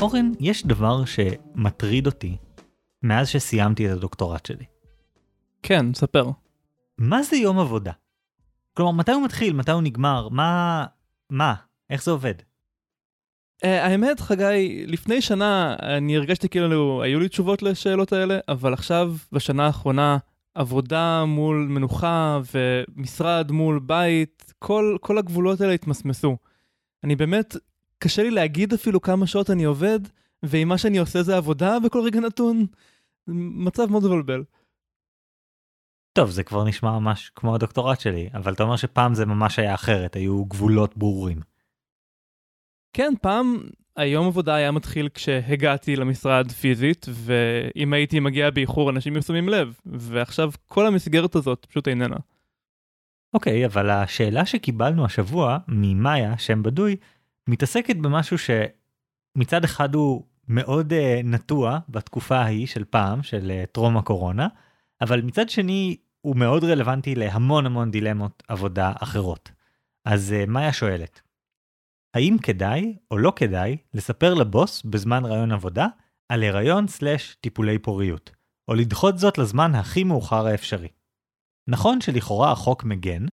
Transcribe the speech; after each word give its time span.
אורן, 0.00 0.32
יש 0.40 0.66
דבר 0.66 1.04
שמטריד 1.04 2.06
אותי 2.06 2.36
מאז 3.02 3.28
שסיימתי 3.28 3.86
את 3.86 3.92
הדוקטורט 3.92 4.46
שלי. 4.46 4.64
כן, 5.62 5.94
ספר. 5.94 6.30
מה 6.98 7.22
זה 7.22 7.36
יום 7.36 7.58
עבודה? 7.58 7.92
כלומר, 8.74 8.92
מתי 8.92 9.12
הוא 9.12 9.24
מתחיל? 9.24 9.52
מתי 9.52 9.70
הוא 9.70 9.82
נגמר? 9.82 10.28
מה... 10.28 10.86
מה? 11.30 11.54
איך 11.90 12.04
זה 12.04 12.10
עובד? 12.10 12.34
Uh, 12.38 13.66
האמת, 13.66 14.20
חגי, 14.20 14.84
לפני 14.86 15.20
שנה 15.20 15.76
אני 15.82 16.16
הרגשתי 16.16 16.48
כאילו 16.48 17.02
היו 17.02 17.20
לי 17.20 17.28
תשובות 17.28 17.62
לשאלות 17.62 18.12
האלה, 18.12 18.38
אבל 18.48 18.72
עכשיו, 18.72 19.14
בשנה 19.32 19.66
האחרונה, 19.66 20.18
עבודה 20.54 21.24
מול 21.24 21.66
מנוחה 21.70 22.40
ומשרד 22.54 23.52
מול 23.52 23.78
בית, 23.78 24.52
כל, 24.58 24.96
כל 25.00 25.18
הגבולות 25.18 25.60
האלה 25.60 25.72
התמסמסו. 25.72 26.36
אני 27.04 27.16
באמת, 27.16 27.56
קשה 28.02 28.22
לי 28.22 28.30
להגיד 28.30 28.72
אפילו 28.72 29.00
כמה 29.00 29.26
שעות 29.26 29.50
אני 29.50 29.64
עובד, 29.64 30.00
ואם 30.42 30.68
מה 30.68 30.78
שאני 30.78 30.98
עושה 30.98 31.22
זה 31.22 31.36
עבודה 31.36 31.80
בכל 31.80 32.02
רגע 32.04 32.20
נתון, 32.20 32.66
מצב 33.66 33.90
מאוד 33.90 34.04
מבלבל. 34.04 34.44
טוב, 36.12 36.30
זה 36.30 36.42
כבר 36.44 36.64
נשמע 36.64 36.98
ממש 36.98 37.30
כמו 37.34 37.54
הדוקטורט 37.54 38.00
שלי, 38.00 38.28
אבל 38.34 38.52
אתה 38.52 38.62
אומר 38.62 38.76
שפעם 38.76 39.14
זה 39.14 39.26
ממש 39.26 39.58
היה 39.58 39.74
אחרת, 39.74 40.16
היו 40.16 40.44
גבולות 40.44 40.96
ברורים. 40.96 41.40
כן, 42.92 43.12
פעם 43.22 43.58
היום 43.96 44.26
עבודה 44.26 44.54
היה 44.54 44.70
מתחיל 44.70 45.08
כשהגעתי 45.14 45.96
למשרד 45.96 46.52
פיזית, 46.52 47.06
ואם 47.10 47.92
הייתי 47.92 48.20
מגיע 48.20 48.50
באיחור 48.50 48.90
אנשים 48.90 49.14
היו 49.14 49.22
שמים 49.22 49.48
לב, 49.48 49.80
ועכשיו 49.86 50.50
כל 50.66 50.86
המסגרת 50.86 51.34
הזאת 51.34 51.66
פשוט 51.70 51.88
איננה. 51.88 52.16
אוקיי, 53.34 53.64
okay, 53.64 53.66
אבל 53.66 53.90
השאלה 53.90 54.46
שקיבלנו 54.46 55.04
השבוע 55.04 55.58
ממאיה, 55.68 56.38
שם 56.38 56.62
בדוי, 56.62 56.96
מתעסקת 57.50 57.96
במשהו 57.96 58.36
שמצד 58.38 59.64
אחד 59.64 59.94
הוא 59.94 60.26
מאוד 60.48 60.92
uh, 60.92 60.96
נטוע 61.24 61.78
בתקופה 61.88 62.36
ההיא 62.36 62.66
של 62.66 62.84
פעם, 62.84 63.22
של 63.22 63.52
uh, 63.64 63.66
טרום 63.66 63.96
הקורונה, 63.96 64.48
אבל 65.00 65.22
מצד 65.22 65.48
שני 65.48 65.96
הוא 66.20 66.36
מאוד 66.36 66.64
רלוונטי 66.64 67.14
להמון 67.14 67.66
המון 67.66 67.90
דילמות 67.90 68.42
עבודה 68.48 68.92
אחרות. 69.00 69.50
אז 70.04 70.34
uh, 70.36 70.50
מאיה 70.50 70.72
שואלת, 70.72 71.20
האם 72.14 72.36
כדאי 72.42 72.96
או 73.10 73.18
לא 73.18 73.32
כדאי 73.36 73.76
לספר 73.94 74.34
לבוס 74.34 74.82
בזמן 74.82 75.24
רעיון 75.24 75.52
עבודה 75.52 75.86
על 76.28 76.42
הריון 76.42 76.88
סלש 76.88 77.36
טיפולי 77.40 77.78
פוריות, 77.78 78.30
או 78.68 78.74
לדחות 78.74 79.18
זאת 79.18 79.38
לזמן 79.38 79.74
הכי 79.74 80.04
מאוחר 80.04 80.46
האפשרי. 80.46 80.88
נכון 81.68 82.00
שלכאורה 82.00 82.52
החוק 82.52 82.84
מגן, 82.84 83.26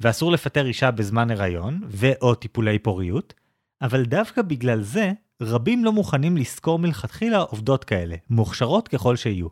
ואסור 0.00 0.32
לפטר 0.32 0.66
אישה 0.66 0.90
בזמן 0.90 1.30
הריון 1.30 1.80
ו/או 1.88 2.34
טיפולי 2.34 2.78
פוריות, 2.78 3.34
אבל 3.82 4.04
דווקא 4.04 4.42
בגלל 4.42 4.82
זה, 4.82 5.12
רבים 5.42 5.84
לא 5.84 5.92
מוכנים 5.92 6.36
לשכור 6.36 6.78
מלכתחילה 6.78 7.38
עובדות 7.38 7.84
כאלה, 7.84 8.16
מוכשרות 8.30 8.88
ככל 8.88 9.16
שיהיו. 9.16 9.48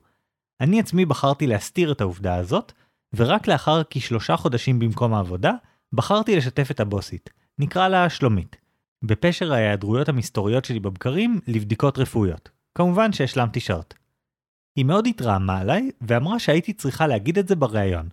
אני 0.60 0.80
עצמי 0.80 1.04
בחרתי 1.04 1.46
להסתיר 1.46 1.92
את 1.92 2.00
העובדה 2.00 2.34
הזאת, 2.34 2.72
ורק 3.16 3.48
לאחר 3.48 3.82
כשלושה 3.90 4.36
חודשים 4.36 4.78
במקום 4.78 5.14
העבודה, 5.14 5.52
בחרתי 5.92 6.36
לשתף 6.36 6.70
את 6.70 6.80
הבוסית. 6.80 7.30
נקרא 7.58 7.88
לה 7.88 8.10
שלומית. 8.10 8.56
בפשר 9.02 9.52
ההיעדרויות 9.52 10.08
המסתוריות 10.08 10.64
שלי 10.64 10.80
בבקרים 10.80 11.40
לבדיקות 11.46 11.98
רפואיות. 11.98 12.48
כמובן 12.74 13.12
שהשלמתי 13.12 13.60
שעות. 13.60 13.94
היא 14.76 14.84
מאוד 14.84 15.06
התרעמה 15.06 15.58
עליי, 15.58 15.90
ואמרה 16.00 16.38
שהייתי 16.38 16.72
צריכה 16.72 17.06
להגיד 17.06 17.38
את 17.38 17.48
זה 17.48 17.56
בריאיון. 17.56 18.08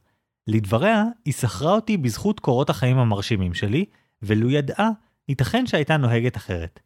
לדבריה, 0.48 1.04
היא 1.26 1.34
שכרה 1.34 1.72
אותי 1.72 1.98
בזכות 1.98 2.40
קורות 2.40 2.70
החיים 2.70 2.98
המרשימים 2.98 3.54
שלי, 3.54 3.86
ולו 4.22 4.50
ידעה, 4.50 4.89
ייתכן 5.30 5.65
שהייתה 5.65 5.98
נוהגת 5.98 6.38
אחרת. 6.38 6.80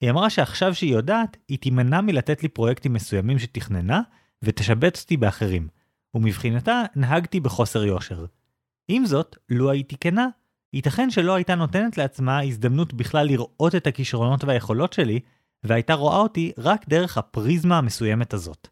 היא 0.00 0.10
אמרה 0.10 0.30
שעכשיו 0.30 0.74
שהיא 0.74 0.92
יודעת, 0.92 1.36
היא 1.48 1.58
תימנע 1.58 2.00
מלתת 2.00 2.42
לי 2.42 2.48
פרויקטים 2.48 2.92
מסוימים 2.92 3.38
שתכננה, 3.38 4.00
ותשבץ 4.42 5.02
אותי 5.02 5.16
באחרים, 5.16 5.68
ומבחינתה 6.14 6.82
נהגתי 6.96 7.40
בחוסר 7.40 7.84
יושר. 7.84 8.26
עם 8.88 9.06
זאת, 9.06 9.36
לו 9.48 9.70
הייתי 9.70 9.96
כנה, 10.00 10.26
ייתכן 10.72 11.10
שלא 11.10 11.34
הייתה 11.34 11.54
נותנת 11.54 11.98
לעצמה 11.98 12.40
הזדמנות 12.40 12.94
בכלל 12.94 13.26
לראות 13.26 13.74
את 13.74 13.86
הכישרונות 13.86 14.44
והיכולות 14.44 14.92
שלי, 14.92 15.20
והייתה 15.62 15.94
רואה 15.94 16.16
אותי 16.16 16.52
רק 16.58 16.88
דרך 16.88 17.18
הפריזמה 17.18 17.78
המסוימת 17.78 18.34
הזאת. 18.34 18.68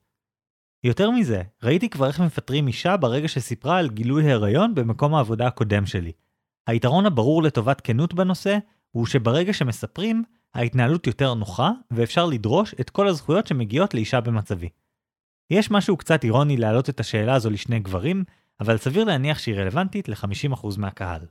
יותר 0.84 1.10
מזה, 1.10 1.42
ראיתי 1.62 1.88
כבר 1.88 2.06
איך 2.06 2.20
מפטרים 2.20 2.66
אישה 2.66 2.96
ברגע 2.96 3.28
שסיפרה 3.28 3.78
על 3.78 3.88
גילוי 3.88 4.32
הריון 4.32 4.74
במקום 4.74 5.14
העבודה 5.14 5.46
הקודם 5.46 5.86
שלי. 5.86 6.12
היתרון 6.66 7.06
הברור 7.06 7.42
לטובת 7.42 7.80
כנות 7.80 8.14
בנושא, 8.14 8.58
הוא 8.92 9.06
שברגע 9.06 9.52
שמספרים, 9.52 10.24
ההתנהלות 10.54 11.06
יותר 11.06 11.34
נוחה, 11.34 11.70
ואפשר 11.90 12.26
לדרוש 12.26 12.74
את 12.80 12.90
כל 12.90 13.08
הזכויות 13.08 13.46
שמגיעות 13.46 13.94
לאישה 13.94 14.20
במצבי. 14.20 14.68
יש 15.50 15.70
משהו 15.70 15.96
קצת 15.96 16.24
אירוני 16.24 16.56
להעלות 16.56 16.88
את 16.88 17.00
השאלה 17.00 17.34
הזו 17.34 17.50
לשני 17.50 17.80
גברים, 17.80 18.24
אבל 18.60 18.76
סביר 18.78 19.04
להניח 19.04 19.38
שהיא 19.38 19.54
רלוונטית 19.54 20.08
ל-50% 20.08 20.66
מהקהל. 20.78 21.26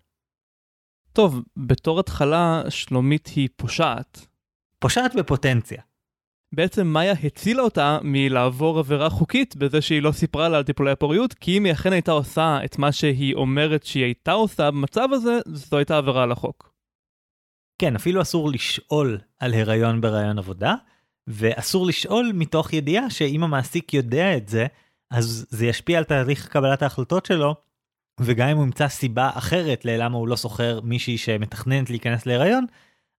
טוב, 1.13 1.41
בתור 1.57 1.99
התחלה, 1.99 2.63
שלומית 2.69 3.27
היא 3.27 3.49
פושעת. 3.55 4.27
פושעת 4.79 5.15
בפוטנציה. 5.15 5.81
בעצם 6.55 6.87
מאיה 6.87 7.13
הצילה 7.23 7.63
אותה 7.63 7.99
מלעבור 8.03 8.79
עבירה 8.79 9.09
חוקית 9.09 9.55
בזה 9.55 9.81
שהיא 9.81 10.01
לא 10.01 10.11
סיפרה 10.11 10.49
לה 10.49 10.57
על 10.57 10.63
טיפולי 10.63 10.91
הפוריות, 10.91 11.33
כי 11.33 11.57
אם 11.57 11.65
היא 11.65 11.73
אכן 11.73 11.93
הייתה 11.93 12.11
עושה 12.11 12.59
את 12.65 12.77
מה 12.77 12.91
שהיא 12.91 13.35
אומרת 13.35 13.83
שהיא 13.83 14.03
הייתה 14.03 14.31
עושה 14.31 14.71
במצב 14.71 15.07
הזה, 15.11 15.39
זו 15.45 15.77
הייתה 15.77 15.97
עבירה 15.97 16.23
על 16.23 16.31
החוק. 16.31 16.70
כן, 17.81 17.95
אפילו 17.95 18.21
אסור 18.21 18.49
לשאול 18.51 19.17
על 19.39 19.53
הריון 19.53 20.01
בראיון 20.01 20.37
עבודה, 20.37 20.75
ואסור 21.27 21.85
לשאול 21.85 22.31
מתוך 22.33 22.73
ידיעה 22.73 23.09
שאם 23.09 23.43
המעסיק 23.43 23.93
יודע 23.93 24.37
את 24.37 24.49
זה, 24.49 24.67
אז 25.11 25.47
זה 25.49 25.65
ישפיע 25.65 25.97
על 25.97 26.03
תהליך 26.03 26.47
קבלת 26.47 26.81
ההחלטות 26.81 27.25
שלו, 27.25 27.55
וגם 28.19 28.47
אם 28.47 28.57
הוא 28.57 28.65
ימצא 28.65 28.87
סיבה 28.87 29.29
אחרת 29.33 29.85
ללמה 29.85 30.17
הוא 30.17 30.27
לא 30.27 30.37
שוכר 30.37 30.79
מישהי 30.83 31.17
שמתכננת 31.17 31.89
להיכנס 31.89 32.25
להיריון, 32.25 32.65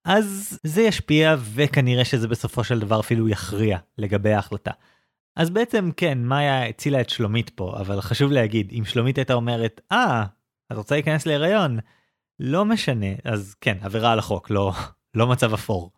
אז 0.05 0.59
זה 0.63 0.83
ישפיע 0.83 1.37
וכנראה 1.55 2.05
שזה 2.05 2.29
בסופו 2.29 2.65
של 2.65 2.81
דבר 2.81 3.01
אפילו 3.01 3.29
יכריע 3.29 3.79
לגבי 3.99 4.33
ההחלטה. 4.33 4.73
אז 5.37 5.51
בעצם 5.51 5.91
כן, 5.97 6.19
מאיה 6.19 6.69
הצילה 6.69 7.01
את 7.01 7.11
שלומית 7.11 7.51
פה, 7.51 7.77
אבל 7.81 8.01
חשוב 8.01 8.33
להגיד, 8.33 8.73
אם 8.79 8.85
שלומית 8.85 9.19
הייתה 9.19 9.35
אומרת, 9.35 9.81
אה, 9.93 10.25
את 10.73 10.77
רוצה 10.77 10.95
להיכנס 10.95 11.27
להיריון? 11.27 11.79
לא 12.45 12.65
משנה, 12.65 13.07
אז 13.25 13.55
כן, 13.61 13.77
עבירה 13.81 14.13
על 14.13 14.19
החוק, 14.19 14.51
לא, 14.51 14.73
לא 15.15 15.27
מצב 15.27 15.55
אפור. 15.55 15.91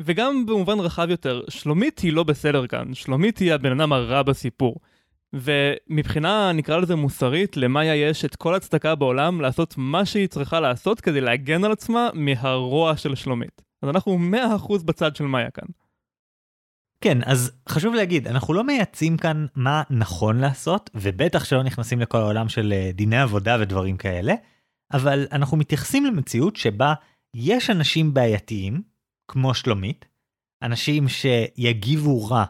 וגם 0.00 0.46
במובן 0.46 0.80
רחב 0.80 1.06
יותר, 1.10 1.42
שלומית 1.48 1.98
היא 1.98 2.12
לא 2.12 2.22
בסדר 2.22 2.66
כאן, 2.66 2.94
שלומית 2.94 3.38
היא 3.38 3.52
הבן 3.52 3.80
אדם 3.80 3.92
הרע 3.92 4.22
בסיפור. 4.22 4.76
ומבחינה, 5.32 6.52
נקרא 6.52 6.78
לזה 6.78 6.96
מוסרית, 6.96 7.56
למאיה 7.56 7.94
יש 7.94 8.24
את 8.24 8.36
כל 8.36 8.54
הצדקה 8.54 8.94
בעולם 8.94 9.40
לעשות 9.40 9.74
מה 9.76 10.04
שהיא 10.04 10.26
צריכה 10.26 10.60
לעשות 10.60 11.00
כדי 11.00 11.20
להגן 11.20 11.64
על 11.64 11.72
עצמה 11.72 12.08
מהרוע 12.14 12.96
של 12.96 13.14
שלומית. 13.14 13.62
אז 13.82 13.88
אנחנו 13.88 14.18
100% 14.58 14.84
בצד 14.84 15.16
של 15.16 15.24
מאיה 15.24 15.50
כאן. 15.50 15.66
כן, 17.00 17.18
אז 17.24 17.52
חשוב 17.68 17.94
להגיד, 17.94 18.28
אנחנו 18.28 18.54
לא 18.54 18.64
מייעצים 18.64 19.16
כאן 19.16 19.46
מה 19.56 19.82
נכון 19.90 20.38
לעשות, 20.38 20.90
ובטח 20.94 21.44
שלא 21.44 21.62
נכנסים 21.62 22.00
לכל 22.00 22.18
העולם 22.18 22.48
של 22.48 22.72
אה, 22.72 22.90
דיני 22.94 23.20
עבודה 23.20 23.56
ודברים 23.60 23.96
כאלה, 23.96 24.34
אבל 24.94 25.26
אנחנו 25.32 25.56
מתייחסים 25.56 26.06
למציאות 26.06 26.56
שבה 26.56 26.94
יש 27.36 27.70
אנשים 27.70 28.14
בעייתיים, 28.14 28.82
כמו 29.28 29.54
שלומית, 29.54 30.04
אנשים 30.62 31.08
שיגיבו 31.08 32.26
רע 32.26 32.44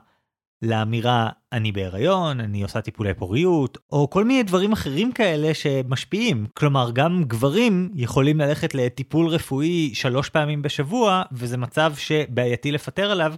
לאמירה 0.62 1.30
אני 1.52 1.72
בהיריון, 1.72 2.40
אני 2.40 2.62
עושה 2.62 2.80
טיפולי 2.80 3.14
פוריות, 3.14 3.78
או 3.92 4.10
כל 4.10 4.24
מיני 4.24 4.42
דברים 4.42 4.72
אחרים 4.72 5.12
כאלה 5.12 5.54
שמשפיעים. 5.54 6.46
כלומר, 6.54 6.90
גם 6.90 7.24
גברים 7.24 7.90
יכולים 7.94 8.38
ללכת 8.38 8.74
לטיפול 8.74 9.28
רפואי 9.28 9.94
שלוש 9.94 10.28
פעמים 10.28 10.62
בשבוע, 10.62 11.22
וזה 11.32 11.56
מצב 11.56 11.92
שבעייתי 11.96 12.72
לפטר 12.72 13.10
עליו, 13.10 13.34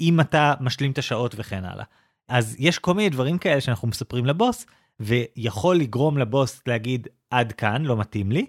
אם 0.00 0.20
אתה 0.20 0.54
משלים 0.60 0.90
את 0.90 0.98
השעות 0.98 1.34
וכן 1.38 1.64
הלאה. 1.64 1.84
אז 2.28 2.56
יש 2.58 2.78
כל 2.78 2.94
מיני 2.94 3.08
דברים 3.08 3.38
כאלה 3.38 3.60
שאנחנו 3.60 3.88
מספרים 3.88 4.26
לבוס, 4.26 4.66
ויכול 5.00 5.76
לגרום 5.76 6.18
לבוס 6.18 6.60
להגיד 6.66 7.08
עד 7.30 7.52
כאן, 7.52 7.82
לא 7.82 7.96
מתאים 7.96 8.32
לי. 8.32 8.46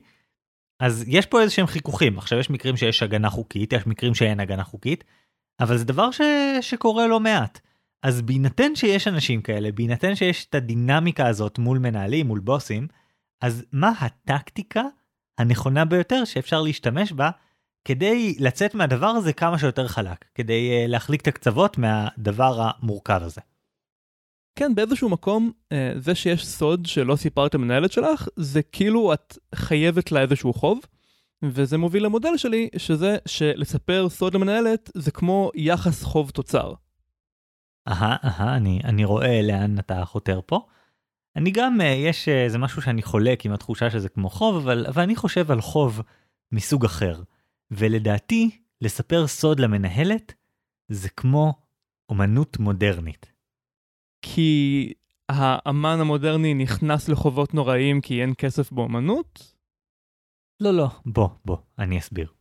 אז 0.79 1.03
יש 1.07 1.25
פה 1.25 1.41
איזה 1.41 1.53
שהם 1.53 1.67
חיכוכים. 1.67 2.17
עכשיו 2.17 2.39
יש 2.39 2.49
מקרים 2.49 2.77
שיש 2.77 3.03
הגנה 3.03 3.29
חוקית, 3.29 3.73
יש 3.73 3.87
מקרים 3.87 4.15
שאין 4.15 4.39
הגנה 4.39 4.63
חוקית, 4.63 5.03
אבל 5.59 5.77
זה 5.77 5.85
דבר 5.85 6.11
ש... 6.11 6.21
שקורה 6.61 7.07
לא 7.07 7.19
מעט. 7.19 7.59
אז 8.03 8.21
בהינתן 8.21 8.75
שיש 8.75 9.07
אנשים 9.07 9.41
כאלה, 9.41 9.71
בהינתן 9.71 10.15
שיש 10.15 10.45
את 10.45 10.55
הדינמיקה 10.55 11.27
הזאת 11.27 11.59
מול 11.59 11.77
מנהלים, 11.79 12.27
מול 12.27 12.39
בוסים, 12.39 12.87
אז 13.41 13.65
מה 13.71 13.91
הטקטיקה 13.99 14.83
הנכונה 15.37 15.85
ביותר 15.85 16.25
שאפשר 16.25 16.61
להשתמש 16.61 17.11
בה 17.11 17.29
כדי 17.85 18.35
לצאת 18.39 18.75
מהדבר 18.75 19.07
הזה 19.07 19.33
כמה 19.33 19.59
שיותר 19.59 19.87
חלק, 19.87 20.25
כדי 20.35 20.85
uh, 20.85 20.87
להחליק 20.87 21.21
את 21.21 21.27
הקצוות 21.27 21.77
מהדבר 21.77 22.61
המורכב 22.61 23.19
הזה. 23.23 23.41
כן, 24.55 24.75
באיזשהו 24.75 25.09
מקום, 25.09 25.51
אה, 25.71 25.93
זה 25.95 26.15
שיש 26.15 26.47
סוד 26.47 26.85
שלא 26.85 27.15
סיפרת 27.15 27.55
למנהלת 27.55 27.91
שלך, 27.91 28.27
זה 28.35 28.61
כאילו 28.61 29.13
את 29.13 29.37
חייבת 29.55 30.11
לה 30.11 30.21
איזשהו 30.21 30.53
חוב. 30.53 30.79
וזה 31.43 31.77
מוביל 31.77 32.05
למודל 32.05 32.37
שלי, 32.37 32.69
שזה 32.77 33.17
שלספר 33.27 34.09
סוד 34.09 34.33
למנהלת 34.33 34.91
זה 34.93 35.11
כמו 35.11 35.51
יחס 35.55 36.03
חוב 36.03 36.29
תוצר. 36.29 36.73
אהה, 37.87 38.17
אהה, 38.23 38.57
אני, 38.57 38.79
אני 38.83 39.05
רואה 39.05 39.41
לאן 39.41 39.79
אתה 39.79 40.05
חותר 40.05 40.39
פה. 40.45 40.65
אני 41.35 41.51
גם, 41.51 41.81
אה, 41.81 41.85
יש 41.85 42.29
איזה 42.29 42.57
משהו 42.57 42.81
שאני 42.81 43.01
חולק 43.01 43.45
עם 43.45 43.53
התחושה 43.53 43.89
שזה 43.89 44.09
כמו 44.09 44.29
חוב, 44.29 44.55
אבל, 44.55 44.85
אבל 44.87 45.01
אני 45.01 45.15
חושב 45.15 45.51
על 45.51 45.61
חוב 45.61 46.01
מסוג 46.51 46.85
אחר. 46.85 47.21
ולדעתי, 47.71 48.49
לספר 48.81 49.27
סוד 49.27 49.59
למנהלת 49.59 50.33
זה 50.89 51.09
כמו 51.09 51.53
אומנות 52.09 52.59
מודרנית. 52.59 53.30
כי 54.21 54.93
האמן 55.29 55.97
המודרני 56.01 56.53
נכנס 56.53 57.09
לחובות 57.09 57.53
נוראים 57.53 58.01
כי 58.01 58.21
אין 58.21 58.33
כסף 58.37 58.71
באומנות? 58.71 59.55
לא, 60.59 60.71
לא, 60.71 60.87
בוא, 61.05 61.29
בוא, 61.45 61.57
אני 61.79 61.99
אסביר. 61.99 62.31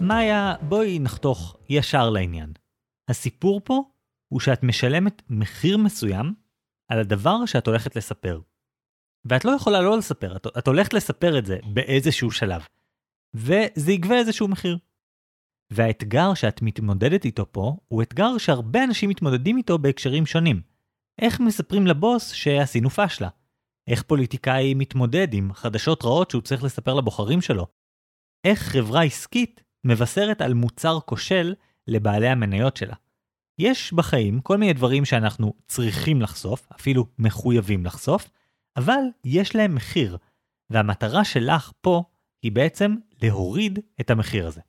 מאיה, 0.00 0.54
בואי 0.62 0.98
נחתוך 0.98 1.56
ישר 1.68 2.10
לעניין. 2.10 2.52
הסיפור 3.08 3.60
פה 3.64 3.82
הוא 4.28 4.40
שאת 4.40 4.62
משלמת 4.62 5.22
מחיר 5.30 5.78
מסוים 5.78 6.34
על 6.88 6.98
הדבר 6.98 7.46
שאת 7.46 7.66
הולכת 7.66 7.96
לספר. 7.96 8.40
ואת 9.24 9.44
לא 9.44 9.50
יכולה 9.50 9.80
לא 9.80 9.98
לספר, 9.98 10.36
את, 10.36 10.46
את 10.58 10.66
הולכת 10.66 10.94
לספר 10.94 11.38
את 11.38 11.46
זה 11.46 11.58
באיזשהו 11.74 12.30
שלב. 12.30 12.62
וזה 13.36 13.92
יגבה 13.92 14.18
איזשהו 14.18 14.48
מחיר. 14.48 14.78
והאתגר 15.72 16.34
שאת 16.34 16.62
מתמודדת 16.62 17.24
איתו 17.24 17.52
פה, 17.52 17.76
הוא 17.88 18.02
אתגר 18.02 18.38
שהרבה 18.38 18.84
אנשים 18.84 19.10
מתמודדים 19.10 19.56
איתו 19.56 19.78
בהקשרים 19.78 20.26
שונים. 20.26 20.60
איך 21.20 21.40
מספרים 21.40 21.86
לבוס 21.86 22.30
שעשינו 22.30 22.90
פשלה? 22.90 23.28
איך 23.88 24.02
פוליטיקאי 24.02 24.74
מתמודד 24.74 25.28
עם 25.34 25.52
חדשות 25.52 26.04
רעות 26.04 26.30
שהוא 26.30 26.42
צריך 26.42 26.64
לספר 26.64 26.94
לבוחרים 26.94 27.40
שלו? 27.40 27.66
איך 28.44 28.62
חברה 28.62 29.02
עסקית 29.02 29.62
מבשרת 29.84 30.40
על 30.40 30.54
מוצר 30.54 30.98
כושל 31.00 31.54
לבעלי 31.86 32.28
המניות 32.28 32.76
שלה? 32.76 32.94
יש 33.58 33.92
בחיים 33.92 34.40
כל 34.40 34.56
מיני 34.56 34.72
דברים 34.72 35.04
שאנחנו 35.04 35.52
צריכים 35.66 36.22
לחשוף, 36.22 36.68
אפילו 36.80 37.06
מחויבים 37.18 37.86
לחשוף, 37.86 38.30
אבל 38.76 39.00
יש 39.24 39.56
להם 39.56 39.74
מחיר, 39.74 40.18
והמטרה 40.70 41.24
שלך 41.24 41.72
פה 41.80 42.02
היא 42.42 42.52
בעצם 42.52 42.96
להוריד 43.22 43.78
את 44.00 44.10
המחיר 44.10 44.46
הזה. 44.46 44.60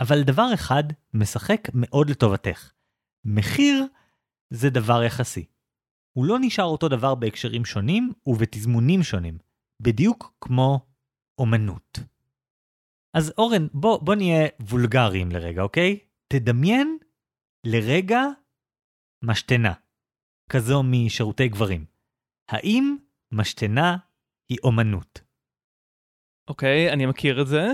אבל 0.00 0.22
דבר 0.22 0.54
אחד 0.54 0.84
משחק 1.14 1.68
מאוד 1.74 2.10
לטובתך. 2.10 2.72
מחיר 3.24 3.86
זה 4.50 4.70
דבר 4.70 5.02
יחסי. 5.02 5.44
הוא 6.12 6.24
לא 6.24 6.38
נשאר 6.40 6.64
אותו 6.64 6.88
דבר 6.88 7.14
בהקשרים 7.14 7.64
שונים 7.64 8.12
ובתזמונים 8.26 9.02
שונים, 9.02 9.38
בדיוק 9.82 10.34
כמו 10.40 10.86
אומנות. 11.38 11.98
אז 13.14 13.32
אורן, 13.38 13.66
בוא, 13.72 13.98
בוא 14.04 14.14
נהיה 14.14 14.48
וולגריים 14.60 15.32
לרגע, 15.32 15.62
אוקיי? 15.62 15.98
תדמיין 16.28 16.98
לרגע 17.66 18.20
משתנה, 19.24 19.72
כזו 20.48 20.82
משירותי 20.82 21.48
גברים. 21.48 21.84
האם 22.48 22.96
משתנה 23.32 23.96
היא 24.48 24.58
אומנות? 24.64 25.20
אוקיי, 26.50 26.92
אני 26.92 27.06
מכיר 27.06 27.42
את 27.42 27.46
זה, 27.46 27.66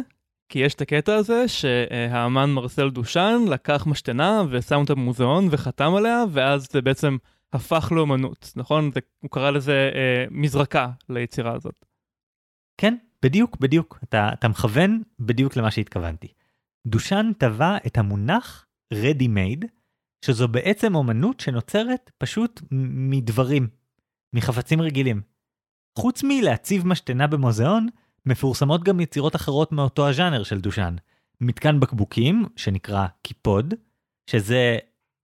כי 0.48 0.58
יש 0.58 0.74
את 0.74 0.80
הקטע 0.80 1.14
הזה 1.14 1.48
שהאמן 1.48 2.50
מרסל 2.50 2.90
דושן 2.90 3.38
לקח 3.50 3.86
משתנה 3.86 4.42
ושם 4.50 4.74
אותה 4.74 4.94
במוזיאון 4.94 5.48
וחתם 5.50 5.94
עליה, 5.94 6.24
ואז 6.32 6.66
זה 6.70 6.82
בעצם 6.82 7.16
הפך 7.52 7.92
לאומנות, 7.96 8.52
נכון? 8.56 8.90
זה, 8.94 9.00
הוא 9.22 9.30
קרא 9.30 9.50
לזה 9.50 9.90
אה, 9.94 10.24
מזרקה 10.30 10.90
ליצירה 11.08 11.54
הזאת. 11.54 11.84
כן, 12.80 12.96
בדיוק, 13.22 13.56
בדיוק. 13.56 13.98
אתה, 14.04 14.30
אתה 14.32 14.48
מכוון 14.48 15.02
בדיוק 15.18 15.56
למה 15.56 15.70
שהתכוונתי. 15.70 16.28
דושן 16.86 17.32
טבע 17.38 17.76
את 17.86 17.98
המונח 17.98 18.66
ready 18.94 19.26
made, 19.26 19.66
שזו 20.24 20.48
בעצם 20.48 20.94
אומנות 20.94 21.40
שנוצרת 21.40 22.10
פשוט 22.18 22.60
מדברים, 23.10 23.68
מחפצים 24.32 24.80
רגילים. 24.80 25.20
חוץ 25.98 26.22
מלהציב 26.22 26.86
משתנה 26.86 27.26
במוזיאון, 27.26 27.86
מפורסמות 28.26 28.84
גם 28.84 29.00
יצירות 29.00 29.36
אחרות 29.36 29.72
מאותו 29.72 30.08
הז'אנר 30.08 30.42
של 30.42 30.60
דושן. 30.60 30.96
מתקן 31.40 31.80
בקבוקים, 31.80 32.44
שנקרא 32.56 33.06
קיפוד, 33.22 33.74
שזה 34.30 34.78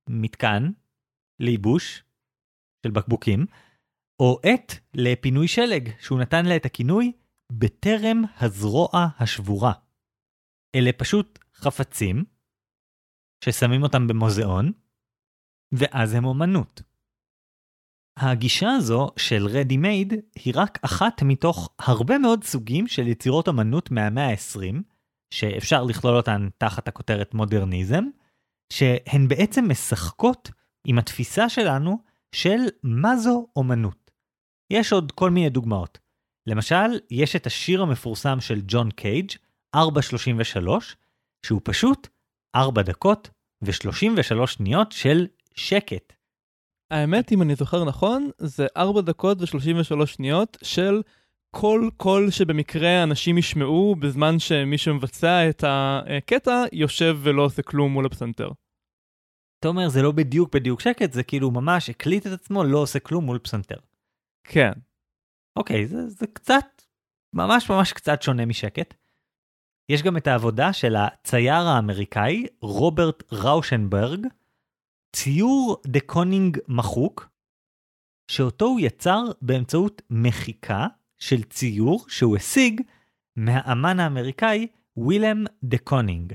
מתקן 0.09 0.71
לייבוש 1.41 2.05
של 2.87 2.91
בקבוקים, 2.91 3.47
או 4.21 4.39
את 4.43 4.73
לפינוי 4.95 5.49
שלג, 5.49 5.91
שהוא 6.01 6.21
נתן 6.21 6.47
לה 6.47 6.57
את 6.57 6.67
הכינוי 6.67 7.13
בטרם 7.53 8.23
הזרוע 8.41 9.09
השבורה. 9.19 9.73
אלה 10.75 10.91
פשוט 10.93 11.39
חפצים 11.55 12.25
ששמים 13.45 13.83
אותם 13.83 14.07
במוזיאון, 14.07 14.73
ואז 15.73 16.15
הם 16.15 16.25
אומנות. 16.25 16.83
הגישה 18.17 18.71
הזו 18.71 19.11
של 19.17 19.47
Ready 19.47 19.77
Made 19.85 20.17
היא 20.35 20.55
רק 20.57 20.79
אחת 20.83 21.23
מתוך 21.23 21.69
הרבה 21.79 22.19
מאוד 22.19 22.45
סוגים 22.45 22.87
של 22.87 23.09
יצירות 23.09 23.49
אמנות 23.49 23.91
מהמאה 23.91 24.31
ה-20, 24.31 24.83
שאפשר 25.35 25.85
לכלול 25.85 26.17
אותן 26.17 26.49
תחת 26.59 26.89
הכותרת 26.89 27.35
מודרניזם, 27.35 28.05
שהן 28.73 29.29
בעצם 29.29 29.71
משחקות 29.71 30.51
עם 30.87 30.99
התפיסה 30.99 31.49
שלנו 31.49 31.99
של 32.35 32.59
מה 32.83 33.17
זו 33.17 33.47
אומנות. 33.57 34.11
יש 34.73 34.93
עוד 34.93 35.13
כל 35.13 35.31
מיני 35.31 35.51
דוגמאות. 35.51 35.99
למשל, 36.47 37.01
יש 37.11 37.37
את 37.37 37.47
השיר 37.47 37.83
המפורסם 37.83 38.41
של 38.41 38.61
ג'ון 38.67 38.91
קייג', 38.91 39.31
433, 39.75 40.97
שהוא 41.47 41.61
פשוט 41.65 42.09
4 42.57 42.83
דקות 42.83 43.31
ו-33 43.63 44.47
שניות 44.47 44.93
של 44.93 45.27
שקט. 45.55 46.13
האמת, 46.93 47.33
אם 47.33 47.43
אני 47.43 47.55
זוכר 47.55 47.85
נכון, 47.85 48.31
זה 48.39 48.67
4 48.77 49.01
דקות 49.01 49.39
ו-33 49.41 50.07
שניות 50.07 50.57
של 50.63 51.03
כל 51.51 51.89
קול 51.97 52.31
שבמקרה 52.31 53.03
אנשים 53.03 53.39
ישמעו 53.39 53.97
בזמן 53.97 54.39
שמי 54.39 54.79
שמבצע 54.79 55.49
את 55.51 55.65
הקטע 55.67 56.65
יושב 56.73 57.19
ולא 57.23 57.43
עושה 57.43 57.63
כלום 57.63 57.93
מול 57.93 58.07
הפסנתר. 58.07 58.51
אתה 59.61 59.69
אומר, 59.69 59.89
זה 59.89 60.03
לא 60.03 60.13
בדיוק 60.13 60.55
בדיוק 60.55 60.81
שקט, 60.81 61.13
זה 61.13 61.23
כאילו 61.23 61.51
ממש 61.51 61.91
הקליט 61.91 62.27
את 62.27 62.33
עצמו, 62.33 62.65
לא 62.65 62.79
עושה 62.79 62.99
כלום 62.99 63.25
מול 63.25 63.39
פסנתר. 63.39 63.79
כן. 64.45 64.73
אוקיי, 65.57 65.87
זה, 65.87 66.09
זה 66.09 66.27
קצת, 66.27 66.83
ממש 67.35 67.71
ממש 67.71 67.93
קצת 67.93 68.23
שונה 68.23 68.47
משקט. 68.47 68.95
יש 69.89 70.03
גם 70.03 70.17
את 70.17 70.27
העבודה 70.27 70.73
של 70.73 70.97
הצייר 70.97 71.63
האמריקאי 71.63 72.47
רוברט 72.61 73.23
ראושנברג, 73.33 74.27
ציור 75.17 75.83
דה 75.87 76.01
קונינג 76.01 76.59
מחוק, 76.69 77.29
שאותו 78.31 78.65
הוא 78.65 78.81
יצר 78.81 79.25
באמצעות 79.43 80.03
מחיקה 80.11 80.87
של 81.19 81.43
ציור 81.43 82.05
שהוא 82.09 82.37
השיג 82.37 82.81
מהאמן 83.37 84.01
האמריקאי 84.01 84.67
ווילם 84.97 85.45
דה 85.63 85.79
קונינג. 85.79 86.35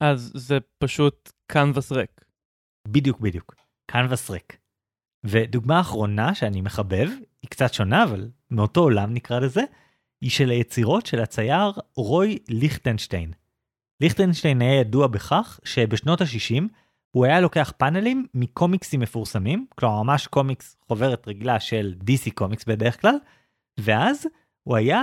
אז 0.00 0.32
זה 0.34 0.58
פשוט 0.78 1.32
קנבס 1.46 1.92
ריק. 1.92 2.24
בדיוק 2.88 3.20
בדיוק, 3.20 3.54
קנבס 3.86 4.30
ריק. 4.30 4.58
ודוגמה 5.24 5.80
אחרונה 5.80 6.34
שאני 6.34 6.60
מחבב, 6.60 7.08
היא 7.42 7.50
קצת 7.50 7.74
שונה 7.74 8.04
אבל 8.04 8.30
מאותו 8.50 8.80
עולם 8.80 9.14
נקרא 9.14 9.38
לזה, 9.38 9.62
היא 10.20 10.30
של 10.30 10.50
היצירות 10.50 11.06
של 11.06 11.20
הצייר 11.20 11.72
רוי 11.96 12.38
ליכטנשטיין. 12.48 13.32
ליכטנשטיין 14.00 14.62
היה 14.62 14.80
ידוע 14.80 15.06
בכך 15.06 15.60
שבשנות 15.64 16.20
ה-60 16.20 16.62
הוא 17.18 17.24
היה 17.26 17.40
לוקח 17.40 17.72
פאנלים 17.76 18.26
מקומיקסים 18.34 19.00
מפורסמים, 19.00 19.66
כלומר 19.74 20.02
ממש 20.02 20.26
קומיקס 20.26 20.76
חוברת 20.88 21.28
רגילה 21.28 21.60
של 21.60 21.94
DC 22.00 22.30
קומיקס 22.34 22.64
בדרך 22.64 23.00
כלל, 23.00 23.14
ואז 23.80 24.26
הוא 24.62 24.76
היה 24.76 25.02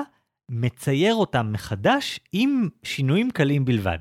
מצייר 0.51 1.15
אותם 1.15 1.51
מחדש 1.51 2.19
עם 2.31 2.69
שינויים 2.83 3.31
קלים 3.31 3.65
בלבד. 3.65 3.99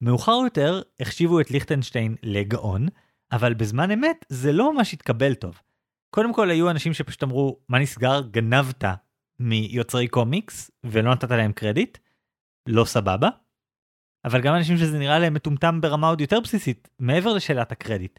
מאוחר 0.00 0.38
יותר 0.44 0.82
החשיבו 1.00 1.40
את 1.40 1.50
ליכטנשטיין 1.50 2.16
לגאון, 2.22 2.86
אבל 3.32 3.54
בזמן 3.54 3.90
אמת 3.90 4.24
זה 4.28 4.52
לא 4.52 4.74
ממש 4.74 4.92
התקבל 4.92 5.34
טוב. 5.34 5.60
קודם 6.10 6.34
כל 6.34 6.50
היו 6.50 6.70
אנשים 6.70 6.94
שפשוט 6.94 7.22
אמרו, 7.22 7.58
מה 7.68 7.78
נסגר, 7.78 8.20
גנבת 8.30 8.84
מיוצרי 9.38 10.08
קומיקס 10.08 10.70
ולא 10.84 11.12
נתת 11.12 11.30
להם 11.30 11.52
קרדיט, 11.52 11.98
לא 12.68 12.84
סבבה. 12.84 13.28
אבל 14.24 14.40
גם 14.40 14.54
אנשים 14.54 14.76
שזה 14.76 14.98
נראה 14.98 15.18
להם 15.18 15.34
מטומטם 15.34 15.80
ברמה 15.80 16.08
עוד 16.08 16.20
יותר 16.20 16.40
בסיסית, 16.40 16.88
מעבר 16.98 17.32
לשאלת 17.32 17.72
הקרדיט. 17.72 18.18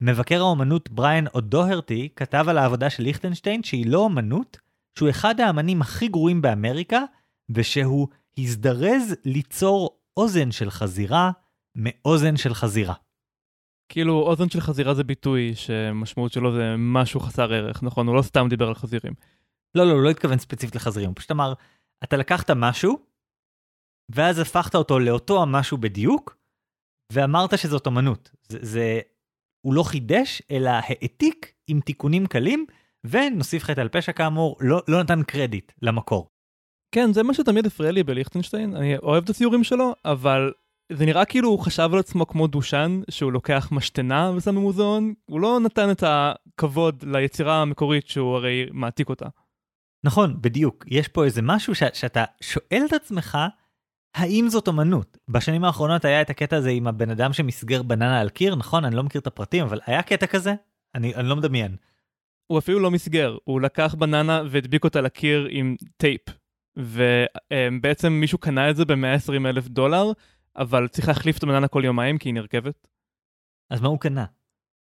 מבקר 0.00 0.40
האומנות 0.40 0.90
בריאן 0.90 1.26
אודוהרטי 1.26 2.08
כתב 2.16 2.44
על 2.48 2.58
העבודה 2.58 2.90
של 2.90 3.02
ליכטנשטיין 3.02 3.62
שהיא 3.62 3.86
לא 3.86 3.98
אומנות, 3.98 4.58
שהוא 4.98 5.10
אחד 5.10 5.40
האמנים 5.40 5.82
הכי 5.82 6.08
גרועים 6.08 6.42
באמריקה, 6.42 7.02
ושהוא 7.50 8.08
הזדרז 8.38 9.14
ליצור 9.24 9.98
אוזן 10.16 10.50
של 10.50 10.70
חזירה 10.70 11.30
מאוזן 11.76 12.36
של 12.36 12.54
חזירה. 12.54 12.94
כאילו 13.88 14.22
אוזן 14.22 14.48
של 14.48 14.60
חזירה 14.60 14.94
זה 14.94 15.04
ביטוי 15.04 15.52
שמשמעות 15.54 16.32
שלו 16.32 16.54
זה 16.54 16.74
משהו 16.78 17.20
חסר 17.20 17.52
ערך, 17.52 17.82
נכון? 17.82 18.06
הוא 18.06 18.16
לא 18.16 18.22
סתם 18.22 18.46
דיבר 18.50 18.68
על 18.68 18.74
חזירים. 18.74 19.12
לא, 19.74 19.86
לא, 19.86 19.92
הוא 19.92 20.02
לא 20.02 20.10
התכוון 20.10 20.38
ספציפית 20.38 20.76
לחזירים, 20.76 21.08
הוא 21.08 21.16
פשוט 21.16 21.30
אמר, 21.30 21.52
אתה 22.04 22.16
לקחת 22.16 22.50
משהו, 22.50 22.98
ואז 24.14 24.38
הפכת 24.38 24.74
אותו 24.74 24.98
לאותו 24.98 25.42
המשהו 25.42 25.78
בדיוק, 25.78 26.36
ואמרת 27.12 27.58
שזאת 27.58 27.86
אמנות. 27.86 28.30
זה, 28.48 28.58
זה, 28.62 29.00
הוא 29.66 29.74
לא 29.74 29.82
חידש, 29.82 30.42
אלא 30.50 30.70
העתיק 30.70 31.52
עם 31.66 31.80
תיקונים 31.80 32.26
קלים, 32.26 32.66
ונוסיף 33.04 33.64
חטא 33.64 33.80
על 33.80 33.88
פשע 33.88 34.12
כאמור, 34.12 34.56
לא, 34.60 34.82
לא 34.88 35.02
נתן 35.02 35.22
קרדיט 35.22 35.72
למקור. 35.82 36.28
כן, 36.94 37.12
זה 37.12 37.22
מה 37.22 37.34
שתמיד 37.34 37.66
הפריע 37.66 37.92
לי 37.92 38.02
בליכטנשטיין, 38.02 38.76
אני 38.76 38.96
אוהב 38.96 39.24
את 39.24 39.30
הציורים 39.30 39.64
שלו, 39.64 39.94
אבל 40.04 40.52
זה 40.92 41.06
נראה 41.06 41.24
כאילו 41.24 41.48
הוא 41.48 41.58
חשב 41.58 41.88
על 41.92 41.98
עצמו 41.98 42.26
כמו 42.26 42.46
דושן, 42.46 43.00
שהוא 43.10 43.32
לוקח 43.32 43.68
משתנה 43.72 44.30
ושם 44.36 44.54
במוזיאון, 44.54 45.14
הוא 45.24 45.40
לא 45.40 45.60
נתן 45.60 45.90
את 45.90 46.04
הכבוד 46.06 47.04
ליצירה 47.06 47.62
המקורית 47.62 48.06
שהוא 48.08 48.36
הרי 48.36 48.66
מעתיק 48.72 49.08
אותה. 49.08 49.26
נכון, 50.04 50.36
בדיוק. 50.40 50.84
יש 50.88 51.08
פה 51.08 51.24
איזה 51.24 51.42
משהו 51.42 51.74
ש- 51.74 51.82
שאתה 51.92 52.24
שואל 52.40 52.82
את 52.88 52.92
עצמך, 52.92 53.38
האם 54.14 54.48
זאת 54.48 54.68
אמנות? 54.68 55.18
בשנים 55.28 55.64
האחרונות 55.64 56.04
היה 56.04 56.22
את 56.22 56.30
הקטע 56.30 56.56
הזה 56.56 56.70
עם 56.70 56.86
הבן 56.86 57.10
אדם 57.10 57.32
שמסגר 57.32 57.82
בננה 57.82 58.20
על 58.20 58.28
קיר, 58.28 58.54
נכון? 58.54 58.84
אני 58.84 58.96
לא 58.96 59.02
מכיר 59.02 59.20
את 59.20 59.26
הפרטים, 59.26 59.64
אבל 59.64 59.80
היה 59.86 60.02
קטע 60.02 60.26
כזה? 60.26 60.54
אני, 60.94 61.14
אני 61.14 61.28
לא 61.28 61.36
מדמיין. 61.36 61.76
הוא 62.46 62.58
אפילו 62.58 62.80
לא 62.80 62.90
מסגר, 62.90 63.36
הוא 63.44 63.60
לקח 63.60 63.94
בננה 63.94 64.42
והדביק 64.50 64.84
אותה 64.84 65.00
לקיר 65.00 65.46
עם 65.50 65.76
טייפ. 65.96 66.20
ובעצם 66.76 68.12
מישהו 68.12 68.38
קנה 68.38 68.70
את 68.70 68.76
זה 68.76 68.84
ב-120 68.84 69.46
אלף 69.46 69.68
דולר, 69.68 70.12
אבל 70.56 70.88
צריך 70.88 71.08
להחליף 71.08 71.38
את 71.38 71.42
הבננה 71.42 71.68
כל 71.68 71.82
יומיים 71.84 72.18
כי 72.18 72.28
היא 72.28 72.34
נרכבת. 72.34 72.86
אז 73.70 73.80
מה 73.80 73.88
הוא 73.88 73.98
קנה? 73.98 74.24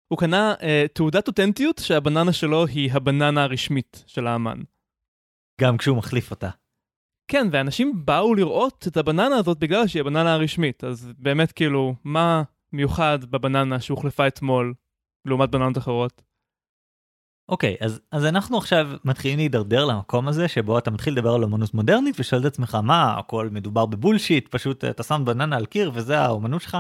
הוא 0.08 0.20
קנה 0.20 0.54
uh, 0.60 0.64
תעודת 0.94 1.28
אותנטיות 1.28 1.78
שהבננה 1.78 2.34
שלו 2.34 2.66
היא 2.66 2.92
הבננה 2.94 3.44
הרשמית 3.44 4.04
של 4.08 4.28
האמן. 4.28 4.62
גם 5.62 5.78
כשהוא 5.78 5.98
מחליף 5.98 6.32
אותה. 6.32 6.50
כן, 7.28 7.48
ואנשים 7.52 8.06
באו 8.06 8.36
לראות 8.36 8.86
את 8.88 8.98
הבננה 8.98 9.36
הזאת 9.36 9.60
בגלל 9.60 9.88
שהיא 9.88 10.02
הבננה 10.02 10.34
הרשמית, 10.34 10.84
אז 10.84 11.12
באמת 11.18 11.52
כאילו, 11.52 11.96
מה 12.04 12.44
מיוחד 12.74 13.26
בבננה 13.26 13.80
שהוחלפה 13.80 14.28
אתמול 14.28 14.74
לעומת 15.26 15.50
בננות 15.50 15.78
אחרות? 15.78 16.22
אוקיי, 17.50 17.76
אז, 17.82 18.02
אז 18.12 18.26
אנחנו 18.26 18.58
עכשיו 18.58 18.88
מתחילים 19.06 19.38
להידרדר 19.38 19.86
למקום 19.86 20.28
הזה 20.28 20.48
שבו 20.48 20.78
אתה 20.78 20.92
מתחיל 20.92 21.14
לדבר 21.14 21.34
על 21.34 21.44
אמנות 21.44 21.74
מודרנית 21.74 22.16
ושואל 22.20 22.42
את 22.42 22.46
עצמך 22.46 22.76
מה 22.84 23.18
הכל 23.20 23.50
מדובר 23.52 23.86
בבולשיט 23.86 24.48
פשוט 24.48 24.84
אתה 24.84 25.04
שם 25.04 25.24
בננה 25.26 25.56
על 25.56 25.66
קיר 25.66 25.92
וזה 25.94 26.20
האמנות 26.20 26.62
שלך. 26.62 26.78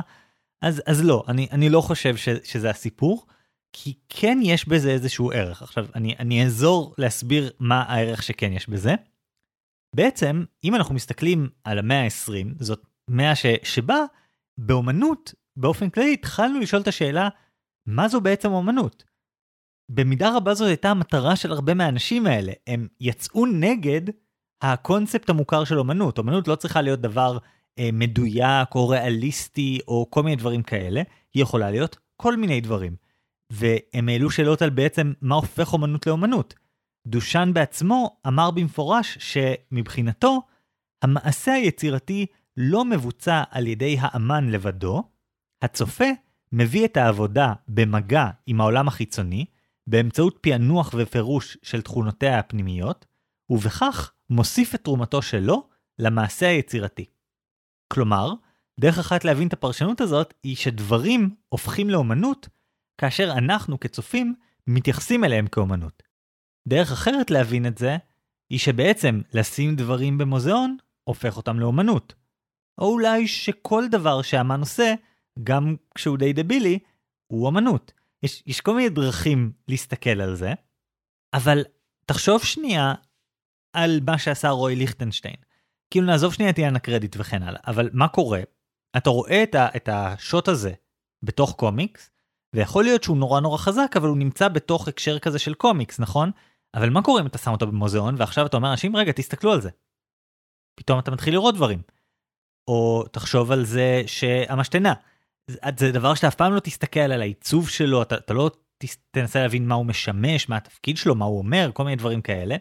אז 0.62 0.82
אז 0.86 1.06
לא 1.06 1.24
אני 1.28 1.48
אני 1.52 1.70
לא 1.70 1.82
חושב 1.82 2.16
ש, 2.16 2.30
שזה 2.30 2.70
הסיפור 2.70 3.26
כי 3.74 3.94
כן 4.10 4.40
יש 4.42 4.68
בזה 4.68 4.92
איזשהו 4.92 5.32
ערך 5.32 5.62
עכשיו 5.62 5.86
אני 5.96 6.16
אני 6.20 6.44
אעזור 6.44 6.96
להסביר 6.98 7.52
מה 7.60 7.84
הערך 7.88 8.24
שכן 8.24 8.54
יש 8.54 8.70
בזה. 8.70 8.96
בעצם 9.94 10.44
אם 10.64 10.76
אנחנו 10.76 10.96
מסתכלים 10.96 11.50
על 11.64 11.80
המאה 11.80 12.04
ה-20 12.04 12.48
זאת 12.60 12.86
מאה 13.08 13.36
ש, 13.36 13.46
שבה 13.64 14.06
באמנות 14.58 15.34
באופן 15.58 15.90
כללי 15.90 16.14
התחלנו 16.14 16.60
לשאול 16.60 16.82
את 16.82 16.88
השאלה 16.88 17.30
מה 17.86 18.08
זו 18.08 18.22
בעצם 18.22 18.52
אמנות. 18.52 19.04
במידה 19.90 20.38
רבה 20.38 20.54
זאת 20.54 20.68
הייתה 20.68 20.90
המטרה 20.90 21.36
של 21.36 21.52
הרבה 21.52 21.74
מהאנשים 21.74 22.26
האלה. 22.28 22.52
הם 22.68 22.88
יצאו 23.00 23.46
נגד 23.46 24.02
הקונספט 24.62 25.30
המוכר 25.30 25.64
של 25.64 25.80
אומנות. 25.80 26.18
אומנות 26.18 26.48
לא 26.48 26.56
צריכה 26.56 26.82
להיות 26.82 27.02
דבר 27.02 27.38
אה, 27.80 27.90
מדויק 27.94 28.76
או 28.76 28.90
ריאליסטי 28.90 29.80
או 29.88 30.08
כל 30.10 30.24
מיני 30.24 30.36
דברים 30.36 30.64
כאלה, 30.64 31.02
היא 31.34 31.44
יכולה 31.44 31.72
להיות 31.72 31.98
כל 32.16 32.38
מיני 32.38 32.62
דברים. 32.62 32.96
והם 33.50 34.10
העלו 34.10 34.32
שאלות 34.32 34.62
על 34.62 34.70
בעצם 34.70 35.14
מה 35.22 35.36
הופך 35.36 35.74
אומנות 35.74 36.08
לאומנות. 36.08 36.54
דושן 37.08 37.52
בעצמו 37.54 38.18
אמר 38.28 38.52
במפורש 38.52 39.18
שמבחינתו, 39.20 40.42
המעשה 41.02 41.54
היצירתי 41.54 42.26
לא 42.58 42.86
מבוצע 42.86 43.44
על 43.50 43.68
ידי 43.68 43.98
האמן 44.00 44.50
לבדו, 44.50 45.04
הצופה 45.62 46.08
מביא 46.52 46.86
את 46.86 46.98
העבודה 46.98 47.54
במגע 47.68 48.30
עם 48.46 48.62
העולם 48.62 48.88
החיצוני, 48.88 49.46
באמצעות 49.88 50.38
פענוח 50.42 50.94
ופירוש 50.98 51.58
של 51.64 51.82
תכונותיה 51.82 52.40
הפנימיות, 52.40 53.06
ובכך 53.50 54.12
מוסיף 54.30 54.76
את 54.76 54.84
תרומתו 54.84 55.22
שלו 55.22 55.70
למעשה 56.00 56.48
היצירתי. 56.48 57.06
כלומר, 57.94 58.34
דרך 58.80 59.00
אחת 59.00 59.26
להבין 59.26 59.48
את 59.48 59.54
הפרשנות 59.54 60.02
הזאת 60.02 60.34
היא 60.44 60.56
שדברים 60.56 61.36
הופכים 61.50 61.90
לאומנות 61.90 62.50
כאשר 62.98 63.34
אנחנו 63.38 63.80
כצופים 63.80 64.36
מתייחסים 64.68 65.24
אליהם 65.24 65.48
כאומנות. 65.48 66.03
דרך 66.68 66.92
אחרת 66.92 67.32
להבין 67.32 67.66
את 67.66 67.78
זה 67.78 67.98
היא 68.50 68.60
שבעצם 68.60 69.22
לשים 69.34 69.76
דברים 69.76 70.18
במוזיאון 70.18 70.78
הופך 71.04 71.38
אותם 71.38 71.60
לאומנות. 71.60 72.14
או 72.78 72.94
אולי 72.94 73.28
שכל 73.28 73.84
דבר 73.92 74.22
שהאמן 74.22 74.60
עושה, 74.60 74.94
גם 75.44 75.76
כשהוא 75.96 76.18
די 76.18 76.34
דבילי, 76.34 76.80
הוא 77.28 77.50
אמנות. 77.50 77.92
יש, 78.24 78.44
יש 78.46 78.62
כל 78.62 78.76
מיני 78.76 78.90
דרכים 78.90 79.52
להסתכל 79.68 80.22
על 80.22 80.36
זה, 80.36 80.54
אבל 81.34 81.64
תחשוב 82.06 82.44
שנייה 82.44 82.94
על 83.74 84.00
מה 84.06 84.18
שעשה 84.18 84.50
רוי 84.50 84.76
ליכטנשטיין. 84.76 85.36
כאילו 85.92 86.08
נעזוב 86.08 86.34
שנייה 86.34 86.52
את 86.52 86.58
עניין 86.58 86.76
הקרדיט 86.76 87.16
וכן 87.20 87.44
הלאה, 87.44 87.62
אבל 87.68 87.90
מה 87.94 88.08
קורה? 88.08 88.42
אתה 88.98 89.10
רואה 89.10 89.44
את, 89.44 89.56
ה, 89.56 89.68
את 89.76 89.90
השוט 89.92 90.48
הזה 90.48 90.74
בתוך 91.24 91.56
קומיקס, 91.56 92.10
ויכול 92.56 92.84
להיות 92.84 93.04
שהוא 93.04 93.18
נורא 93.18 93.40
נורא 93.40 93.58
חזק, 93.58 93.94
אבל 93.96 94.08
הוא 94.08 94.18
נמצא 94.18 94.48
בתוך 94.48 94.88
הקשר 94.88 95.20
כזה 95.20 95.40
של 95.40 95.54
קומיקס, 95.54 96.00
נכון? 96.00 96.32
אבל 96.74 96.90
מה 96.90 97.02
קורה 97.02 97.22
אם 97.22 97.28
אתה 97.28 97.38
שם 97.38 97.52
אותו 97.52 97.68
במוזיאון, 97.68 98.16
ועכשיו 98.18 98.46
אתה 98.46 98.58
אומר 98.58 98.68
לאנשים, 98.68 98.96
רגע, 98.96 99.12
תסתכלו 99.12 99.52
על 99.52 99.62
זה. 99.62 99.70
פתאום 100.76 101.00
אתה 101.00 101.12
מתחיל 101.12 101.34
לראות 101.34 101.56
דברים. 101.56 101.82
או 102.68 103.04
תחשוב 103.12 103.52
על 103.52 103.66
זה 103.66 104.04
שהמשתנה, 104.08 104.94
זה 105.80 105.92
דבר 105.92 106.14
שאתה 106.14 106.28
אף 106.28 106.36
פעם 106.36 106.54
לא 106.54 106.60
תסתכל 106.60 107.00
על 107.00 107.22
העיצוב 107.22 107.70
שלו, 107.70 108.02
אתה, 108.02 108.16
אתה 108.16 108.34
לא 108.34 108.52
תנסה 109.12 109.42
להבין 109.42 109.68
מה 109.68 109.76
הוא 109.76 109.86
משמש, 109.86 110.50
מה 110.50 110.58
התפקיד 110.58 110.98
שלו, 110.98 111.16
מה 111.16 111.26
הוא 111.26 111.38
אומר, 111.38 111.70
כל 111.74 111.84
מיני 111.84 111.96
דברים 111.96 112.22
כאלה. 112.22 112.56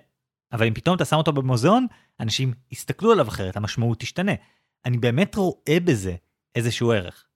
אבל 0.52 0.66
אם 0.66 0.75
פתאום 0.75 0.97
אתה 0.97 1.04
שם 1.04 1.16
אותו 1.16 1.33
במוזיאון, 1.33 1.87
אנשים 2.21 2.54
יסתכלו 2.71 3.12
עליו 3.12 3.28
אחרת, 3.28 3.57
המשמעות 3.57 4.00
תשתנה. 4.00 4.33
אני 4.85 4.99
באמת 4.99 5.35
רואה 5.35 5.78
בזה 5.85 6.16
איזשהו 6.54 6.92
ערך. 6.92 7.26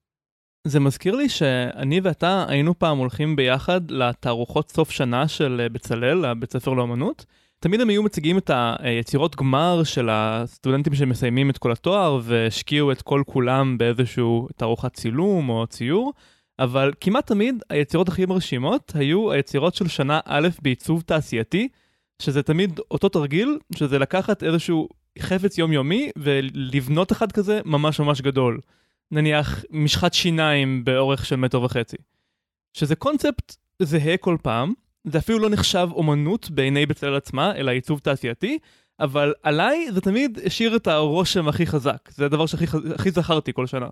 זה 0.67 0.79
מזכיר 0.79 1.15
לי 1.15 1.29
שאני 1.29 1.99
ואתה 2.03 2.45
היינו 2.47 2.79
פעם 2.79 2.97
הולכים 2.97 3.35
ביחד 3.35 3.91
לתערוכות 3.91 4.71
סוף 4.71 4.91
שנה 4.91 5.27
של 5.27 5.61
אה, 5.63 5.69
בצלאל, 5.69 6.25
הבית 6.25 6.53
ספר 6.53 6.73
לאמנות. 6.73 7.25
תמיד 7.59 7.81
הם 7.81 7.89
היו 7.89 8.03
מציגים 8.03 8.37
את 8.37 8.51
היצירות 8.79 9.35
גמר 9.35 9.83
של 9.83 10.09
הסטודנטים 10.11 10.95
שמסיימים 10.95 11.49
את 11.49 11.57
כל 11.57 11.71
התואר 11.71 12.19
והשקיעו 12.23 12.91
את 12.91 13.01
כל 13.01 13.23
כולם 13.27 13.77
באיזשהו 13.77 14.47
תערוכת 14.55 14.93
צילום 14.93 15.49
או 15.49 15.67
ציור, 15.67 16.13
אבל 16.59 16.93
כמעט 17.01 17.27
תמיד 17.27 17.63
היצירות 17.69 18.07
הכי 18.07 18.25
מרשימות 18.25 18.91
היו 18.95 19.31
היצירות 19.31 19.75
של 19.75 19.87
שנה 19.87 20.19
א' 20.25 20.47
בעיצוב 20.61 21.01
תעשייתי, 21.01 21.67
שזה 22.21 22.43
תמיד 22.43 22.79
אותו 22.91 23.09
תרגיל, 23.09 23.57
שזה 23.75 23.99
לקחת 23.99 24.43
איזשהו 24.43 24.89
חפץ 25.19 25.57
יומיומי 25.57 26.11
ולבנות 26.17 27.11
אחד 27.11 27.31
כזה 27.31 27.59
ממש 27.65 27.99
ממש 27.99 28.21
גדול. 28.21 28.59
נניח 29.11 29.63
משחת 29.71 30.13
שיניים 30.13 30.85
באורך 30.85 31.25
של 31.25 31.35
מטר 31.35 31.61
וחצי. 31.61 31.97
שזה 32.73 32.95
קונספט 32.95 33.55
זהה 33.81 34.17
כל 34.17 34.37
פעם, 34.41 34.73
זה 35.03 35.17
אפילו 35.17 35.39
לא 35.39 35.49
נחשב 35.49 35.87
אומנות 35.91 36.49
בעיני 36.51 36.85
בצלאל 36.85 37.15
עצמה, 37.15 37.55
אלא 37.55 37.71
עיצוב 37.71 37.99
תעשייתי, 37.99 38.57
אבל 38.99 39.33
עליי 39.43 39.91
זה 39.91 40.01
תמיד 40.01 40.39
השאיר 40.45 40.75
את 40.75 40.87
הרושם 40.87 41.47
הכי 41.47 41.65
חזק. 41.65 42.09
זה 42.11 42.25
הדבר 42.25 42.45
שהכי 42.45 43.11
זכרתי 43.11 43.53
כל 43.53 43.67
שנה. 43.67 43.87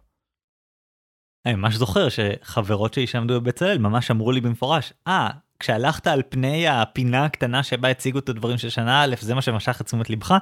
אני 1.45 1.55
ממש 1.55 1.75
זוכר 1.75 2.07
שחברות 2.09 2.93
שלי 2.93 3.07
שעמדו 3.07 3.41
בבצלאל 3.41 3.77
ממש 3.77 4.11
אמרו 4.11 4.31
לי 4.31 4.41
במפורש, 4.41 4.93
אה, 5.07 5.29
ah, 5.29 5.33
כשהלכת 5.59 6.07
על 6.07 6.21
פני 6.29 6.67
הפינה 6.67 7.25
הקטנה 7.25 7.63
שבה 7.63 7.89
הציגו 7.89 8.19
את 8.19 8.29
הדברים 8.29 8.57
של 8.57 8.69
שנה 8.69 9.03
א', 9.03 9.15
זה 9.19 9.35
מה 9.35 9.41
שמשך 9.41 9.81
את 9.81 9.85
תשומת 9.85 10.09
לבך, 10.09 10.33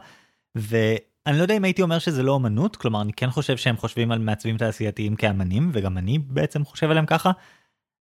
ואני 1.25 1.38
לא 1.38 1.42
יודע 1.42 1.58
אם 1.58 1.63
הייתי 1.63 1.82
אומר 1.82 2.00
שזה 2.00 2.24
לא 2.24 2.36
אמנות, 2.36 2.75
כלומר 2.75 3.01
אני 3.01 3.13
כן 3.13 3.30
חושב 3.30 3.58
שהם 3.58 3.77
חושבים 3.77 4.12
על 4.12 4.20
מעצבים 4.20 4.58
תעשייתיים 4.58 5.15
כאמנים, 5.15 5.72
וגם 5.74 5.98
אני 5.98 6.20
בעצם 6.20 6.65
חושב 6.65 6.89
עליהם 6.89 7.06
ככה, 7.06 7.32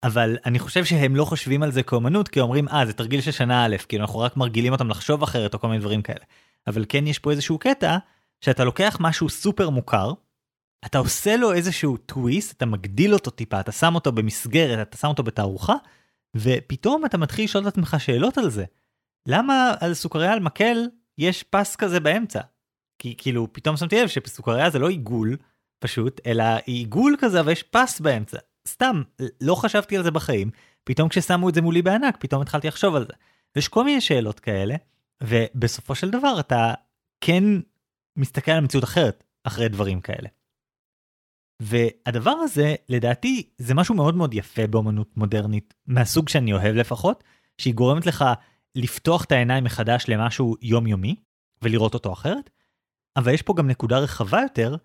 אבל 0.02 0.38
אני 0.44 0.58
חושב 0.58 0.84
שהם 0.84 1.16
לא 1.16 1.24
חושבים 1.24 1.62
על 1.62 1.72
זה 1.72 1.82
כאומנות 1.82 2.28
כי 2.28 2.40
אומרים 2.40 2.68
אה 2.68 2.86
זה 2.86 2.92
תרגיל 2.92 3.20
של 3.20 3.30
שנה 3.30 3.66
א' 3.66 3.76
כאילו 3.88 4.02
אנחנו 4.02 4.18
רק 4.18 4.36
מרגילים 4.36 4.72
אותם 4.72 4.88
לחשוב 4.88 5.22
אחרת 5.22 5.54
או 5.54 5.60
כל 5.60 5.68
מיני 5.68 5.80
דברים 5.80 6.02
כאלה. 6.02 6.24
אבל 6.66 6.84
כן 6.88 7.06
יש 7.06 7.18
פה 7.18 7.30
איזשהו 7.30 7.58
קטע 7.58 7.96
שאתה 8.40 8.64
לוקח 8.64 8.96
משהו 9.00 9.28
סופר 9.28 9.70
מוכר 9.70 10.12
אתה 10.86 10.98
עושה 10.98 11.36
לו 11.36 11.52
איזשהו 11.52 11.96
טוויסט 11.96 12.56
אתה 12.56 12.66
מגדיל 12.66 13.14
אותו 13.14 13.30
טיפה 13.30 13.60
אתה 13.60 13.72
שם 13.72 13.94
אותו 13.94 14.12
במסגרת 14.12 14.88
אתה 14.88 14.96
שם 14.96 15.08
אותו 15.08 15.22
בתערוכה 15.22 15.74
ופתאום 16.36 17.04
אתה 17.06 17.18
מתחיל 17.18 17.44
לשאול 17.44 17.68
את 17.68 17.72
עצמך 17.72 17.96
שאלות 17.98 18.38
על 18.38 18.50
זה. 18.50 18.64
למה 19.28 19.74
על 19.80 19.94
סוכריה 19.94 20.32
על 20.32 20.40
מקל 20.40 20.78
יש 21.18 21.42
פס 21.42 21.76
כזה 21.76 22.00
באמצע? 22.00 22.40
כי 22.98 23.14
כאילו 23.18 23.52
פתאום 23.52 23.76
שמתי 23.76 24.02
לב 24.02 24.08
שסוכריה 24.08 24.70
זה 24.70 24.78
לא 24.78 24.88
עיגול 24.88 25.36
פשוט 25.78 26.20
אלא 26.26 26.44
עיגול 26.64 27.16
כזה 27.18 27.40
ויש 27.44 27.62
פס 27.62 28.00
באמצע 28.00 28.38
סתם, 28.68 29.02
לא 29.40 29.54
חשבתי 29.54 29.96
על 29.96 30.02
זה 30.02 30.10
בחיים, 30.10 30.50
פתאום 30.84 31.08
כששמו 31.08 31.48
את 31.48 31.54
זה 31.54 31.62
מולי 31.62 31.82
בענק, 31.82 32.16
פתאום 32.20 32.42
התחלתי 32.42 32.68
לחשוב 32.68 32.94
על 32.94 33.06
זה. 33.06 33.12
ויש 33.56 33.68
כל 33.68 33.84
מיני 33.84 34.00
שאלות 34.00 34.40
כאלה, 34.40 34.76
ובסופו 35.22 35.94
של 35.94 36.10
דבר 36.10 36.36
אתה 36.40 36.74
כן 37.20 37.44
מסתכל 38.16 38.50
על 38.50 38.60
מציאות 38.60 38.84
אחרת 38.84 39.24
אחרי 39.44 39.68
דברים 39.68 40.00
כאלה. 40.00 40.28
והדבר 41.62 42.30
הזה, 42.30 42.74
לדעתי, 42.88 43.50
זה 43.58 43.74
משהו 43.74 43.94
מאוד 43.94 44.16
מאוד 44.16 44.34
יפה 44.34 44.66
באמנות 44.66 45.16
מודרנית, 45.16 45.74
מהסוג 45.86 46.28
שאני 46.28 46.52
אוהב 46.52 46.76
לפחות, 46.76 47.24
שהיא 47.58 47.74
גורמת 47.74 48.06
לך 48.06 48.24
לפתוח 48.74 49.24
את 49.24 49.32
העיניים 49.32 49.64
מחדש 49.64 50.04
למשהו 50.08 50.56
יומיומי, 50.62 51.16
ולראות 51.62 51.94
אותו 51.94 52.12
אחרת, 52.12 52.50
אבל 53.16 53.34
יש 53.34 53.42
פה 53.42 53.54
גם 53.56 53.66
נקודה 53.66 53.98
רחבה 53.98 54.42
יותר, 54.42 54.76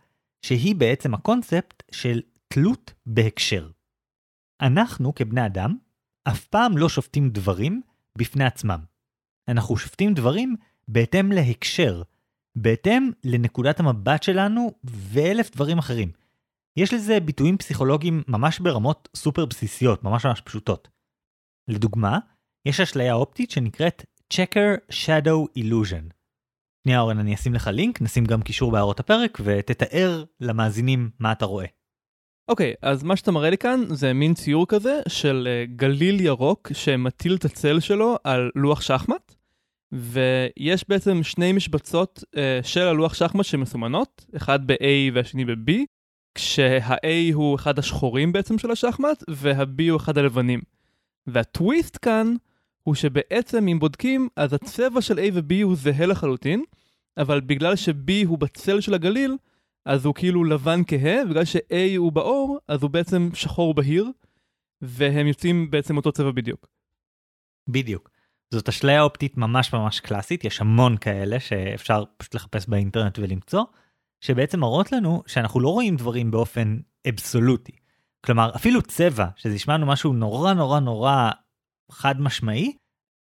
שהיא 0.42 0.76
בעצם 0.76 1.14
הקונספט 1.14 1.84
של 1.92 2.22
תלות 2.48 2.94
בהקשר. 3.06 3.70
אנחנו 4.62 5.16
כבני 5.16 5.46
אדם 5.46 5.78
אף 6.24 6.46
פעם 6.46 6.78
לא 6.78 6.90
שופטים 6.90 7.30
דברים 7.30 7.82
בפני 8.18 8.46
עצמם. 8.46 8.80
אנחנו 9.48 9.78
שופטים 9.78 10.14
דברים 10.14 10.56
בהתאם 10.88 11.32
להקשר, 11.32 12.02
בהתאם 12.56 13.12
לנקודת 13.24 13.80
המבט 13.80 14.24
שלנו 14.24 14.72
ואלף 14.84 15.52
דברים 15.52 15.78
אחרים. 15.78 16.12
יש 16.78 16.94
לזה 16.94 17.20
ביטויים 17.20 17.58
פסיכולוגיים 17.58 18.24
ממש 18.28 18.60
ברמות 18.60 19.10
סופר 19.16 19.46
בסיסיות, 19.46 20.04
ממש 20.04 20.26
ממש 20.26 20.42
פשוטות. 20.42 20.88
לדוגמה, 21.68 22.20
יש 22.66 22.80
אשליה 22.80 23.14
אופטית 23.14 23.52
שנקראת 23.52 24.06
Checker 24.34 24.92
Shadow 24.92 25.60
Illusion. 25.60 26.21
שנייה 26.84 27.00
אורן, 27.00 27.20
אני 27.20 27.36
אשים 27.36 27.54
לך 27.54 27.68
לינק, 27.68 28.02
נשים 28.02 28.26
גם 28.26 28.42
קישור 28.42 28.72
בהערות 28.72 29.00
הפרק 29.00 29.38
ותתאר 29.44 30.24
למאזינים 30.40 31.10
מה 31.20 31.32
אתה 31.32 31.46
רואה. 31.46 31.66
אוקיי, 32.48 32.74
okay, 32.74 32.76
אז 32.82 33.04
מה 33.04 33.16
שאתה 33.16 33.32
מראה 33.32 33.50
לי 33.50 33.58
כאן 33.58 33.84
זה 33.90 34.14
מין 34.14 34.34
ציור 34.34 34.68
כזה 34.68 35.02
של 35.08 35.48
uh, 35.48 35.76
גליל 35.76 36.22
ירוק 36.22 36.74
שמטיל 36.74 37.36
את 37.36 37.46
הצל 37.46 37.80
שלו 37.80 38.18
על 38.24 38.52
לוח 38.56 38.82
שחמט, 38.82 39.36
ויש 39.92 40.86
בעצם 40.90 41.24
שני 41.24 41.54
משבצות 41.54 42.24
uh, 42.36 42.38
של 42.64 42.82
הלוח 42.82 43.14
שחמט 43.14 43.46
שמסומנות, 43.46 44.26
אחד 44.38 44.68
ב-A 44.68 45.14
והשני 45.14 45.46
ב-B, 45.46 45.72
כשה-A 46.36 47.34
הוא 47.34 47.56
אחד 47.56 47.80
השחורים 47.80 48.32
בעצם 48.32 48.58
של 48.58 48.72
השחמט, 48.72 49.24
וה-B 49.30 49.82
הוא 49.90 49.98
אחד 49.98 50.18
הלבנים. 50.18 50.62
והטוויסט 51.28 51.98
כאן 52.02 52.36
הוא 52.84 52.96
שבעצם 52.96 53.68
אם 53.68 53.80
בודקים, 53.80 54.28
אז 54.36 54.54
הצבע 54.54 55.02
של 55.02 55.20
A 55.20 55.22
ו-B 55.34 55.64
הוא 55.64 55.76
זהה 55.76 56.06
לחלוטין, 56.06 56.64
אבל 57.18 57.42
בגלל 57.42 57.76
ש-B 57.76 58.12
הוא 58.26 58.38
בצל 58.38 58.82
של 58.82 58.94
הגליל, 58.94 59.38
אז 59.86 60.06
הוא 60.06 60.16
כאילו 60.16 60.44
לבן 60.44 60.82
כהה, 60.88 61.26
בגלל 61.30 61.46
ש-A 61.46 61.98
הוא 61.98 62.12
באור, 62.12 62.60
אז 62.68 62.84
הוא 62.84 62.92
בעצם 62.92 63.30
שחור 63.34 63.74
בהיר, 63.74 64.06
והם 64.82 65.28
יוצאים 65.28 65.72
בעצם 65.72 65.98
אותו 65.98 66.12
צבע 66.12 66.32
בדיוק. 66.32 66.68
בדיוק. 67.68 68.10
זאת 68.52 68.70
אשליה 68.70 69.02
אופטית 69.02 69.38
ממש 69.38 69.74
ממש 69.74 70.00
קלאסית, 70.00 70.44
יש 70.44 70.62
המון 70.62 70.98
כאלה 70.98 71.40
שאפשר 71.40 72.04
פשוט 72.18 72.36
לחפש 72.36 72.68
באינטרנט 72.68 73.20
ולמצוא, 73.20 73.64
שבעצם 74.22 74.60
מראות 74.60 74.92
לנו 74.92 75.24
שאנחנו 75.28 75.60
לא 75.60 75.70
רואים 75.70 75.96
דברים 75.96 76.32
באופן 76.32 76.78
אבסולוטי. 77.10 77.72
כלומר, 78.26 78.52
אפילו 78.56 78.82
צבע, 78.82 79.26
שזה 79.36 79.54
נשמע 79.54 79.74
לנו 79.74 79.86
משהו 79.86 80.14
נורא 80.14 80.54
נורא 80.54 80.80
נורא 80.80 81.32
חד 81.92 82.22
משמעי, 82.22 82.78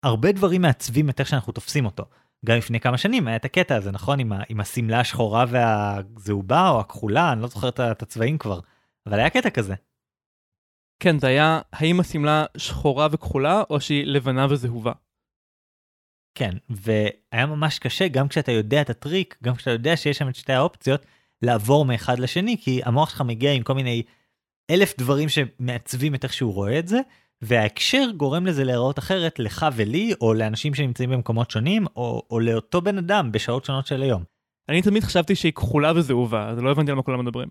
הרבה 0.03 0.31
דברים 0.31 0.61
מעצבים 0.61 1.09
את 1.09 1.19
איך 1.19 1.29
שאנחנו 1.29 1.53
תופסים 1.53 1.85
אותו. 1.85 2.05
גם 2.45 2.57
לפני 2.57 2.79
כמה 2.79 2.97
שנים 2.97 3.27
היה 3.27 3.35
את 3.35 3.45
הקטע 3.45 3.75
הזה, 3.75 3.91
נכון? 3.91 4.19
עם, 4.19 4.31
עם 4.49 4.59
השמלה 4.59 4.99
השחורה 4.99 5.45
והזהובה 5.49 6.69
או 6.69 6.79
הכחולה, 6.79 7.31
אני 7.31 7.41
לא 7.41 7.47
זוכר 7.47 7.69
את 7.69 8.01
הצבעים 8.01 8.37
כבר, 8.37 8.59
אבל 9.07 9.19
היה 9.19 9.29
קטע 9.29 9.49
כזה. 9.49 9.75
כן, 10.99 11.19
זה 11.19 11.27
היה 11.27 11.61
האם 11.73 11.99
השמלה 11.99 12.45
שחורה 12.57 13.07
וכחולה 13.11 13.63
או 13.69 13.81
שהיא 13.81 14.05
לבנה 14.05 14.47
וזהובה. 14.49 14.91
כן, 16.37 16.51
והיה 16.69 17.45
ממש 17.45 17.79
קשה 17.79 18.07
גם 18.07 18.27
כשאתה 18.27 18.51
יודע 18.51 18.81
את 18.81 18.89
הטריק, 18.89 19.37
גם 19.43 19.55
כשאתה 19.55 19.71
יודע 19.71 19.97
שיש 19.97 20.17
שם 20.17 20.29
את 20.29 20.35
שתי 20.35 20.53
האופציות, 20.53 21.05
לעבור 21.41 21.85
מאחד 21.85 22.19
לשני, 22.19 22.57
כי 22.61 22.81
המוח 22.83 23.09
שלך 23.09 23.21
מגיע 23.21 23.53
עם 23.53 23.63
כל 23.63 23.73
מיני 23.73 24.03
אלף 24.71 24.97
דברים 24.97 25.29
שמעצבים 25.29 26.15
את 26.15 26.23
איך 26.23 26.33
שהוא 26.33 26.53
רואה 26.53 26.79
את 26.79 26.87
זה, 26.87 26.99
וההקשר 27.41 28.05
גורם 28.17 28.45
לזה 28.45 28.63
להיראות 28.63 28.99
אחרת 28.99 29.39
לך 29.39 29.65
ולי, 29.75 30.13
או 30.21 30.33
לאנשים 30.33 30.73
שנמצאים 30.73 31.09
במקומות 31.09 31.51
שונים, 31.51 31.85
או, 31.95 32.27
או 32.29 32.39
לאותו 32.39 32.81
בן 32.81 32.97
אדם 32.97 33.31
בשעות 33.31 33.65
שונות 33.65 33.87
של 33.87 34.01
היום. 34.01 34.23
אני 34.69 34.81
תמיד 34.81 35.03
חשבתי 35.03 35.35
שהיא 35.35 35.53
כחולה 35.53 35.91
וזהובה, 35.95 36.49
אז 36.49 36.57
לא 36.57 36.71
הבנתי 36.71 36.91
על 36.91 36.97
מה 36.97 37.03
כולם 37.03 37.25
מדברים. 37.25 37.49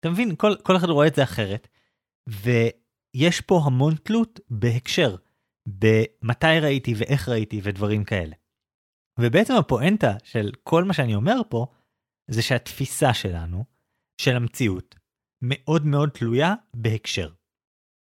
אתה 0.00 0.10
מבין, 0.10 0.36
כל, 0.36 0.54
כל 0.62 0.76
אחד 0.76 0.88
רואה 0.88 1.06
את 1.06 1.14
זה 1.14 1.22
אחרת, 1.22 1.68
ויש 2.28 3.40
פה 3.40 3.60
המון 3.64 3.94
תלות 3.94 4.40
בהקשר, 4.50 5.16
במתי 5.68 6.60
ראיתי 6.62 6.94
ואיך 6.96 7.28
ראיתי 7.28 7.60
ודברים 7.62 8.04
כאלה. 8.04 8.34
ובעצם 9.20 9.54
הפואנטה 9.54 10.16
של 10.24 10.52
כל 10.62 10.84
מה 10.84 10.92
שאני 10.92 11.14
אומר 11.14 11.40
פה, 11.48 11.66
זה 12.30 12.42
שהתפיסה 12.42 13.14
שלנו, 13.14 13.64
של 14.20 14.36
המציאות, 14.36 14.94
מאוד 15.42 15.86
מאוד 15.86 16.08
תלויה 16.08 16.54
בהקשר. 16.74 17.30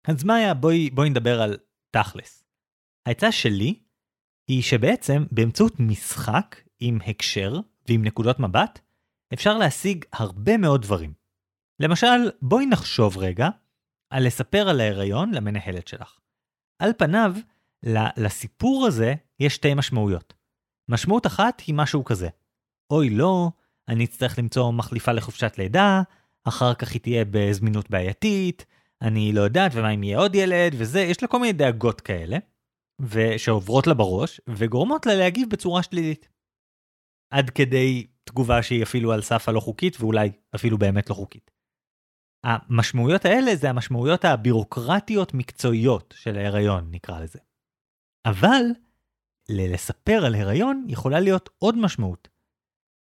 אז 0.05 0.25
מה 0.25 0.35
היה? 0.35 0.55
בואי, 0.55 0.91
בואי 0.91 1.11
נדבר 1.11 1.43
על 1.43 1.57
תכלס. 1.91 2.45
העצה 3.07 3.33
שלי 3.33 3.75
היא 4.49 4.63
שבעצם 4.63 5.25
באמצעות 5.31 5.81
משחק 5.81 6.57
עם 6.81 6.99
הקשר 7.07 7.61
ועם 7.89 8.05
נקודות 8.05 8.41
מבט, 8.41 8.81
אפשר 9.35 9.59
להשיג 9.59 10.05
הרבה 10.13 10.57
מאוד 10.57 10.83
דברים. 10.83 11.13
למשל, 11.81 12.31
בואי 12.43 12.67
נחשוב 12.67 13.19
רגע 13.19 13.49
על 14.11 14.27
לספר 14.27 14.69
על 14.69 14.81
ההיריון 14.81 15.35
למנהלת 15.35 15.89
שלך. 15.89 16.19
על 16.79 16.93
פניו, 16.99 17.35
לסיפור 18.17 18.87
הזה 18.87 19.15
יש 19.41 19.55
שתי 19.55 19.75
משמעויות. 19.75 20.35
משמעות 20.89 21.27
אחת 21.27 21.63
היא 21.67 21.75
משהו 21.75 22.05
כזה, 22.05 22.29
אוי 22.91 23.11
לא, 23.11 23.51
אני 23.89 24.05
אצטרך 24.05 24.39
למצוא 24.39 24.73
מחליפה 24.73 25.13
לחופשת 25.13 25.59
לידה, 25.59 26.03
אחר 26.45 26.75
כך 26.75 26.93
היא 26.93 27.01
תהיה 27.01 27.25
בזמינות 27.31 27.91
בעייתית, 27.91 28.67
אני 29.05 29.33
לא 29.33 29.41
יודעת, 29.41 29.73
ומה 29.75 29.91
אם 29.91 30.03
יהיה 30.03 30.19
עוד 30.19 30.35
ילד, 30.35 30.75
וזה, 30.79 31.01
יש 31.01 31.23
לה 31.23 31.29
כל 31.29 31.41
מיני 31.41 31.53
דאגות 31.53 32.01
כאלה, 32.01 32.37
ושעוברות 33.01 33.87
לה 33.87 33.95
בראש, 33.95 34.41
וגורמות 34.49 35.07
לה 35.07 35.15
להגיב 35.15 35.51
בצורה 35.51 35.83
שלילית. 35.83 36.29
עד 37.31 37.51
כדי 37.51 38.07
תגובה 38.25 38.63
שהיא 38.63 38.83
אפילו 38.83 39.13
על 39.13 39.23
סף 39.23 39.49
הלא 39.49 39.61
חוקית, 39.61 39.97
ואולי 40.01 40.33
אפילו 40.55 40.79
באמת 40.79 41.11
לא 41.11 41.15
חוקית. 41.15 41.51
המשמעויות 42.45 43.25
האלה 43.25 43.57
זה 43.57 43.71
המשמעויות 43.71 44.25
הבירוקרטיות 44.25 45.35
מקצועיות 45.35 46.15
של 46.17 46.37
ההיריון, 46.37 46.89
נקרא 46.91 47.21
לזה. 47.21 47.39
אבל, 48.27 48.63
ללספר 49.49 50.25
על 50.27 50.35
הריון 50.35 50.87
יכולה 50.89 51.21
להיות 51.21 51.51
עוד 51.59 51.79
משמעות. 51.79 52.29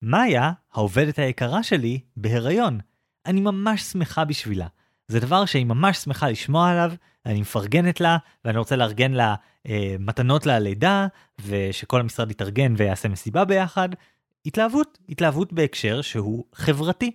מאיה, 0.02 0.52
העובדת 0.72 1.18
היקרה 1.18 1.62
שלי, 1.62 2.00
בהיריון. 2.16 2.78
אני 3.26 3.40
ממש 3.40 3.82
שמחה 3.82 4.24
בשבילה. 4.24 4.66
זה 5.08 5.20
דבר 5.20 5.44
שהיא 5.44 5.66
ממש 5.66 5.98
שמחה 5.98 6.30
לשמוע 6.30 6.70
עליו, 6.70 6.92
אני 7.26 7.40
מפרגנת 7.40 8.00
לה, 8.00 8.16
ואני 8.44 8.58
רוצה 8.58 8.76
לארגן 8.76 9.12
לה 9.12 9.34
אה, 9.68 9.96
מתנות 9.98 10.46
ללידה, 10.46 11.06
ושכל 11.46 12.00
המשרד 12.00 12.30
יתארגן 12.30 12.74
ויעשה 12.76 13.08
מסיבה 13.08 13.44
ביחד. 13.44 13.88
התלהבות, 14.46 14.98
התלהבות 15.08 15.52
בהקשר 15.52 16.00
שהוא 16.02 16.44
חברתי. 16.54 17.10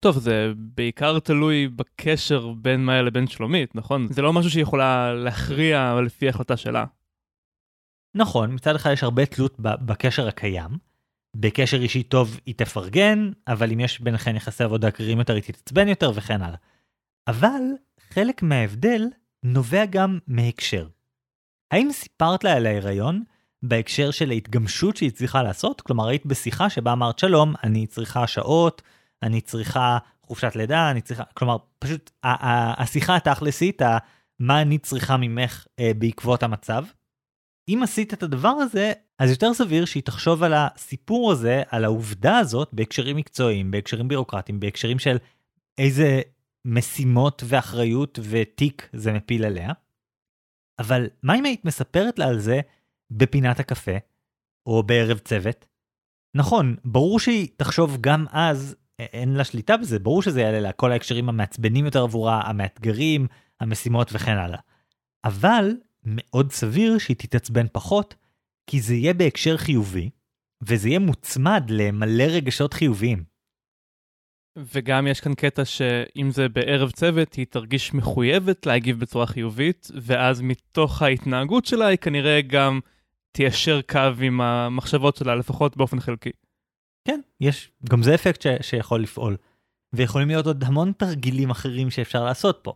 טוב, 0.00 0.18
זה 0.18 0.52
בעיקר 0.56 1.18
תלוי 1.18 1.68
בקשר 1.68 2.52
בין 2.52 2.84
מאיה 2.84 3.02
לבין 3.02 3.26
שלומית, 3.26 3.74
נכון? 3.74 4.08
זה 4.10 4.22
לא 4.22 4.32
משהו 4.32 4.50
שהיא 4.50 4.62
יכולה 4.62 5.14
להכריע 5.14 6.00
לפי 6.04 6.28
החלטה 6.28 6.56
שלה. 6.56 6.84
נכון, 8.14 8.54
מצד 8.54 8.74
אחד 8.74 8.90
יש 8.92 9.02
הרבה 9.02 9.26
תלות 9.26 9.56
בקשר 9.60 10.28
הקיים. 10.28 10.70
בקשר 11.36 11.82
אישי 11.82 12.02
טוב 12.02 12.40
היא 12.46 12.54
תפרגן, 12.54 13.30
אבל 13.48 13.72
אם 13.72 13.80
יש 13.80 14.00
ביניכם 14.00 14.36
יחסי 14.36 14.64
עבודה 14.64 14.90
קרירים 14.90 15.18
יותר 15.18 15.34
היא 15.34 15.42
תתעצבן 15.42 15.88
יותר 15.88 16.12
וכן 16.14 16.42
הלאה. 16.42 16.58
אבל 17.28 17.62
חלק 18.10 18.42
מההבדל 18.42 19.02
נובע 19.42 19.84
גם 19.86 20.18
מהקשר. 20.26 20.88
האם 21.70 21.92
סיפרת 21.92 22.44
לה 22.44 22.52
על 22.52 22.66
ההיריון 22.66 23.22
בהקשר 23.62 24.10
של 24.10 24.30
ההתגמשות 24.30 24.96
שהיא 24.96 25.10
צריכה 25.10 25.42
לעשות? 25.42 25.80
כלומר, 25.80 26.08
היית 26.08 26.26
בשיחה 26.26 26.70
שבה 26.70 26.92
אמרת 26.92 27.18
שלום, 27.18 27.54
אני 27.64 27.86
צריכה 27.86 28.26
שעות, 28.26 28.82
אני 29.22 29.40
צריכה 29.40 29.98
חופשת 30.22 30.56
לידה, 30.56 30.90
אני 30.90 31.00
צריכה, 31.00 31.22
כלומר, 31.34 31.56
פשוט 31.78 32.10
השיחה 32.22 33.16
התכלסית, 33.16 33.82
מה 34.38 34.62
אני 34.62 34.78
צריכה 34.78 35.16
ממך 35.16 35.66
אה, 35.80 35.92
בעקבות 35.98 36.42
המצב. 36.42 36.84
אם 37.68 37.80
עשית 37.82 38.14
את 38.14 38.22
הדבר 38.22 38.48
הזה, 38.48 38.92
אז 39.18 39.30
יותר 39.30 39.54
סביר 39.54 39.84
שהיא 39.84 40.02
תחשוב 40.02 40.42
על 40.42 40.52
הסיפור 40.56 41.32
הזה, 41.32 41.62
על 41.68 41.84
העובדה 41.84 42.38
הזאת, 42.38 42.68
בהקשרים 42.72 43.16
מקצועיים, 43.16 43.70
בהקשרים 43.70 44.08
בירוקרטיים, 44.08 44.60
בהקשרים 44.60 44.98
של 44.98 45.16
איזה 45.78 46.20
משימות 46.64 47.42
ואחריות 47.46 48.18
ותיק 48.30 48.90
זה 48.92 49.12
מפיל 49.12 49.44
עליה. 49.44 49.72
אבל 50.78 51.06
מה 51.22 51.34
אם 51.38 51.44
היית 51.44 51.64
מספרת 51.64 52.18
לה 52.18 52.28
על 52.28 52.38
זה 52.38 52.60
בפינת 53.10 53.60
הקפה, 53.60 53.96
או 54.66 54.82
בערב 54.82 55.18
צוות? 55.18 55.66
נכון, 56.36 56.76
ברור 56.84 57.20
שהיא 57.20 57.48
תחשוב 57.56 57.96
גם 58.00 58.26
אז 58.30 58.76
אין 58.98 59.34
לה 59.34 59.44
שליטה 59.44 59.76
בזה, 59.76 59.98
ברור 59.98 60.22
שזה 60.22 60.40
יעלה 60.40 60.60
לה 60.60 60.72
כל 60.72 60.92
ההקשרים 60.92 61.28
המעצבנים 61.28 61.84
יותר 61.84 62.02
עבורה, 62.02 62.40
המאתגרים, 62.40 63.26
המשימות 63.60 64.10
וכן 64.12 64.36
הלאה. 64.36 64.58
אבל 65.24 65.70
מאוד 66.04 66.52
סביר 66.52 66.98
שהיא 66.98 67.16
תתעצבן 67.16 67.66
פחות, 67.72 68.14
כי 68.66 68.80
זה 68.80 68.94
יהיה 68.94 69.14
בהקשר 69.14 69.56
חיובי, 69.56 70.10
וזה 70.62 70.88
יהיה 70.88 70.98
מוצמד 70.98 71.64
למלא 71.68 72.24
רגשות 72.24 72.74
חיוביים. 72.74 73.24
וגם 74.56 75.06
יש 75.06 75.20
כאן 75.20 75.34
קטע 75.34 75.64
שאם 75.64 76.30
זה 76.30 76.48
בערב 76.48 76.90
צוות, 76.90 77.34
היא 77.34 77.46
תרגיש 77.50 77.94
מחויבת 77.94 78.66
להגיב 78.66 79.00
בצורה 79.00 79.26
חיובית, 79.26 79.90
ואז 80.02 80.40
מתוך 80.40 81.02
ההתנהגות 81.02 81.64
שלה 81.64 81.86
היא 81.86 81.98
כנראה 81.98 82.40
גם 82.40 82.80
תיישר 83.32 83.80
קו 83.82 84.00
עם 84.22 84.40
המחשבות 84.40 85.16
שלה, 85.16 85.34
לפחות 85.34 85.76
באופן 85.76 86.00
חלקי. 86.00 86.30
כן, 87.04 87.20
יש, 87.40 87.70
גם 87.90 88.02
זה 88.02 88.14
אפקט 88.14 88.42
ש, 88.42 88.46
שיכול 88.60 89.00
לפעול. 89.02 89.36
ויכולים 89.92 90.28
להיות 90.28 90.46
עוד 90.46 90.64
המון 90.64 90.92
תרגילים 90.96 91.50
אחרים 91.50 91.90
שאפשר 91.90 92.24
לעשות 92.24 92.60
פה. 92.62 92.72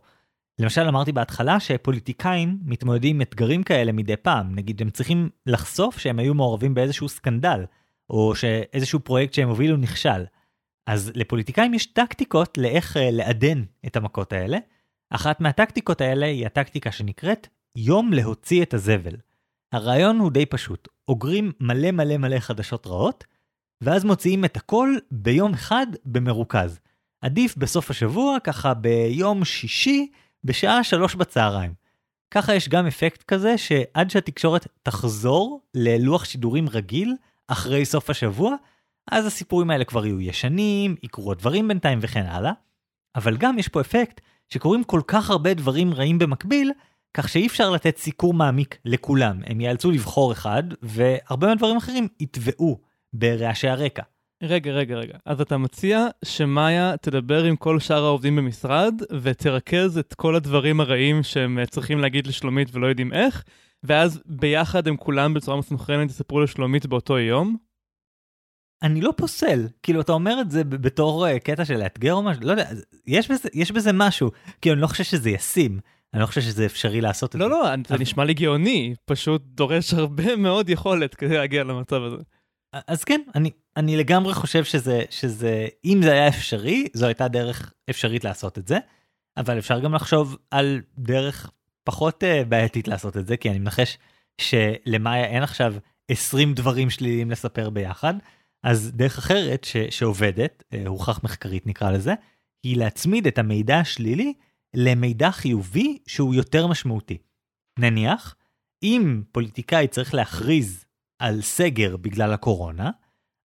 למשל 0.58 0.88
אמרתי 0.88 1.12
בהתחלה 1.12 1.60
שפוליטיקאים 1.60 2.58
מתמודדים 2.62 3.16
עם 3.16 3.22
אתגרים 3.22 3.62
כאלה 3.62 3.92
מדי 3.92 4.16
פעם, 4.16 4.54
נגיד 4.54 4.82
הם 4.82 4.90
צריכים 4.90 5.30
לחשוף 5.46 5.98
שהם 5.98 6.18
היו 6.18 6.34
מעורבים 6.34 6.74
באיזשהו 6.74 7.08
סקנדל, 7.08 7.64
או 8.10 8.34
שאיזשהו 8.34 9.00
פרויקט 9.00 9.34
שהם 9.34 9.48
הובילו 9.48 9.76
נכשל. 9.76 10.24
אז 10.88 11.12
לפוליטיקאים 11.14 11.74
יש 11.74 11.86
טקטיקות 11.86 12.58
לאיך 12.58 12.96
uh, 12.96 13.00
לעדן 13.12 13.62
את 13.86 13.96
המכות 13.96 14.32
האלה. 14.32 14.58
אחת 15.10 15.40
מהטקטיקות 15.40 16.00
האלה 16.00 16.26
היא 16.26 16.46
הטקטיקה 16.46 16.92
שנקראת 16.92 17.46
יום 17.76 18.12
להוציא 18.12 18.62
את 18.62 18.74
הזבל. 18.74 19.16
הרעיון 19.72 20.18
הוא 20.18 20.30
די 20.30 20.46
פשוט, 20.46 20.88
אוגרים 21.08 21.52
מלא 21.60 21.90
מלא 21.90 22.16
מלא 22.16 22.38
חדשות 22.38 22.86
רעות, 22.86 23.24
ואז 23.80 24.04
מוציאים 24.04 24.44
את 24.44 24.56
הכל 24.56 24.94
ביום 25.10 25.54
אחד 25.54 25.86
במרוכז. 26.04 26.80
עדיף 27.20 27.56
בסוף 27.56 27.90
השבוע, 27.90 28.40
ככה 28.44 28.74
ביום 28.74 29.44
שישי, 29.44 30.10
בשעה 30.44 30.84
שלוש 30.84 31.14
בצהריים. 31.14 31.74
ככה 32.30 32.54
יש 32.54 32.68
גם 32.68 32.86
אפקט 32.86 33.22
כזה 33.22 33.58
שעד 33.58 34.10
שהתקשורת 34.10 34.66
תחזור 34.82 35.60
ללוח 35.74 36.24
שידורים 36.24 36.68
רגיל 36.68 37.14
אחרי 37.48 37.84
סוף 37.84 38.10
השבוע, 38.10 38.54
אז 39.10 39.26
הסיפורים 39.26 39.70
האלה 39.70 39.84
כבר 39.84 40.06
יהיו 40.06 40.20
ישנים, 40.20 40.96
יקרו 41.02 41.26
עוד 41.26 41.38
דברים 41.38 41.68
בינתיים 41.68 41.98
וכן 42.02 42.26
הלאה. 42.26 42.52
אבל 43.16 43.36
גם 43.36 43.58
יש 43.58 43.68
פה 43.68 43.80
אפקט 43.80 44.20
שקורים 44.48 44.84
כל 44.84 45.00
כך 45.06 45.30
הרבה 45.30 45.54
דברים 45.54 45.94
רעים 45.94 46.18
במקביל, 46.18 46.72
כך 47.14 47.28
שאי 47.28 47.46
אפשר 47.46 47.70
לתת 47.70 47.96
סיקור 47.96 48.34
מעמיק 48.34 48.78
לכולם, 48.84 49.40
הם 49.46 49.60
ייאלצו 49.60 49.90
לבחור 49.90 50.32
אחד, 50.32 50.62
והרבה 50.82 51.46
מהדברים 51.46 51.76
אחרים 51.76 52.08
יטבעו 52.20 52.80
ברעשי 53.12 53.68
הרקע. 53.68 54.02
רגע, 54.42 54.70
רגע, 54.70 54.96
רגע. 54.96 55.18
אז 55.24 55.40
אתה 55.40 55.58
מציע 55.58 56.06
שמאיה 56.24 56.96
תדבר 56.96 57.44
עם 57.44 57.56
כל 57.56 57.80
שאר 57.80 58.04
העובדים 58.04 58.36
במשרד, 58.36 58.94
ותרכז 59.22 59.98
את 59.98 60.14
כל 60.14 60.34
הדברים 60.34 60.80
הרעים 60.80 61.22
שהם 61.22 61.58
צריכים 61.70 61.98
להגיד 61.98 62.26
לשלומית 62.26 62.68
ולא 62.72 62.86
יודעים 62.86 63.12
איך, 63.12 63.44
ואז 63.82 64.20
ביחד 64.26 64.88
הם 64.88 64.96
כולם 64.96 65.34
בצורה 65.34 65.56
מסונכרנת 65.56 66.10
יספרו 66.10 66.40
לשלומית 66.40 66.86
באותו 66.86 67.18
יום? 67.18 67.67
אני 68.82 69.00
לא 69.00 69.12
פוסל, 69.16 69.66
כאילו 69.82 70.00
אתה 70.00 70.12
אומר 70.12 70.40
את 70.40 70.50
זה 70.50 70.64
בתור 70.64 71.26
uh, 71.26 71.38
קטע 71.38 71.64
של 71.64 71.76
לאתגר 71.76 72.14
או 72.14 72.22
משהו, 72.22 72.42
לא 72.44 72.50
יודע, 72.50 72.68
יש 73.06 73.30
בזה, 73.30 73.48
יש 73.54 73.72
בזה 73.72 73.90
משהו, 73.92 74.30
כאילו 74.60 74.74
אני 74.74 74.82
לא 74.82 74.86
חושב 74.86 75.04
שזה 75.04 75.30
ישים, 75.30 75.80
אני 76.14 76.22
לא 76.22 76.26
חושב 76.26 76.40
שזה 76.40 76.66
אפשרי 76.66 77.00
לעשות 77.00 77.34
לא, 77.34 77.44
את 77.44 77.50
זה. 77.50 77.56
לא, 77.56 77.62
לא, 77.62 77.70
לא, 77.70 77.76
זה 77.88 77.94
אבל... 77.94 78.02
נשמע 78.02 78.24
לי 78.24 78.34
גאוני, 78.34 78.94
פשוט 79.04 79.42
דורש 79.44 79.94
הרבה 79.94 80.36
מאוד 80.36 80.70
יכולת 80.70 81.14
כדי 81.14 81.36
להגיע 81.36 81.64
למצב 81.64 82.02
הזה. 82.02 82.22
אז 82.72 83.04
כן, 83.04 83.20
אני, 83.34 83.50
אני 83.76 83.96
לגמרי 83.96 84.34
חושב 84.34 84.64
שזה, 84.64 85.02
שזה, 85.10 85.66
אם 85.84 86.00
זה 86.02 86.12
היה 86.12 86.28
אפשרי, 86.28 86.86
זו 86.92 87.06
הייתה 87.06 87.28
דרך 87.28 87.72
אפשרית 87.90 88.24
לעשות 88.24 88.58
את 88.58 88.68
זה, 88.68 88.78
אבל 89.36 89.58
אפשר 89.58 89.80
גם 89.80 89.94
לחשוב 89.94 90.36
על 90.50 90.80
דרך 90.98 91.50
פחות 91.84 92.22
uh, 92.22 92.44
בעייתית 92.48 92.88
לעשות 92.88 93.16
את 93.16 93.26
זה, 93.26 93.36
כי 93.36 93.50
אני 93.50 93.58
מנחש 93.58 93.98
שלמאיה 94.40 95.24
אין 95.24 95.42
עכשיו 95.42 95.74
20 96.08 96.54
דברים 96.54 96.90
שליליים 96.90 97.30
לספר 97.30 97.70
ביחד, 97.70 98.14
אז 98.62 98.92
דרך 98.94 99.18
אחרת 99.18 99.64
ש, 99.64 99.76
שעובדת, 99.76 100.62
uh, 100.62 100.88
הוכח 100.88 101.24
מחקרית 101.24 101.66
נקרא 101.66 101.90
לזה, 101.90 102.14
היא 102.62 102.76
להצמיד 102.76 103.26
את 103.26 103.38
המידע 103.38 103.78
השלילי 103.78 104.34
למידע 104.74 105.30
חיובי 105.30 105.98
שהוא 106.06 106.34
יותר 106.34 106.66
משמעותי. 106.66 107.18
נניח, 107.78 108.36
אם 108.82 109.22
פוליטיקאי 109.32 109.88
צריך 109.88 110.14
להכריז 110.14 110.84
על 111.18 111.42
סגר 111.42 111.96
בגלל 111.96 112.32
הקורונה, 112.32 112.90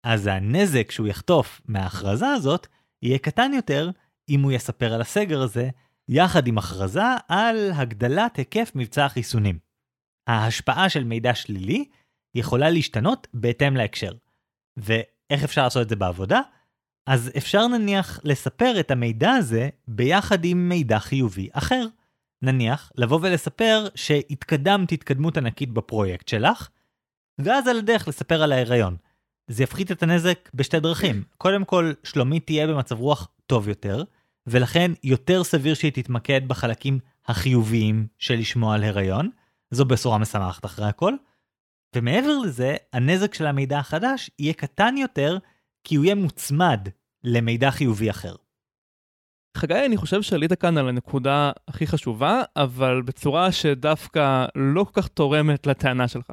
אז 0.06 0.26
הנזק 0.26 0.90
שהוא 0.90 1.08
יחטוף 1.08 1.60
מההכרזה 1.64 2.28
הזאת 2.28 2.66
יהיה 3.02 3.18
קטן 3.18 3.52
יותר 3.54 3.90
אם 4.28 4.42
הוא 4.42 4.52
יספר 4.52 4.92
על 4.94 5.00
הסגר 5.00 5.42
הזה, 5.42 5.70
יחד 6.08 6.46
עם 6.46 6.58
הכרזה 6.58 7.02
על 7.28 7.70
הגדלת 7.74 8.36
היקף 8.36 8.72
מבצע 8.74 9.04
החיסונים. 9.04 9.58
ההשפעה 10.28 10.88
של 10.88 11.04
מידע 11.04 11.34
שלילי 11.34 11.84
יכולה 12.34 12.70
להשתנות 12.70 13.26
בהתאם 13.34 13.76
להקשר. 13.76 14.12
ואיך 14.78 15.44
אפשר 15.44 15.62
לעשות 15.62 15.82
את 15.82 15.88
זה 15.88 15.96
בעבודה? 15.96 16.40
אז 17.06 17.30
אפשר 17.36 17.66
נניח 17.66 18.20
לספר 18.24 18.80
את 18.80 18.90
המידע 18.90 19.30
הזה 19.30 19.68
ביחד 19.88 20.44
עם 20.44 20.68
מידע 20.68 20.98
חיובי 20.98 21.48
אחר. 21.52 21.86
נניח, 22.42 22.92
לבוא 22.96 23.18
ולספר 23.22 23.88
שהתקדמת 23.94 24.92
התקדמות 24.92 25.36
ענקית 25.36 25.70
בפרויקט 25.70 26.28
שלך, 26.28 26.68
ואז 27.38 27.68
על 27.68 27.78
הדרך 27.78 28.08
לספר 28.08 28.42
על 28.42 28.52
ההיריון. 28.52 28.96
זה 29.48 29.62
יפחית 29.62 29.92
את 29.92 30.02
הנזק 30.02 30.50
בשתי 30.54 30.80
דרכים. 30.80 31.22
קודם 31.38 31.64
כל, 31.64 31.92
שלומית 32.04 32.46
תהיה 32.46 32.66
במצב 32.66 32.98
רוח 32.98 33.28
טוב 33.46 33.68
יותר, 33.68 34.04
ולכן 34.46 34.92
יותר 35.04 35.44
סביר 35.44 35.74
שהיא 35.74 35.92
תתמקד 35.92 36.48
בחלקים 36.48 36.98
החיוביים 37.26 38.06
של 38.18 38.34
לשמוע 38.34 38.74
על 38.74 38.84
הריון. 38.84 39.30
זו 39.70 39.84
בשורה 39.84 40.18
משמחת 40.18 40.64
אחרי 40.64 40.86
הכל. 40.86 41.14
ומעבר 41.96 42.38
לזה, 42.38 42.76
הנזק 42.92 43.34
של 43.34 43.46
המידע 43.46 43.78
החדש 43.78 44.30
יהיה 44.38 44.52
קטן 44.52 44.96
יותר, 44.96 45.38
כי 45.84 45.96
הוא 45.96 46.04
יהיה 46.04 46.14
מוצמד 46.14 46.88
למידע 47.24 47.70
חיובי 47.70 48.10
אחר. 48.10 48.34
חגי, 49.56 49.86
אני 49.86 49.96
חושב 49.96 50.22
שעלית 50.22 50.52
כאן 50.52 50.78
על 50.78 50.88
הנקודה 50.88 51.50
הכי 51.68 51.86
חשובה, 51.86 52.42
אבל 52.56 53.02
בצורה 53.02 53.52
שדווקא 53.52 54.46
לא 54.54 54.84
כל 54.84 55.02
כך 55.02 55.08
תורמת 55.08 55.66
לטענה 55.66 56.08
שלך. 56.08 56.30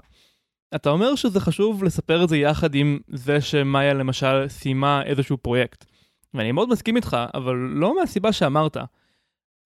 אתה 0.75 0.89
אומר 0.89 1.15
שזה 1.15 1.39
חשוב 1.39 1.83
לספר 1.83 2.23
את 2.23 2.29
זה 2.29 2.37
יחד 2.37 2.75
עם 2.75 2.99
זה 3.07 3.41
שמאיה 3.41 3.93
למשל 3.93 4.47
סיימה 4.47 5.03
איזשהו 5.03 5.37
פרויקט. 5.37 5.85
ואני 6.33 6.51
מאוד 6.51 6.69
מסכים 6.69 6.95
איתך, 6.95 7.17
אבל 7.33 7.55
לא 7.55 7.95
מהסיבה 7.95 8.31
שאמרת. 8.31 8.77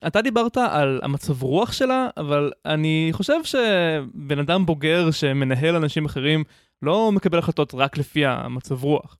אתה 0.07 0.21
דיברת 0.21 0.57
על 0.57 0.99
המצב 1.03 1.43
רוח 1.43 1.71
שלה, 1.71 2.09
אבל 2.17 2.51
אני 2.65 3.09
חושב 3.11 3.43
שבן 3.43 4.39
אדם 4.39 4.65
בוגר 4.65 5.11
שמנהל 5.11 5.75
אנשים 5.75 6.05
אחרים 6.05 6.43
לא 6.81 7.11
מקבל 7.11 7.39
החלטות 7.39 7.73
רק 7.73 7.97
לפי 7.97 8.25
המצב 8.25 8.83
רוח. 8.83 9.17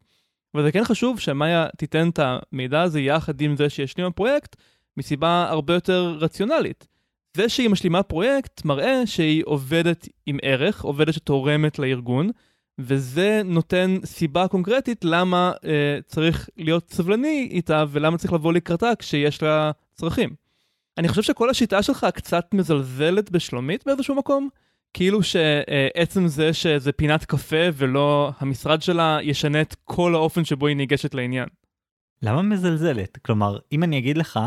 וזה 0.56 0.72
כן 0.72 0.84
חשוב 0.84 1.20
שמאיה 1.20 1.68
תיתן 1.78 2.10
את 2.10 2.20
המידע 2.24 2.82
הזה 2.82 3.00
יחד 3.00 3.42
עם 3.42 3.56
זה 3.56 3.70
שישלים 3.70 4.08
הפרויקט, 4.08 4.56
מסיבה 4.98 5.48
הרבה 5.50 5.74
יותר 5.74 6.18
רציונלית. 6.20 6.88
זה 7.38 7.50
שהיא 7.50 7.70
משלימה 7.70 8.04
פרויקט 8.04 8.65
מראה 8.65 9.08
שהיא 9.08 9.44
עובדת 9.46 10.08
עם 10.26 10.38
ערך, 10.42 10.82
עובדת 10.82 11.13
שתורמת 11.13 11.80
לארגון, 11.80 12.30
וזה 12.80 13.42
נותן 13.46 13.98
סיבה 14.06 14.48
קונקרטית 14.48 15.06
למה 15.06 15.52
אה, 15.65 16.00
צריך 16.06 16.50
להיות 16.58 16.89
סבלני 16.89 17.48
איתה 17.52 17.86
ולמה 17.89 18.18
צריך 18.18 18.34
לבוא 18.34 18.54
לקראתה 18.54 18.92
כשיש 19.00 19.44
לה 19.44 19.72
צרכים. 19.94 20.38
אני 20.99 21.07
חושב 21.07 21.21
שכל 21.21 21.49
השיטה 21.49 21.83
שלך 21.83 22.07
קצת 22.13 22.53
מזלזלת 22.53 23.31
בשלומית 23.31 23.85
באיזשהו 23.85 24.15
מקום, 24.15 24.49
כאילו 24.93 25.23
שעצם 25.23 26.27
זה 26.27 26.53
שזה 26.53 26.91
פינת 26.91 27.25
קפה 27.25 27.65
ולא 27.73 28.31
המשרד 28.39 28.81
שלה 28.81 29.17
ישנה 29.21 29.62
את 29.62 29.75
כל 29.83 30.15
האופן 30.15 30.45
שבו 30.45 30.67
היא 30.67 30.75
ניגשת 30.75 31.13
לעניין. 31.13 31.49
למה 32.21 32.41
מזלזלת? 32.41 33.17
כלומר, 33.17 33.57
אם 33.71 33.83
אני 33.83 33.97
אגיד 33.97 34.17
לך 34.17 34.39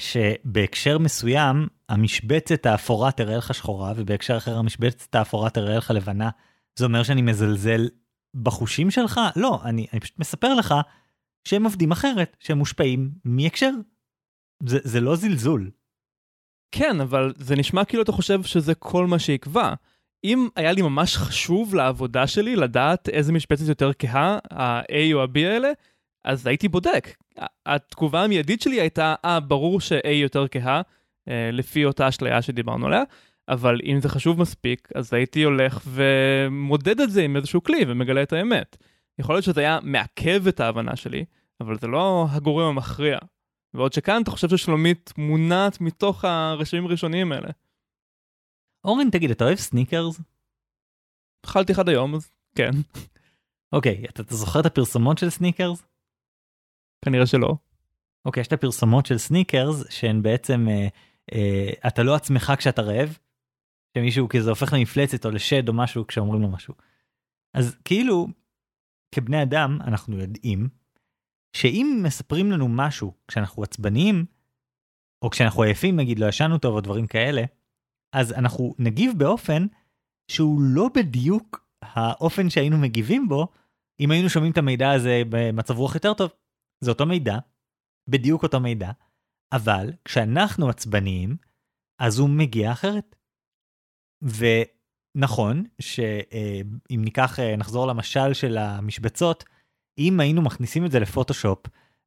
שבהקשר 0.00 0.98
מסוים 0.98 1.66
המשבצת 1.88 2.66
האפורה 2.66 3.12
תראה 3.12 3.36
לך 3.36 3.54
שחורה 3.54 3.92
ובהקשר 3.96 4.36
אחר 4.36 4.58
המשבצת 4.58 5.14
האפורה 5.14 5.50
תראה 5.50 5.76
לך 5.76 5.90
לבנה, 5.90 6.30
זה 6.78 6.84
אומר 6.84 7.02
שאני 7.02 7.22
מזלזל 7.22 7.88
בחושים 8.34 8.90
שלך? 8.90 9.20
לא, 9.36 9.60
אני, 9.64 9.86
אני 9.92 10.00
פשוט 10.00 10.18
מספר 10.18 10.54
לך 10.54 10.74
שהם 11.44 11.64
עובדים 11.64 11.92
אחרת, 11.92 12.36
שהם 12.40 12.58
מושפעים 12.58 13.10
מהקשר. 13.24 13.70
זה, 14.66 14.78
זה 14.82 15.00
לא 15.00 15.16
זלזול. 15.16 15.70
כן, 16.72 17.00
אבל 17.00 17.32
זה 17.36 17.56
נשמע 17.56 17.84
כאילו 17.84 18.02
אתה 18.02 18.12
חושב 18.12 18.42
שזה 18.42 18.74
כל 18.74 19.06
מה 19.06 19.18
שיקבע. 19.18 19.74
אם 20.24 20.48
היה 20.56 20.72
לי 20.72 20.82
ממש 20.82 21.16
חשוב 21.16 21.74
לעבודה 21.74 22.26
שלי 22.26 22.56
לדעת 22.56 23.08
איזה 23.08 23.32
משבצת 23.32 23.68
יותר 23.68 23.90
כהה, 23.98 24.38
ה-A 24.50 25.12
או 25.12 25.22
ה-B 25.22 25.38
האלה, 25.38 25.68
אז 26.24 26.46
הייתי 26.46 26.68
בודק. 26.68 27.16
התגובה 27.66 28.24
המיידית 28.24 28.62
שלי 28.62 28.80
הייתה, 28.80 29.14
אה, 29.24 29.40
ברור 29.40 29.80
ש-A 29.80 30.08
יותר 30.08 30.48
כהה, 30.48 30.82
אה, 31.28 31.50
לפי 31.52 31.84
אותה 31.84 32.08
אשליה 32.08 32.42
שדיברנו 32.42 32.86
עליה, 32.86 33.02
אבל 33.48 33.80
אם 33.84 34.00
זה 34.00 34.08
חשוב 34.08 34.40
מספיק, 34.40 34.88
אז 34.94 35.14
הייתי 35.14 35.42
הולך 35.42 35.80
ומודד 35.86 37.00
את 37.00 37.10
זה 37.10 37.22
עם 37.22 37.36
איזשהו 37.36 37.62
כלי 37.62 37.84
ומגלה 37.88 38.22
את 38.22 38.32
האמת. 38.32 38.76
יכול 39.18 39.34
להיות 39.34 39.44
שזה 39.44 39.60
היה 39.60 39.78
מעכב 39.82 40.46
את 40.48 40.60
ההבנה 40.60 40.96
שלי, 40.96 41.24
אבל 41.60 41.78
זה 41.78 41.86
לא 41.86 42.26
הגורם 42.30 42.66
המכריע. 42.66 43.18
ועוד 43.74 43.92
שכאן 43.92 44.22
אתה 44.22 44.30
חושב 44.30 44.48
ששלומית 44.48 45.12
מונעת 45.18 45.80
מתוך 45.80 46.24
הרשמים 46.24 46.86
הראשוניים 46.86 47.32
האלה. 47.32 47.48
אורן, 48.84 49.10
תגיד, 49.10 49.30
אתה 49.30 49.44
אוהב 49.44 49.58
סניקרס? 49.58 50.20
אכלתי 51.44 51.72
אחד 51.72 51.88
היום, 51.88 52.14
אז 52.14 52.30
כן. 52.54 52.70
אוקיי, 53.72 54.04
אתה, 54.04 54.22
אתה 54.22 54.34
זוכר 54.34 54.60
את 54.60 54.66
הפרסומות 54.66 55.18
של 55.18 55.30
סניקרס? 55.30 55.82
כנראה 57.04 57.26
שלא. 57.26 57.54
אוקיי, 58.24 58.40
יש 58.40 58.46
את 58.46 58.52
הפרסומות 58.52 59.06
של 59.06 59.18
סניקרס 59.18 59.90
שהן 59.90 60.22
בעצם, 60.22 60.66
אה, 60.68 60.88
אה, 61.32 61.88
אתה 61.88 62.02
לא 62.02 62.14
עצמך 62.14 62.52
כשאתה 62.58 62.82
רעב, 62.82 63.18
שמישהו 63.94 64.28
כזה 64.28 64.50
הופך 64.50 64.72
למפלצת 64.72 65.26
או 65.26 65.30
לשד 65.30 65.68
או 65.68 65.72
משהו 65.72 66.06
כשאומרים 66.06 66.42
לו 66.42 66.48
משהו. 66.48 66.74
אז 67.54 67.76
כאילו, 67.84 68.26
כבני 69.14 69.42
אדם 69.42 69.78
אנחנו 69.80 70.18
יודעים 70.18 70.68
שאם 71.56 72.00
מספרים 72.04 72.52
לנו 72.52 72.68
משהו 72.68 73.14
כשאנחנו 73.28 73.62
עצבניים, 73.62 74.24
או 75.24 75.30
כשאנחנו 75.30 75.62
עייפים 75.62 75.96
נגיד 75.96 76.18
לא 76.18 76.26
ישנו 76.26 76.58
טוב 76.58 76.74
או 76.74 76.80
דברים 76.80 77.06
כאלה, 77.06 77.42
אז 78.16 78.32
אנחנו 78.32 78.74
נגיב 78.78 79.12
באופן 79.18 79.66
שהוא 80.30 80.60
לא 80.62 80.88
בדיוק 80.94 81.66
האופן 81.82 82.50
שהיינו 82.50 82.78
מגיבים 82.78 83.28
בו 83.28 83.48
אם 84.00 84.10
היינו 84.10 84.28
שומעים 84.28 84.52
את 84.52 84.58
המידע 84.58 84.90
הזה 84.90 85.22
במצב 85.28 85.78
רוח 85.78 85.94
יותר 85.94 86.14
טוב. 86.14 86.30
זה 86.84 86.90
אותו 86.90 87.06
מידע, 87.06 87.38
בדיוק 88.10 88.42
אותו 88.42 88.60
מידע, 88.60 88.90
אבל 89.52 89.92
כשאנחנו 90.04 90.68
עצבניים, 90.68 91.36
אז 92.00 92.18
הוא 92.18 92.30
מגיע 92.30 92.72
אחרת. 92.72 93.16
ונכון 94.22 95.64
שאם 95.80 97.04
ניקח, 97.04 97.38
נחזור 97.58 97.86
למשל 97.86 98.32
של 98.32 98.58
המשבצות, 98.58 99.44
אם 99.98 100.20
היינו 100.20 100.42
מכניסים 100.42 100.86
את 100.86 100.90
זה 100.90 101.00
לפוטושופ 101.00 101.58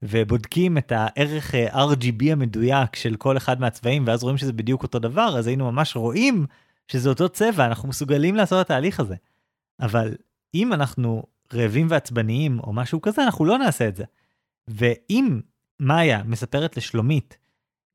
ובודקים 0.01 0.77
את 0.77 0.91
הערך 0.95 1.53
RGB 1.71 2.31
המדויק 2.31 2.95
של 2.95 3.15
כל 3.15 3.37
אחד 3.37 3.61
מהצבעים 3.61 4.03
ואז 4.07 4.23
רואים 4.23 4.37
שזה 4.37 4.53
בדיוק 4.53 4.83
אותו 4.83 4.99
דבר, 4.99 5.35
אז 5.37 5.47
היינו 5.47 5.71
ממש 5.71 5.95
רואים 5.95 6.45
שזה 6.87 7.09
אותו 7.09 7.29
צבע, 7.29 7.65
אנחנו 7.65 7.89
מסוגלים 7.89 8.35
לעשות 8.35 8.61
את 8.61 8.65
התהליך 8.65 8.99
הזה. 8.99 9.15
אבל 9.79 10.15
אם 10.53 10.73
אנחנו 10.73 11.23
רעבים 11.53 11.87
ועצבניים 11.89 12.59
או 12.59 12.73
משהו 12.73 13.01
כזה, 13.01 13.23
אנחנו 13.23 13.45
לא 13.45 13.57
נעשה 13.57 13.87
את 13.87 13.95
זה. 13.95 14.03
ואם 14.67 15.39
מאיה 15.79 16.23
מספרת 16.23 16.77
לשלומית 16.77 17.37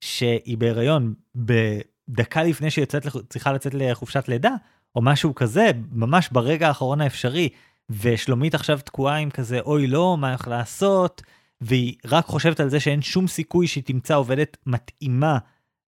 שהיא 0.00 0.58
בהיריון 0.58 1.14
בדקה 1.34 2.42
לפני 2.42 2.70
שהיא 2.70 2.82
יוצאת, 2.82 3.06
צריכה 3.28 3.52
לצאת 3.52 3.74
לחופשת 3.74 4.28
לידה, 4.28 4.52
או 4.96 5.02
משהו 5.02 5.34
כזה, 5.34 5.70
ממש 5.92 6.28
ברגע 6.32 6.68
האחרון 6.68 7.00
האפשרי, 7.00 7.48
ושלומית 7.90 8.54
עכשיו 8.54 8.78
תקועה 8.84 9.16
עם 9.16 9.30
כזה, 9.30 9.60
אוי 9.60 9.86
לא, 9.86 10.16
מה 10.20 10.28
הולך 10.28 10.48
לעשות? 10.48 11.22
והיא 11.60 11.94
רק 12.04 12.26
חושבת 12.26 12.60
על 12.60 12.68
זה 12.68 12.80
שאין 12.80 13.02
שום 13.02 13.26
סיכוי 13.26 13.66
שהיא 13.66 13.84
תמצא 13.84 14.16
עובדת 14.16 14.56
מתאימה 14.66 15.38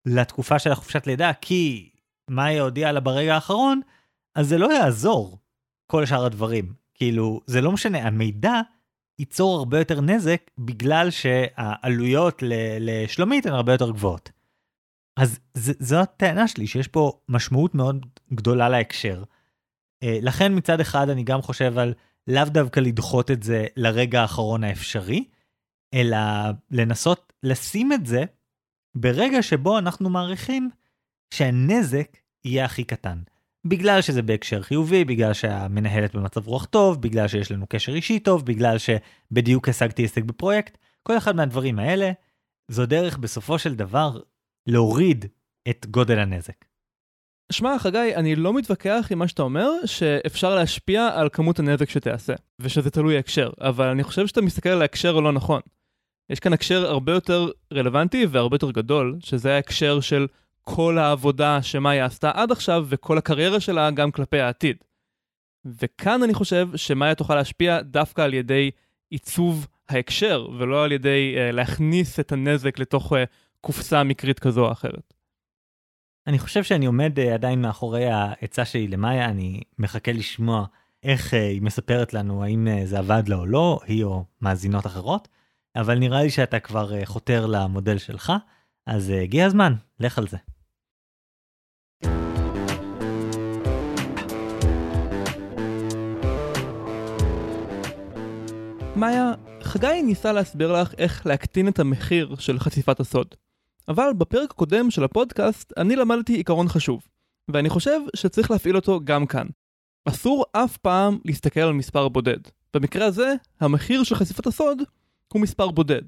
לתקופה 0.07 0.59
של 0.59 0.73
החופשת 0.73 1.07
לידה, 1.07 1.33
כי 1.41 1.91
מאיה 2.31 2.63
הודיעה 2.63 2.93
לה 2.93 3.01
ברגע 3.01 3.35
האחרון, 3.35 3.81
אז 4.35 4.49
זה 4.49 4.59
לא 4.59 4.73
יעזור, 4.73 5.39
כל 5.87 6.07
שאר 6.07 6.25
הדברים. 6.25 6.73
כאילו, 6.95 7.41
זה 7.47 7.61
לא 7.61 7.73
משנה, 7.73 7.99
המידע 7.99 8.61
ייצור 9.19 9.59
הרבה 9.59 9.79
יותר 9.79 10.01
נזק 10.01 10.51
בגלל 10.59 11.11
שהעלויות 11.11 12.43
לשלומית 12.81 13.47
הן 13.47 13.53
הרבה 13.53 13.73
יותר 13.73 13.91
גבוהות. 13.91 14.31
אז 15.17 15.41
זו 15.55 15.97
הטענה 15.97 16.49
שלי, 16.49 16.67
שיש 16.67 16.89
פה 16.89 17.21
משמעות 17.29 17.75
מאוד 17.75 18.07
גדולה 18.33 18.69
להקשר. 18.69 19.23
אה, 20.03 20.19
לכן 20.23 20.57
מצד 20.57 20.81
אחד 20.81 21.09
אני 21.09 21.23
גם 21.23 21.43
חושב 21.43 21.79
על 21.79 21.95
לאו 22.27 22.45
דווקא 22.45 22.81
לדחות 22.81 23.31
את 23.31 23.43
זה 23.43 23.67
לרגע 23.77 24.23
האחרון 24.23 24.65
האפשרי, 24.65 25.25
אלא 25.95 26.19
לנסות 26.71 27.33
לשים 27.43 27.93
את 27.93 28.07
זה 28.07 28.25
ברגע 28.95 29.43
שבו 29.43 29.79
אנחנו 29.79 30.11
מעריכים 30.11 30.71
שהנזק 31.35 32.17
יהיה 32.45 32.65
הכי 32.65 32.85
קטן. 32.85 33.19
בגלל 33.67 34.03
שזה 34.03 34.23
בהקשר 34.23 34.63
חיובי, 34.63 35.05
בגלל 35.05 35.33
שהמנהלת 35.33 36.17
במצב 36.17 36.47
רוח 36.47 36.65
טוב, 36.65 37.03
בגלל 37.03 37.29
שיש 37.29 37.53
לנו 37.53 37.67
קשר 37.69 37.95
אישי 37.95 38.19
טוב, 38.19 38.47
בגלל 38.47 38.77
שבדיוק 38.79 39.69
השגתי 39.69 40.03
הישג 40.03 40.25
בפרויקט, 40.25 40.79
כל 41.03 41.19
אחד 41.19 41.37
מהדברים 41.37 41.79
האלה, 41.79 42.13
זו 42.69 42.87
דרך 42.87 43.19
בסופו 43.19 43.59
של 43.59 43.75
דבר 43.75 44.21
להוריד 44.67 45.25
את 45.71 45.87
גודל 45.87 46.19
הנזק. 46.19 46.70
שמע, 47.51 47.79
חגי, 47.79 48.17
אני 48.17 48.37
לא 48.37 48.53
מתווכח 48.53 49.07
עם 49.11 49.19
מה 49.19 49.29
שאתה 49.29 49.43
אומר, 49.43 49.71
שאפשר 49.87 50.55
להשפיע 50.55 51.09
על 51.15 51.29
כמות 51.33 51.59
הנזק 51.59 51.91
שתעשה, 51.91 52.33
ושזה 52.59 52.91
תלוי 52.91 53.19
הקשר, 53.19 53.51
אבל 53.61 53.87
אני 53.87 54.03
חושב 54.03 54.27
שאתה 54.27 54.41
מסתכל 54.41 54.69
על 54.69 54.83
ההקשר 54.83 55.19
הלא 55.19 55.33
נכון. 55.33 55.61
יש 56.31 56.41
כאן 56.41 56.53
הקשר 56.53 56.87
הרבה 56.87 57.13
יותר 57.13 57.51
רלוונטי 57.73 58.27
והרבה 58.27 58.55
יותר 58.55 58.71
גדול, 58.71 59.17
שזה 59.21 59.55
ההקשר 59.55 60.01
של 60.01 60.27
כל 60.61 60.99
העבודה 60.99 61.63
שמאיה 61.63 62.05
עשתה 62.05 62.31
עד 62.35 62.53
עכשיו 62.53 62.87
וכל 62.89 63.19
הקריירה 63.19 63.61
שלה 63.61 63.91
גם 63.91 64.11
כלפי 64.11 64.41
העתיד. 64.41 64.77
וכאן 65.65 66.23
אני 66.23 66.35
חושב 66.35 66.69
שמאיה 66.77 67.15
תוכל 67.15 67.35
להשפיע 67.35 67.83
דווקא 67.83 68.23
על 68.23 68.35
ידי 68.35 68.71
עיצוב 69.11 69.67
ההקשר, 69.89 70.49
ולא 70.59 70.85
על 70.85 70.93
ידי 70.93 71.35
uh, 71.37 71.53
להכניס 71.53 72.21
את 72.21 72.33
הנזק 72.33 72.79
לתוך 72.79 73.13
uh, 73.13 73.17
קופסה 73.61 74.05
מקרית 74.05 74.39
כזו 74.39 74.67
או 74.67 74.73
אחרת. 74.73 75.15
אני 76.27 76.39
חושב 76.39 76.65
שאני 76.65 76.87
עומד 76.87 77.19
uh, 77.19 77.23
עדיין 77.35 77.63
מאחורי 77.63 78.07
העצה 78.07 78.65
שלי 78.65 78.89
למאיה, 78.89 79.25
אני 79.25 79.61
מחכה 79.79 80.13
לשמוע 80.13 80.65
איך 81.03 81.35
uh, 81.35 81.37
היא 81.37 81.63
מספרת 81.63 82.15
לנו 82.15 82.45
האם 82.45 82.69
uh, 82.69 82.87
זה 82.87 82.99
עבד 82.99 83.23
לה 83.29 83.37
או 83.37 83.47
לא, 83.47 83.81
היא 83.87 84.05
או 84.05 84.25
מאזינות 84.41 84.87
אחרות, 84.87 85.29
אבל 85.77 85.99
נראה 85.99 86.23
לי 86.23 86.31
שאתה 86.31 86.61
כבר 86.61 87.05
חותר 87.05 87.47
למודל 87.47 87.99
שלך, 87.99 88.33
אז 88.87 89.13
הגיע 89.23 89.47
הזמן, 89.47 89.75
לך 90.01 90.19
על 90.19 90.29
זה. 90.29 90.37
מאיה, 98.97 99.33
חגי 99.63 100.03
ניסה 100.03 100.33
להסביר 100.33 100.73
לך 100.73 100.95
איך 100.99 101.27
להקטין 101.27 101.69
את 101.69 101.79
המחיר 101.79 102.37
של 102.39 102.59
חשיפת 102.59 103.01
הסוד. 103.01 103.35
אבל 103.91 104.13
בפרק 104.19 104.51
הקודם 104.51 104.91
של 104.91 105.05
הפודקאסט 105.05 105.73
אני 105.77 105.97
למדתי 105.97 106.35
עיקרון 106.35 106.69
חשוב, 106.69 107.09
ואני 107.53 107.69
חושב 107.69 108.01
שצריך 108.17 108.51
להפעיל 108.51 108.77
אותו 108.77 109.01
גם 109.05 109.27
כאן. 109.27 109.47
אסור 110.05 110.45
אף 110.53 110.77
פעם 110.77 111.19
להסתכל 111.25 111.61
על 111.61 111.73
מספר 111.73 112.09
בודד. 112.09 112.39
במקרה 112.75 113.07
הזה, 113.07 113.35
המחיר 113.61 114.05
של 114.05 114.15
חשיפת 114.15 114.47
הסוד 114.47 114.79
הוא 115.33 115.43
מספר 115.43 115.71
בודד. 115.71 116.03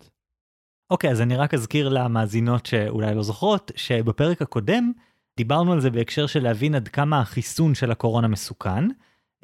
אוקיי, 0.90 1.10
okay, 1.10 1.12
אז 1.12 1.20
אני 1.20 1.36
רק 1.36 1.54
אזכיר 1.54 1.88
למאזינות 1.88 2.66
שאולי 2.66 3.14
לא 3.14 3.22
זוכרות, 3.22 3.72
שבפרק 3.76 4.42
הקודם 4.42 4.92
דיברנו 5.36 5.72
על 5.72 5.80
זה 5.80 5.90
בהקשר 5.90 6.26
של 6.26 6.42
להבין 6.42 6.74
עד 6.74 6.88
כמה 6.88 7.20
החיסון 7.20 7.74
של 7.74 7.90
הקורונה 7.90 8.28
מסוכן, 8.28 8.88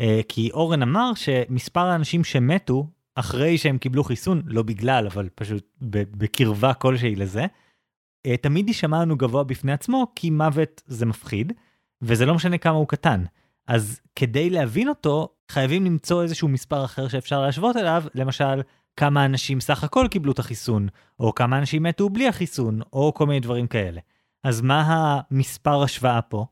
אה, 0.00 0.20
כי 0.28 0.50
אורן 0.50 0.82
אמר 0.82 1.14
שמספר 1.14 1.86
האנשים 1.86 2.24
שמתו 2.24 2.86
אחרי 3.14 3.58
שהם 3.58 3.78
קיבלו 3.78 4.04
חיסון, 4.04 4.42
לא 4.46 4.62
בגלל, 4.62 5.06
אבל 5.06 5.28
פשוט 5.34 5.66
בקרבה 5.80 6.74
כלשהי 6.74 7.14
לזה, 7.14 7.46
תמיד 8.40 8.68
יישמע 8.68 9.00
לנו 9.00 9.16
גבוה 9.16 9.44
בפני 9.44 9.72
עצמו, 9.72 10.06
כי 10.14 10.30
מוות 10.30 10.82
זה 10.86 11.06
מפחיד, 11.06 11.52
וזה 12.02 12.26
לא 12.26 12.34
משנה 12.34 12.58
כמה 12.58 12.76
הוא 12.76 12.88
קטן. 12.88 13.24
אז 13.66 14.00
כדי 14.14 14.50
להבין 14.50 14.88
אותו, 14.88 15.28
חייבים 15.50 15.84
למצוא 15.84 16.22
איזשהו 16.22 16.48
מספר 16.48 16.84
אחר 16.84 17.08
שאפשר 17.08 17.42
להשוות 17.42 17.76
אליו, 17.76 18.04
למשל, 18.14 18.62
כמה 18.96 19.24
אנשים 19.24 19.60
סך 19.60 19.84
הכל 19.84 20.06
קיבלו 20.10 20.32
את 20.32 20.38
החיסון, 20.38 20.88
או 21.20 21.34
כמה 21.34 21.58
אנשים 21.58 21.82
מתו 21.82 22.08
בלי 22.08 22.28
החיסון, 22.28 22.80
או 22.92 23.14
כל 23.14 23.26
מיני 23.26 23.40
דברים 23.40 23.66
כאלה. 23.66 24.00
אז 24.44 24.60
מה 24.60 24.84
המספר 25.30 25.82
השוואה 25.82 26.22
פה? 26.22 26.46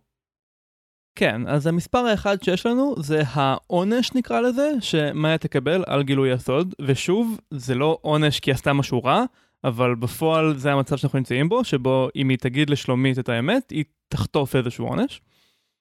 כן, 1.19 1.49
אז 1.49 1.67
המספר 1.67 1.99
האחד 1.99 2.43
שיש 2.43 2.67
לנו 2.67 2.95
זה 2.99 3.23
העונש 3.27 4.15
נקרא 4.15 4.41
לזה, 4.41 4.71
שמאיה 4.81 5.39
תקבל 5.39 5.85
על 5.87 6.03
גילוי 6.03 6.33
הסוד, 6.33 6.75
ושוב, 6.83 7.41
זה 7.51 7.75
לא 7.75 7.99
עונש 8.03 8.41
כי 8.41 8.53
עשתה 8.53 8.73
משהו 8.73 9.05
רע, 9.05 9.25
אבל 9.67 9.95
בפועל 9.95 10.57
זה 10.57 10.73
המצב 10.73 10.97
שאנחנו 10.97 11.19
נמצאים 11.19 11.49
בו, 11.49 11.65
שבו 11.65 12.09
אם 12.17 12.29
היא 12.29 12.39
תגיד 12.39 12.71
לשלומית 12.71 13.19
את 13.19 13.29
האמת, 13.29 13.71
היא 13.71 13.85
תחטוף 14.09 14.57
איזשהו 14.57 14.87
עונש. 14.87 15.21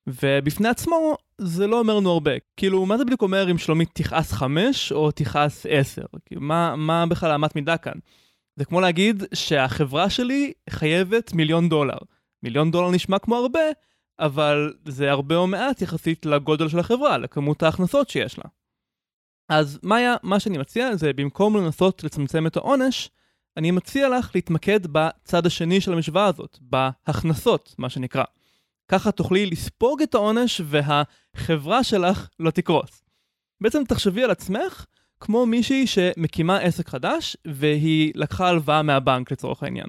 ובפני 0.08 0.68
עצמו, 0.68 1.18
זה 1.38 1.68
לא 1.68 1.80
אומר 1.80 1.96
לנו 1.96 2.12
הרבה. 2.12 2.32
כאילו, 2.58 2.86
מה 2.86 2.98
זה 2.98 3.06
בדיוק 3.06 3.22
אומר 3.22 3.52
אם 3.52 3.58
שלומית 3.58 3.90
תכעס 3.94 4.32
5 4.32 4.92
או 4.92 5.12
תכעס 5.12 5.66
10? 5.70 6.02
כאילו, 6.26 6.42
מה, 6.42 6.76
מה 6.76 7.06
בכלל 7.06 7.32
האמת 7.32 7.56
מידה 7.56 7.78
כאן? 7.78 7.94
זה 8.56 8.66
כמו 8.66 8.82
להגיד 8.82 9.24
שהחברה 9.34 10.10
שלי 10.10 10.54
חייבת 10.70 11.34
מיליון 11.34 11.70
דולר. 11.70 11.98
מיליון 12.44 12.72
דולר 12.72 12.92
נשמע 12.92 13.20
כמו 13.20 13.36
הרבה, 13.36 13.60
אבל 14.20 14.74
זה 14.86 15.12
הרבה 15.12 15.36
או 15.36 15.48
מעט 15.48 15.82
יחסית 15.82 16.26
לגודל 16.26 16.70
של 16.70 16.80
החברה, 16.80 17.18
לכמות 17.18 17.64
ההכנסות 17.64 18.10
שיש 18.10 18.38
לה. 18.38 18.46
אז 19.50 19.80
מאיה, 19.84 20.16
מה 20.24 20.40
שאני 20.40 20.58
מציע 20.58 20.96
זה 20.96 21.14
במקום 21.14 21.58
לנסות 21.58 22.04
לצמצם 22.04 22.48
את 22.48 22.58
העונש, 22.58 23.10
אני 23.58 23.72
מציע 23.72 24.10
לך 24.10 24.32
להתמקד 24.36 24.80
בצד 24.92 25.46
השני 25.46 25.82
של 25.82 25.94
המשוואה 25.94 26.26
הזאת, 26.26 26.58
בהכנסות, 26.62 27.76
מה 27.78 27.90
שנקרא. 27.90 28.24
ככה 28.88 29.12
תוכלי 29.12 29.46
לספוג 29.46 30.02
את 30.02 30.16
העונש 30.16 30.62
והחברה 30.66 31.84
שלך 31.84 32.30
לא 32.40 32.52
תקרוס. 32.52 33.04
בעצם 33.62 33.84
תחשבי 33.88 34.24
על 34.24 34.32
עצמך 34.32 34.86
כמו 35.20 35.46
מישהי 35.46 35.88
שמקימה 35.88 36.58
עסק 36.58 36.90
חדש, 36.90 37.38
והיא 37.48 38.12
לקחה 38.16 38.48
הלוואה 38.48 38.82
מהבנק 38.82 39.32
לצורך 39.32 39.64
העניין. 39.64 39.88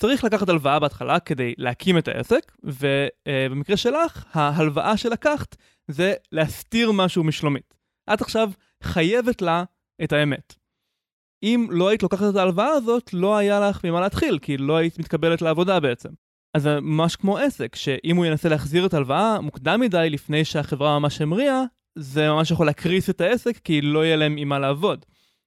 צריך 0.00 0.24
לקחת 0.24 0.48
הלוואה 0.48 0.78
בהתחלה 0.78 1.20
כדי 1.20 1.54
להקים 1.58 1.98
את 1.98 2.08
העסק, 2.08 2.52
ובמקרה 2.62 3.76
שלך, 3.76 4.24
ההלוואה 4.32 4.96
שלקחת 4.96 5.56
זה 5.88 6.14
להסתיר 6.32 6.92
משהו 6.92 7.24
משלומית. 7.24 7.74
את 8.14 8.20
עכשיו 8.20 8.50
חייבת 8.82 9.42
לה 9.42 9.64
את 10.04 10.12
האמת. 10.12 10.54
אם 11.42 11.66
לא 11.70 11.88
היית 11.88 12.02
לוקחת 12.02 12.30
את 12.30 12.36
ההלוואה 12.36 12.68
הזאת, 12.68 13.14
לא 13.14 13.36
היה 13.36 13.60
לך 13.60 13.84
ממה 13.84 14.00
להתחיל, 14.00 14.38
כי 14.38 14.56
לא 14.56 14.76
היית 14.76 14.98
מתקבלת 14.98 15.42
לעבודה 15.42 15.80
בעצם. 15.80 16.08
אז 16.54 16.62
זה 16.62 16.80
ממש 16.80 17.16
כמו 17.16 17.38
עסק, 17.38 17.76
שאם 17.76 18.16
הוא 18.16 18.26
ינסה 18.26 18.48
להחזיר 18.48 18.86
את 18.86 18.94
ההלוואה 18.94 19.40
מוקדם 19.40 19.80
מדי 19.80 20.10
לפני 20.10 20.44
שהחברה 20.44 20.98
ממש 20.98 21.20
המריאה, 21.20 21.62
זה 21.94 22.30
ממש 22.30 22.50
יכול 22.50 22.66
להקריס 22.66 23.10
את 23.10 23.20
העסק, 23.20 23.58
כי 23.58 23.80
לא 23.80 24.04
יהיה 24.04 24.16
להם 24.16 24.36
עם 24.36 24.48
מה 24.48 24.58
לעבוד. 24.58 25.04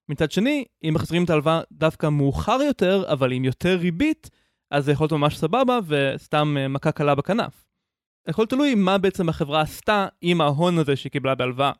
מצד 0.10 0.32
שני, 0.32 0.66
אם 0.84 0.94
מחזירים 0.94 1.24
את 1.24 1.30
ההלוואה 1.30 1.62
דווקא 1.72 2.10
מאוחר 2.10 2.60
יותר, 2.68 3.04
אבל 3.08 3.32
עם 3.32 3.46
יותר 3.46 3.76
ריבית, 3.76 4.30
אז 4.72 4.86
זה 4.86 4.92
יכול 4.92 5.04
להיות 5.04 5.12
ממש 5.12 5.38
סבבה 5.38 5.80
וסתם 5.88 6.58
אה, 6.60 6.68
מכה 6.68 6.92
קלה 6.92 7.16
בכנף. 7.16 7.66
הכל 8.28 8.46
תלוי 8.46 8.76
מה 8.76 8.98
בעצם 8.98 9.30
החברה 9.30 9.62
עשתה 9.62 10.08
עם 10.22 10.42
ההון 10.42 10.78
הזה 10.78 10.96
שהיא 10.96 11.12
קיבלה 11.12 11.36
בהלוואה. 11.36 11.72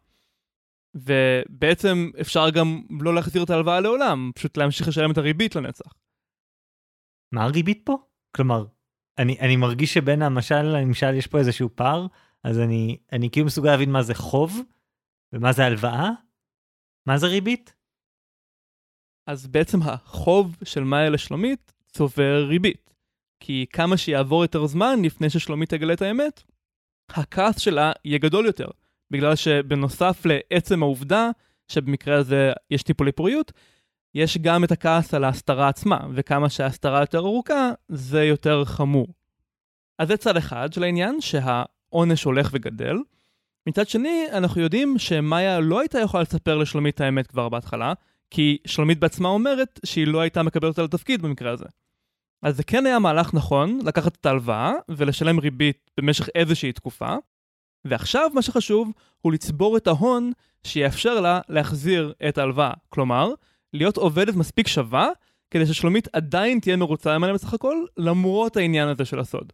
ובעצם 0.96 2.10
אפשר 2.22 2.50
גם 2.50 2.82
לא 3.02 3.16
להחזיר 3.16 3.44
את 3.44 3.50
ההלוואה 3.50 3.80
לעולם, 3.80 4.32
פשוט 4.36 4.58
להמשיך 4.58 4.88
לשלם 4.88 5.12
את 5.12 5.18
הריבית 5.18 5.56
לנצח. 5.56 5.94
מה 7.32 7.44
הריבית 7.44 7.82
פה? 7.86 7.98
כלומר, 8.36 8.66
אני, 9.18 9.40
אני 9.40 9.56
מרגיש 9.56 9.94
שבין 9.94 10.22
המשל 10.22 10.62
למשל 10.64 11.14
יש 11.14 11.28
פה 11.28 11.38
איזשהו 11.38 11.70
פער, 11.76 12.08
אז 12.44 12.60
אני, 12.60 12.98
אני 13.12 13.30
כאילו 13.30 13.46
מסוגל 13.46 13.70
להבין 13.72 13.92
מה 13.92 14.04
זה 14.04 14.16
חוב, 14.16 14.60
ומה 15.34 15.54
זה 15.54 15.66
הלוואה, 15.66 16.10
מה 17.08 17.18
זה 17.18 17.28
ריבית? 17.28 17.76
אז 19.28 19.48
בעצם 19.48 19.78
החוב 19.82 20.58
של 20.64 20.84
מאיה 20.84 21.10
לשלומית 21.10 21.74
צובר 21.88 22.46
ריבית. 22.48 22.94
כי 23.40 23.66
כמה 23.74 23.98
שיעבור 23.98 24.42
יותר 24.42 24.66
זמן 24.66 25.00
לפני 25.06 25.30
ששלומית 25.30 25.70
תגלה 25.70 25.94
את 25.94 26.02
האמת, 26.02 26.44
הכעס 27.10 27.60
שלה 27.60 27.92
יהיה 28.06 28.18
גדול 28.18 28.46
יותר. 28.46 28.68
בגלל 29.12 29.36
שבנוסף 29.36 30.22
לעצם 30.26 30.84
העובדה 30.84 31.30
שבמקרה 31.68 32.16
הזה 32.16 32.54
יש 32.72 32.84
טיפולי 32.84 33.12
פוריות, 33.12 33.52
יש 34.16 34.38
גם 34.38 34.64
את 34.64 34.72
הכעס 34.72 35.14
על 35.14 35.24
ההסתרה 35.24 35.68
עצמה, 35.68 36.00
וכמה 36.14 36.50
שההסתרה 36.50 37.00
יותר 37.00 37.20
ארוכה, 37.20 37.72
זה 37.88 38.24
יותר 38.24 38.66
חמור. 38.66 39.08
אז 40.00 40.08
זה 40.08 40.18
צד 40.18 40.38
אחד 40.38 40.74
של 40.74 40.84
העניין, 40.84 41.22
שהעונש 41.22 42.24
הולך 42.24 42.50
וגדל. 42.54 42.98
מצד 43.68 43.88
שני, 43.88 44.26
אנחנו 44.32 44.62
יודעים 44.62 44.98
שמאיה 44.98 45.60
לא 45.60 45.80
הייתה 45.80 46.00
יכולה 46.00 46.24
לספר 46.24 46.58
לשלומית 46.58 47.02
האמת 47.02 47.28
כבר 47.28 47.50
בהתחלה, 47.50 47.94
כי 48.30 48.58
שלומית 48.68 49.00
בעצמה 49.00 49.30
אומרת 49.30 49.80
שהיא 49.86 50.08
לא 50.08 50.20
הייתה 50.20 50.44
מקבלת 50.44 50.70
אותה 50.70 50.84
לתפקיד 50.84 51.22
במקרה 51.22 51.52
הזה. 51.52 51.66
אז 52.42 52.58
זה 52.58 52.64
כן 52.64 52.86
היה 52.86 53.00
מהלך 53.00 53.34
נכון 53.34 53.80
לקחת 53.86 54.16
את 54.16 54.26
ההלוואה 54.26 54.74
ולשלם 54.90 55.40
ריבית 55.40 55.92
במשך 55.98 56.30
איזושהי 56.36 56.72
תקופה, 56.72 57.16
ועכשיו 57.86 58.30
מה 58.34 58.42
שחשוב 58.42 58.92
הוא 59.22 59.34
לצבור 59.34 59.78
את 59.78 59.88
ההון 59.88 60.32
שיאפשר 60.64 61.22
לה 61.22 61.40
להחזיר 61.50 62.14
את 62.30 62.38
ההלוואה. 62.38 62.74
כלומר, 62.90 63.34
להיות 63.74 63.98
עובדת 63.98 64.36
מספיק 64.36 64.68
שווה 64.68 65.10
כדי 65.52 65.66
ששלומית 65.66 66.08
עדיין 66.14 66.60
תהיה 66.60 66.76
מרוצה 66.76 67.18
ממנה 67.18 67.34
בסך 67.34 67.54
הכל, 67.54 67.76
למרות 67.98 68.58
העניין 68.58 68.88
הזה 68.88 69.06
של 69.06 69.20
הסוד. 69.20 69.54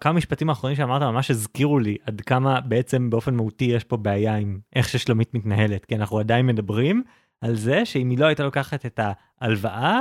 כמה 0.00 0.12
משפטים 0.12 0.50
האחרונים 0.50 0.76
שאמרת 0.76 1.02
ממש 1.02 1.30
הזכירו 1.30 1.78
לי 1.78 1.96
עד 2.06 2.20
כמה 2.20 2.60
בעצם 2.60 3.10
באופן 3.10 3.34
מהותי 3.34 3.64
יש 3.64 3.84
פה 3.84 3.96
בעיה 3.96 4.36
עם 4.36 4.58
איך 4.76 4.88
ששלומית 4.88 5.34
מתנהלת 5.34 5.84
כי 5.84 5.96
אנחנו 5.96 6.18
עדיין 6.18 6.46
מדברים 6.46 7.02
על 7.40 7.56
זה 7.56 7.84
שאם 7.84 8.10
היא 8.10 8.18
לא 8.18 8.26
הייתה 8.26 8.42
לוקחת 8.42 8.86
את 8.86 9.00
ההלוואה 9.40 10.00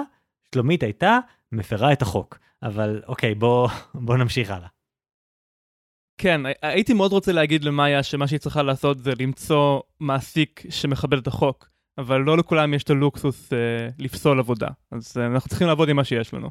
שלומית 0.52 0.84
הייתה 0.84 1.20
מפרה 1.52 1.94
את 1.94 2.02
החוק 2.02 2.40
אבל 2.64 3.02
אוקיי 3.08 3.36
בוא 3.36 3.70
בוא 3.94 4.18
נמשיך 4.18 4.52
הלאה. 4.52 4.77
כן, 6.18 6.42
הייתי 6.62 6.94
מאוד 6.94 7.12
רוצה 7.12 7.32
להגיד 7.32 7.64
למאיה 7.64 8.04
שמה 8.04 8.28
שהיא 8.28 8.40
צריכה 8.40 8.64
לעשות 8.64 9.00
זה 9.00 9.12
למצוא 9.20 9.82
מעסיק 10.00 10.64
שמכבד 10.70 11.18
את 11.18 11.28
החוק, 11.28 11.70
אבל 11.98 12.18
לא 12.18 12.38
לכולם 12.38 12.74
יש 12.74 12.84
את 12.84 12.90
הלוקסוס 12.90 13.54
אה, 13.54 13.58
לפסול 14.00 14.40
עבודה, 14.40 14.68
אז 14.92 15.18
אה, 15.18 15.26
אנחנו 15.26 15.50
צריכים 15.50 15.68
לעבוד 15.68 15.90
עם 15.90 15.96
מה 15.96 16.04
שיש 16.04 16.34
לנו. 16.34 16.50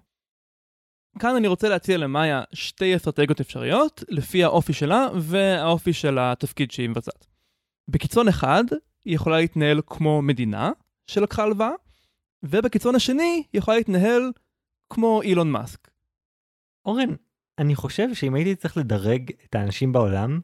כאן 1.19 1.37
אני 1.37 1.49
רוצה 1.49 1.69
להציע 1.69 1.97
למאיה 1.99 2.43
שתי 2.53 2.97
אסטרטגיות 2.97 3.41
אפשריות, 3.41 4.05
לפי 4.09 4.45
האופי 4.45 4.73
שלה 4.73 5.09
והאופי 5.21 5.93
של 5.93 6.19
התפקיד 6.19 6.71
שהיא 6.71 6.89
מבצעת. 6.89 7.27
בקיצון 7.89 8.29
אחד, 8.29 8.65
היא 9.05 9.15
יכולה 9.15 9.37
להתנהל 9.37 9.81
כמו 9.87 10.23
מדינה 10.23 10.71
שלקחה 11.07 11.43
הלוואה, 11.43 11.71
ובקיצון 12.43 12.95
השני, 12.95 13.43
היא 13.53 13.59
יכולה 13.59 13.77
להתנהל 13.77 14.33
כמו 14.91 15.23
אילון 15.23 15.51
מאסק. 15.51 15.91
אורן, 16.85 17.15
אני 17.59 17.75
חושב 17.75 18.15
שאם 18.15 18.35
הייתי 18.35 18.55
צריך 18.55 18.77
לדרג 18.77 19.31
את 19.45 19.55
האנשים 19.55 19.93
בעולם, 19.93 20.41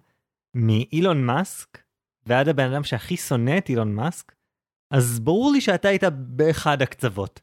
מאילון 0.55 1.27
מאסק 1.27 1.79
ועד 2.27 2.48
הבן 2.48 2.72
אדם 2.72 2.85
שהכי 2.85 3.16
שונא 3.16 3.59
את 3.59 3.68
אילון 3.68 3.94
מאסק, 3.94 4.33
אז 4.90 5.20
ברור 5.20 5.53
לי 5.53 5.61
שאתה 5.61 5.88
היית 5.88 6.05
באחד 6.12 6.83
הקצוות 6.83 7.40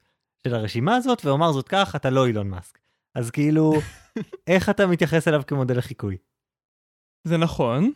של 0.47 0.55
הרשימה 0.55 0.95
הזאת, 0.95 1.25
ואומר 1.25 1.51
זאת 1.51 1.67
כך, 1.67 1.95
אתה 1.95 2.09
לא 2.09 2.27
אילון 2.27 2.49
מאסק. 2.49 2.79
אז 3.15 3.31
כאילו, 3.31 3.73
איך 4.47 4.69
אתה 4.69 4.87
מתייחס 4.87 5.27
אליו 5.27 5.41
כמודל 5.47 5.77
לחיקוי? 5.77 6.17
זה 7.23 7.37
נכון, 7.37 7.91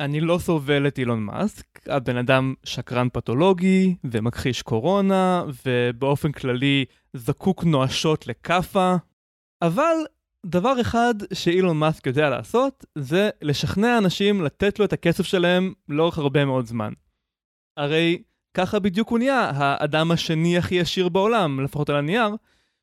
אני 0.00 0.20
לא 0.20 0.38
סובל 0.38 0.86
את 0.88 0.98
אילון 0.98 1.22
מאסק, 1.22 1.88
הבן 1.88 2.16
אדם 2.16 2.54
שקרן 2.64 3.08
פתולוגי 3.12 3.96
ומכחיש 4.04 4.62
קורונה, 4.62 5.44
ובאופן 5.66 6.32
כללי 6.32 6.84
זקוק 7.14 7.64
נואשות 7.64 8.26
לכאפה, 8.26 8.94
אבל 9.62 9.96
דבר 10.46 10.80
אחד 10.80 11.14
שאילון 11.32 11.76
מאסק 11.76 12.06
יודע 12.06 12.30
לעשות, 12.30 12.84
זה 12.94 13.30
לשכנע 13.42 13.98
אנשים 13.98 14.42
לתת 14.42 14.78
לו 14.78 14.84
את 14.84 14.92
הכסף 14.92 15.24
שלהם 15.24 15.72
לאורך 15.88 16.18
הרבה 16.18 16.44
מאוד 16.44 16.66
זמן. 16.66 16.92
הרי 17.76 18.22
ככה 18.54 18.78
בדיוק 18.78 19.08
הוא 19.08 19.18
נהיה 19.18 19.50
האדם 19.54 20.10
השני 20.10 20.58
הכי 20.58 20.80
עשיר 20.80 21.08
בעולם, 21.08 21.60
לפחות 21.60 21.90
על 21.90 21.96
הנייר. 21.96 22.30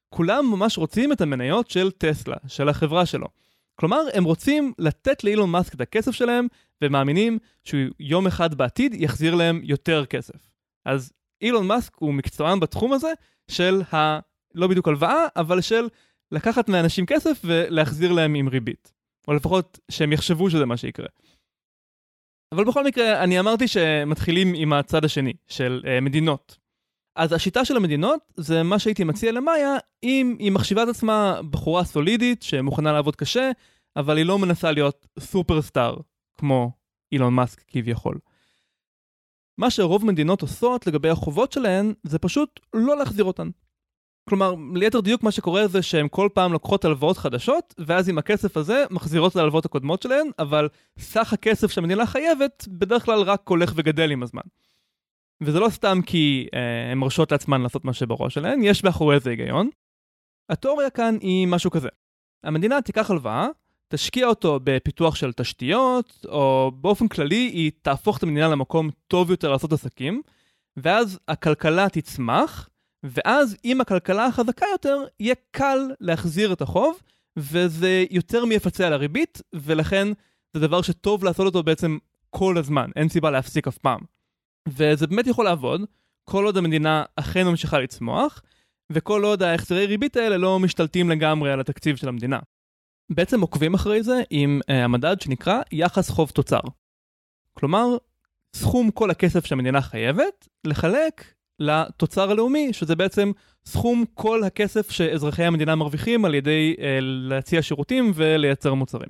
כולם 0.10 0.46
ממש 0.46 0.78
רוצים 0.78 1.12
את 1.12 1.22
המניות 1.22 1.70
של 1.70 1.92
טסלה, 1.92 2.36
של 2.48 2.70
החברה 2.70 3.06
שלו. 3.06 3.28
כלומר, 3.76 4.02
הם 4.14 4.24
רוצים 4.24 4.74
לתת 4.80 5.24
לאילון 5.24 5.50
מאסק 5.50 5.76
את 5.76 5.82
הכסף 5.82 6.12
שלהם, 6.12 6.48
ומאמינים 6.82 7.38
שהוא 7.64 7.82
יום 8.00 8.28
אחד 8.28 8.54
בעתיד 8.54 8.94
יחזיר 8.94 9.36
להם 9.36 9.62
יותר 9.64 10.06
כסף. 10.06 10.50
אז 10.86 11.12
אילון 11.42 11.68
מאסק 11.68 11.96
הוא 11.96 12.14
מקצוען 12.14 12.60
בתחום 12.60 12.94
הזה 12.94 13.14
של 13.48 13.82
ה... 13.94 14.20
לא 14.56 14.68
בדיוק 14.68 14.88
הלוואה, 14.88 15.28
אבל 15.36 15.62
של 15.62 15.88
לקחת 16.32 16.70
מאנשים 16.70 17.06
כסף 17.06 17.42
ולהחזיר 17.44 18.12
להם 18.12 18.36
עם 18.36 18.48
ריבית. 18.48 18.96
או 19.28 19.34
לפחות 19.34 19.80
שהם 19.92 20.14
יחשבו 20.14 20.50
שזה 20.50 20.66
מה 20.66 20.78
שיקרה. 20.78 21.08
אבל 22.52 22.66
בכל 22.66 22.84
מקרה, 22.86 23.24
אני 23.24 23.40
אמרתי 23.40 23.68
שמתחילים 23.68 24.54
עם 24.56 24.74
הצד 24.74 25.06
השני, 25.06 25.34
של 25.48 25.82
uh, 25.84 26.02
מדינות. 26.02 26.58
אז 27.16 27.34
השיטה 27.34 27.66
של 27.66 27.78
המדינות 27.78 28.20
זה 28.38 28.64
מה 28.64 28.80
שהייתי 28.80 29.04
מציע 29.04 29.32
למאיה, 29.32 29.76
אם 30.04 30.36
היא 30.40 30.52
מחשיבה 30.52 30.84
את 30.84 30.88
עצמה 30.88 31.42
בחורה 31.50 31.84
סולידית 31.84 32.44
שמוכנה 32.44 32.94
לעבוד 32.94 33.16
קשה, 33.16 33.52
אבל 33.96 34.18
היא 34.18 34.26
לא 34.26 34.40
מנסה 34.40 34.72
להיות 34.72 35.08
סופרסטאר 35.20 35.98
כמו 36.38 36.72
אילון 37.12 37.34
מאסק 37.34 37.64
כביכול. 37.68 38.20
מה 39.58 39.70
שרוב 39.70 40.06
מדינות 40.06 40.42
עושות 40.42 40.88
לגבי 40.88 41.10
החובות 41.10 41.52
שלהן, 41.52 41.94
זה 42.04 42.20
פשוט 42.20 42.60
לא 42.74 42.98
להחזיר 42.98 43.26
אותן. 43.26 43.50
כלומר, 44.30 44.56
ליתר 44.74 45.00
דיוק 45.00 45.24
מה 45.24 45.32
שקורה 45.32 45.68
זה 45.68 45.82
שהן 45.82 46.08
כל 46.12 46.30
פעם 46.34 46.54
לוקחות 46.54 46.86
הלוואות 46.86 47.18
חדשות, 47.18 47.74
ואז 47.78 48.10
עם 48.10 48.18
הכסף 48.18 48.58
הזה 48.58 48.84
מחזירות 48.92 49.32
את 49.32 49.38
ההלוואות 49.38 49.66
הקודמות 49.66 50.02
שלהן, 50.02 50.28
אבל 50.40 50.70
סך 51.00 51.34
הכסף 51.34 51.72
שהמדינה 51.72 52.06
חייבת 52.06 52.68
בדרך 52.68 53.06
כלל 53.06 53.22
רק 53.22 53.42
הולך 53.50 53.74
וגדל 53.76 54.12
עם 54.12 54.24
הזמן. 54.24 54.42
וזה 55.42 55.60
לא 55.60 55.70
סתם 55.70 56.00
כי 56.06 56.48
אה, 56.54 56.92
הן 56.92 56.98
מרשות 56.98 57.32
לעצמן 57.32 57.62
לעשות 57.62 57.86
מה 57.86 57.94
שבראש 57.94 58.34
שלהן, 58.34 58.64
יש 58.64 58.84
מאחורי 58.84 59.20
זה 59.20 59.30
היגיון. 59.30 59.70
התיאוריה 60.50 60.90
כאן 60.90 61.18
היא 61.22 61.48
משהו 61.48 61.72
כזה. 61.72 61.90
המדינה 62.44 62.82
תיקח 62.82 63.12
הלוואה, 63.12 63.48
תשקיע 63.88 64.28
אותו 64.28 64.60
בפיתוח 64.64 65.16
של 65.16 65.34
תשתיות, 65.34 66.26
או 66.28 66.72
באופן 66.76 67.08
כללי 67.08 67.50
היא 67.54 67.72
תהפוך 67.82 68.18
את 68.18 68.24
המדינה 68.24 68.48
למקום 68.48 68.90
טוב 69.08 69.32
יותר 69.32 69.52
לעשות 69.52 69.74
עסקים, 69.74 70.22
ואז 70.78 71.20
הכלכלה 71.28 71.90
תצמח, 71.90 72.70
ואז 73.06 73.58
עם 73.64 73.82
הכלכלה 73.82 74.26
החזקה 74.26 74.66
יותר, 74.72 75.04
יהיה 75.20 75.36
קל 75.52 75.80
להחזיר 76.00 76.54
את 76.54 76.62
החוב, 76.62 77.00
וזה 77.38 78.06
יותר 78.12 78.46
מיפצה 78.46 78.88
על 78.88 78.94
הריבית, 78.94 79.42
ולכן 79.54 80.08
זה 80.54 80.60
דבר 80.60 80.82
שטוב 80.82 81.24
לעשות 81.24 81.46
אותו 81.46 81.64
בעצם 81.64 81.98
כל 82.30 82.58
הזמן, 82.58 82.90
אין 82.96 83.10
סיבה 83.10 83.32
להפסיק 83.32 83.68
אף 83.68 83.78
פעם. 83.78 84.00
וזה 84.70 85.08
באמת 85.08 85.28
יכול 85.28 85.46
לעבוד, 85.46 85.82
כל 86.24 86.46
עוד 86.46 86.58
המדינה 86.58 87.04
אכן 87.16 87.48
ממשיכה 87.48 87.80
לצמוח, 87.80 88.42
וכל 88.92 89.24
עוד 89.24 89.44
ההחזרי 89.44 89.86
ריבית 89.86 90.18
האלה 90.18 90.38
לא 90.38 90.60
משתלטים 90.60 91.10
לגמרי 91.10 91.52
על 91.52 91.60
התקציב 91.60 91.96
של 91.96 92.08
המדינה. 92.08 92.40
בעצם 93.10 93.42
עוקבים 93.42 93.74
אחרי 93.74 94.04
זה 94.04 94.22
עם 94.30 94.60
uh, 94.64 94.74
המדד 94.74 95.22
שנקרא 95.22 95.62
יחס 95.72 96.10
חוב 96.10 96.30
תוצר. 96.30 96.60
כלומר, 97.54 97.98
סכום 98.56 98.92
כל 98.92 99.12
הכסף 99.12 99.46
שהמדינה 99.46 99.82
חייבת, 99.82 100.48
לחלק 100.64 101.34
לתוצר 101.60 102.32
הלאומי, 102.32 102.74
שזה 102.74 102.96
בעצם 102.96 103.32
סכום 103.66 104.04
כל 104.14 104.44
הכסף 104.44 104.92
שאזרחי 104.92 105.44
המדינה 105.44 105.76
מרוויחים 105.76 106.26
על 106.26 106.36
ידי 106.36 106.76
אה, 106.80 106.98
להציע 107.02 107.62
שירותים 107.62 108.12
ולייצר 108.16 108.74
מוצרים. 108.74 109.10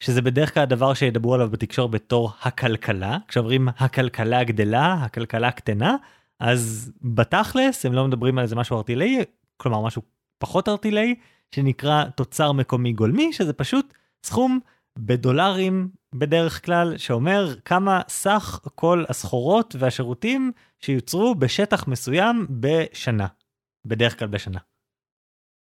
שזה 0.00 0.22
בדרך 0.22 0.54
כלל 0.54 0.62
הדבר 0.62 0.94
שידברו 0.94 1.34
עליו 1.34 1.50
בתקשורת 1.50 1.90
בתור 1.90 2.32
הכלכלה, 2.42 3.18
כשאומרים 3.28 3.68
הכלכלה 3.68 4.44
גדלה, 4.44 4.92
הכלכלה 4.92 5.50
קטנה, 5.50 5.96
אז 6.40 6.92
בתכלס 7.02 7.86
הם 7.86 7.92
לא 7.92 8.08
מדברים 8.08 8.38
על 8.38 8.42
איזה 8.42 8.56
משהו 8.56 8.76
ארטילאי, 8.76 9.24
כלומר 9.56 9.80
משהו 9.80 10.02
פחות 10.38 10.68
ארטילאי, 10.68 11.14
שנקרא 11.54 12.04
תוצר 12.04 12.52
מקומי 12.52 12.92
גולמי, 12.92 13.32
שזה 13.32 13.52
פשוט 13.52 13.94
סכום 14.26 14.60
בדולרים 14.98 15.88
בדרך 16.14 16.64
כלל, 16.64 16.96
שאומר 16.96 17.54
כמה 17.64 18.00
סך 18.08 18.60
כל 18.74 19.04
הסחורות 19.08 19.76
והשירותים 19.78 20.52
שיוצרו 20.78 21.34
בשטח 21.34 21.88
מסוים 21.88 22.46
בשנה. 22.50 23.26
בדרך 23.84 24.18
כלל 24.18 24.28
בשנה. 24.28 24.58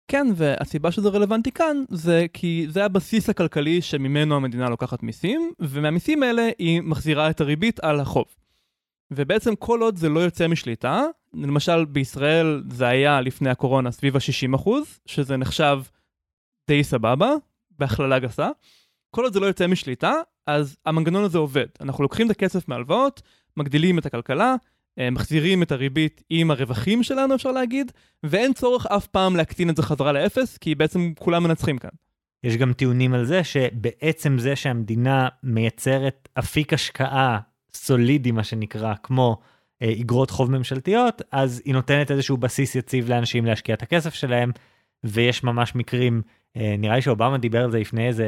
כן, 0.07 0.28
והסיבה 0.36 0.91
שזה 0.91 1.09
רלוונטי 1.09 1.51
כאן 1.51 1.84
זה 1.89 2.26
כי 2.34 2.65
זה 2.70 2.86
הבסיס 2.86 3.30
הכלכלי 3.30 3.82
שממנו 3.82 4.36
המדינה 4.36 4.70
לוקחת 4.70 5.03
מיסים, 5.03 5.51
ומהמיסים 5.59 6.24
האלה 6.24 6.49
היא 6.59 6.82
מחזירה 6.82 7.30
את 7.30 7.41
הריבית 7.41 7.80
על 7.80 7.99
החוב. 7.99 8.26
ובעצם 9.11 9.55
כל 9.55 9.82
עוד 9.82 9.97
זה 9.97 10.09
לא 10.09 10.20
יוצא 10.20 10.47
משליטה, 10.47 11.03
למשל 11.34 11.86
בישראל 11.86 12.63
זה 12.70 12.88
היה 12.88 13.22
לפני 13.22 13.49
הקורונה 13.49 13.91
סביב 13.91 14.15
ה-60%, 14.15 14.70
שזה 15.05 15.38
נחשב 15.38 15.82
די 16.68 16.84
סבבה, 16.84 17.32
בהכללה 17.72 18.20
גסה. 18.20 18.49
כל 19.12 19.24
עוד 19.24 19.34
זה 19.34 19.39
לא 19.39 19.45
יוצא 19.45 19.68
משליטה, 19.68 20.14
אז 20.47 20.78
המנגנון 20.86 21.24
הזה 21.24 21.38
עובד. 21.38 21.66
אנחנו 21.82 22.03
לוקחים 22.03 22.26
את 22.26 22.32
הכסף 22.32 22.68
מהלוואות, 22.68 23.22
מגדילים 23.58 23.99
את 23.99 24.05
הכלכלה, 24.05 24.55
אה, 24.99 25.10
מחזירים 25.10 25.64
את 25.64 25.72
הריבית 25.72 26.24
עם 26.30 26.51
הרווחים 26.51 27.03
שלנו 27.03 27.36
אפשר 27.36 27.51
להגיד, 27.51 27.91
ואין 28.24 28.53
צורך 28.53 28.86
אף 28.86 29.08
פעם 29.08 29.36
להקטין 29.36 29.70
את 29.70 29.76
זה 29.76 29.84
חזרה 29.84 30.12
לאפס, 30.12 30.58
כי 30.58 30.76
בעצם 30.76 31.14
כולם 31.20 31.43
מנצחים 31.43 31.78
כאן. 31.78 31.89
יש 32.43 32.58
גם 32.58 32.74
טיעונים 32.74 33.14
על 33.14 33.26
זה 33.26 33.43
שבעצם 33.43 34.38
זה 34.39 34.55
שהמדינה 34.55 35.28
מייצרת 35.43 36.30
אפיק 36.39 36.74
השקעה 36.74 37.39
סולידי 37.74 38.32
מה 38.32 38.43
שנקרא 38.43 38.93
כמו 39.03 39.38
אה, 39.82 39.88
איגרות 39.88 40.32
חוב 40.32 40.51
ממשלתיות 40.51 41.22
אז 41.32 41.62
היא 41.66 41.74
נותנת 41.74 42.12
איזשהו 42.12 42.38
בסיס 42.38 42.76
יציב 42.76 43.10
לאנשים 43.10 43.45
להשקיע 43.45 43.76
את 43.76 43.82
הכסף 43.82 44.14
שלהם 44.14 44.51
ויש 45.03 45.43
ממש 45.43 45.76
מקרים 45.76 46.22
אה, 46.26 46.32
נראה 46.78 46.95
לי 46.95 47.01
שאובמה 47.01 47.38
דיבר 47.38 47.64
על 47.64 47.72
זה 47.72 47.80
לפני 47.80 48.08
איזה 48.08 48.28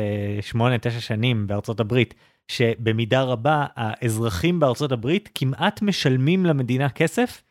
8-9 0.53 0.55
שנים 0.99 1.47
בארצות 1.47 1.80
הברית 1.80 2.13
שבמידה 2.47 3.23
רבה 3.23 3.65
האזרחים 3.75 4.59
בארצות 4.59 4.91
הברית 4.91 5.30
כמעט 5.36 5.82
משלמים 5.82 6.45
למדינה 6.45 6.89
כסף 6.89 7.41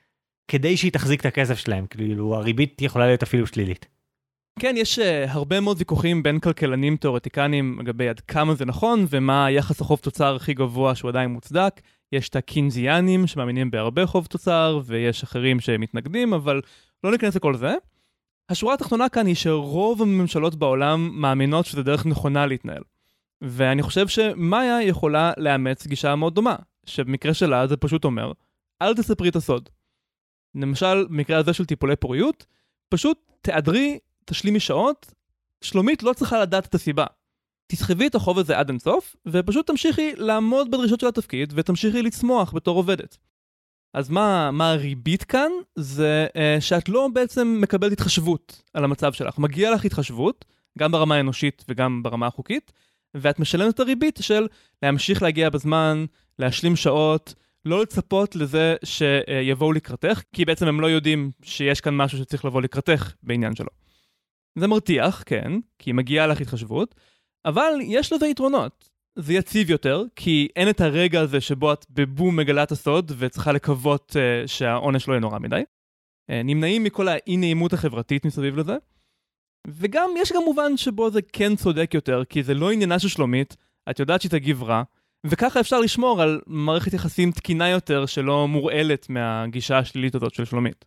כדי 0.48 0.76
שהיא 0.76 0.92
תחזיק 0.92 1.20
את 1.20 1.26
הכסף 1.26 1.58
שלהם 1.58 1.86
כאילו 1.86 2.34
הריבית 2.34 2.82
יכולה 2.82 3.06
להיות 3.06 3.22
אפילו 3.22 3.46
שלילית. 3.46 3.86
כן, 4.58 4.74
יש 4.76 4.98
uh, 4.98 5.02
הרבה 5.28 5.60
מאוד 5.60 5.76
ויכוחים 5.78 6.22
בין 6.22 6.38
כלכלנים 6.38 6.96
תיאורטיקנים 6.96 7.78
לגבי 7.80 8.08
עד 8.08 8.20
כמה 8.20 8.54
זה 8.54 8.64
נכון 8.64 9.06
ומה 9.08 9.46
היחס 9.46 9.80
החוב 9.80 9.98
תוצר 9.98 10.36
הכי 10.36 10.54
גבוה 10.54 10.94
שהוא 10.94 11.08
עדיין 11.08 11.30
מוצדק. 11.30 11.80
יש 12.12 12.28
את 12.28 12.36
הקינזיאנים 12.36 13.26
שמאמינים 13.26 13.70
בהרבה 13.70 14.06
חוב 14.06 14.26
תוצר 14.26 14.80
ויש 14.84 15.22
אחרים 15.22 15.60
שמתנגדים, 15.60 16.32
אבל 16.32 16.60
לא 17.04 17.10
ניכנס 17.10 17.36
לכל 17.36 17.56
זה. 17.56 17.74
השורה 18.48 18.74
התחתונה 18.74 19.08
כאן 19.08 19.26
היא 19.26 19.34
שרוב 19.34 20.02
הממשלות 20.02 20.54
בעולם 20.54 21.10
מאמינות 21.12 21.66
שזו 21.66 21.82
דרך 21.82 22.06
נכונה 22.06 22.46
להתנהל. 22.46 22.82
ואני 23.40 23.82
חושב 23.82 24.08
שמאיה 24.08 24.82
יכולה 24.82 25.32
לאמץ 25.36 25.86
גישה 25.86 26.14
מאוד 26.14 26.34
דומה, 26.34 26.56
שבמקרה 26.86 27.34
שלה 27.34 27.66
זה 27.66 27.76
פשוט 27.76 28.04
אומר, 28.04 28.32
אל 28.82 28.94
תספרי 28.94 29.28
את 29.28 29.36
הסוד. 29.36 29.68
למשל, 30.54 31.06
במקרה 31.06 31.38
הזה 31.38 31.52
של 31.52 31.66
טיפולי 31.66 31.96
פוריות, 31.96 32.46
פשוט 32.88 33.32
תעדרי 33.40 33.98
תשלימי 34.24 34.60
שעות, 34.60 35.14
שלומית 35.60 36.02
לא 36.02 36.12
צריכה 36.12 36.40
לדעת 36.40 36.66
את 36.66 36.74
הסיבה. 36.74 37.06
תסחבי 37.66 38.06
את 38.06 38.14
החוב 38.14 38.38
הזה 38.38 38.58
עד 38.58 38.68
אינסוף, 38.68 39.16
ופשוט 39.26 39.66
תמשיכי 39.66 40.12
לעמוד 40.16 40.70
בדרישות 40.70 41.00
של 41.00 41.06
התפקיד, 41.06 41.52
ותמשיכי 41.56 42.02
לצמוח 42.02 42.52
בתור 42.54 42.76
עובדת. 42.76 43.18
אז 43.94 44.10
מה, 44.10 44.50
מה 44.50 44.70
הריבית 44.70 45.24
כאן? 45.24 45.50
זה 45.74 46.26
אה, 46.36 46.56
שאת 46.60 46.88
לא 46.88 47.08
בעצם 47.12 47.58
מקבלת 47.60 47.92
התחשבות 47.92 48.62
על 48.74 48.84
המצב 48.84 49.12
שלך. 49.12 49.38
מגיע 49.38 49.70
לך 49.70 49.84
התחשבות, 49.84 50.44
גם 50.78 50.92
ברמה 50.92 51.14
האנושית 51.14 51.64
וגם 51.68 52.02
ברמה 52.02 52.26
החוקית, 52.26 52.72
ואת 53.14 53.38
משלמת 53.38 53.74
את 53.74 53.80
הריבית 53.80 54.18
של 54.22 54.46
להמשיך 54.82 55.22
להגיע 55.22 55.50
בזמן, 55.50 56.04
להשלים 56.38 56.76
שעות, 56.76 57.34
לא 57.64 57.82
לצפות 57.82 58.36
לזה 58.36 58.76
שיבואו 58.84 59.72
לקראתך, 59.72 60.22
כי 60.32 60.44
בעצם 60.44 60.66
הם 60.66 60.80
לא 60.80 60.86
יודעים 60.86 61.30
שיש 61.42 61.80
כאן 61.80 61.96
משהו 61.96 62.18
שצריך 62.18 62.44
לבוא 62.44 62.62
לקראתך 62.62 63.12
בעניין 63.22 63.54
שלו. 63.54 63.68
זה 64.58 64.66
מרתיח, 64.66 65.22
כן, 65.26 65.52
כי 65.78 65.92
מגיעה 65.92 66.26
לך 66.26 66.40
התחשבות, 66.40 66.94
אבל 67.44 67.72
יש 67.82 68.12
לזה 68.12 68.26
יתרונות. 68.26 68.88
זה 69.20 69.34
יציב 69.34 69.70
יותר, 69.70 70.02
כי 70.16 70.48
אין 70.56 70.70
את 70.70 70.80
הרגע 70.80 71.20
הזה 71.20 71.40
שבו 71.40 71.72
את 71.72 71.86
בבום 71.90 72.36
מגלה 72.36 72.62
את 72.62 72.72
הסוד 72.72 73.12
וצריכה 73.18 73.52
לקוות 73.52 74.16
uh, 74.16 74.48
שהעונש 74.48 75.08
לא 75.08 75.12
יהיה 75.12 75.20
נורא 75.20 75.38
מדי. 75.38 75.62
Uh, 76.30 76.34
נמנעים 76.44 76.84
מכל 76.84 77.08
האי 77.08 77.36
נעימות 77.36 77.72
החברתית 77.72 78.24
מסביב 78.24 78.56
לזה. 78.56 78.76
וגם 79.66 80.10
יש 80.16 80.32
גם 80.32 80.42
מובן 80.44 80.76
שבו 80.76 81.10
זה 81.10 81.22
כן 81.22 81.56
צודק 81.56 81.90
יותר, 81.94 82.22
כי 82.24 82.42
זה 82.42 82.54
לא 82.54 82.72
עניינה 82.72 82.98
של 82.98 83.08
שלומית, 83.08 83.56
את 83.90 83.98
יודעת 83.98 84.20
שהיא 84.20 84.30
תגיב 84.30 84.62
רע, 84.62 84.82
וככה 85.26 85.60
אפשר 85.60 85.80
לשמור 85.80 86.22
על 86.22 86.40
מערכת 86.46 86.92
יחסים 86.92 87.30
תקינה 87.30 87.68
יותר 87.68 88.06
שלא 88.06 88.48
מורעלת 88.48 89.10
מהגישה 89.10 89.78
השלילית 89.78 90.14
הזאת 90.14 90.34
של 90.34 90.44
שלומית. 90.44 90.84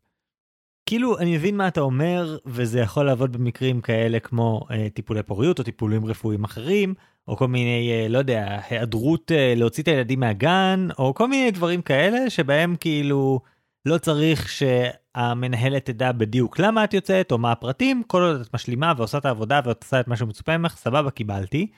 כאילו 0.86 1.19
אני 1.19 1.38
מבין 1.38 1.57
מה 1.57 1.67
אתה 1.67 1.82
אומר 1.82 2.38
וזה 2.45 2.79
יכול 2.79 3.05
לעבוד 3.05 3.34
במקרים 3.34 3.82
כאלה 3.82 4.19
כמו 4.19 4.67
אה, 4.71 4.88
טיפולי 4.93 5.23
פוריות 5.23 5.59
או 5.59 5.63
טיפולים 5.63 6.05
רפואיים 6.05 6.43
אחרים 6.43 6.93
או 7.27 7.38
כל 7.38 7.47
מיני 7.47 7.91
אה, 7.91 8.07
לא 8.09 8.17
יודע 8.17 8.59
היעדרות 8.69 9.32
אה, 9.32 9.53
להוציא 9.55 9.84
את 9.84 9.88
הילדים 9.88 10.19
מהגן 10.19 10.88
או 10.99 11.13
כל 11.13 11.27
מיני 11.27 11.51
דברים 11.51 11.82
כאלה 11.82 12.29
שבהם 12.29 12.75
כאילו 12.75 13.39
לא 13.86 13.97
צריך 13.97 14.49
שהמנהלת 14.49 15.86
תדע 15.86 16.11
בדיוק 16.11 16.59
למה 16.59 16.84
את 16.84 16.93
יוצאת 16.93 17.32
או 17.32 17.38
מה 17.38 17.51
הפרטים 17.51 18.03
כל 18.07 18.21
עוד 18.21 18.41
את 18.41 18.53
משלימה 18.53 18.93
ועושה 18.97 19.17
את 19.17 19.25
העבודה 19.25 19.61
ואת 19.65 19.84
עושה 19.84 19.99
את 19.99 20.07
מה 20.07 20.15
שמצופה 20.15 20.57
ממך 20.57 20.75
סבבה 20.75 21.11
קיבלתי. 21.11 21.71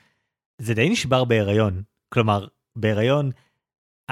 זה 0.58 0.74
די 0.74 0.88
נשבר 0.88 1.24
בהיריון 1.24 1.82
כלומר 2.08 2.46
בהיריון 2.76 3.30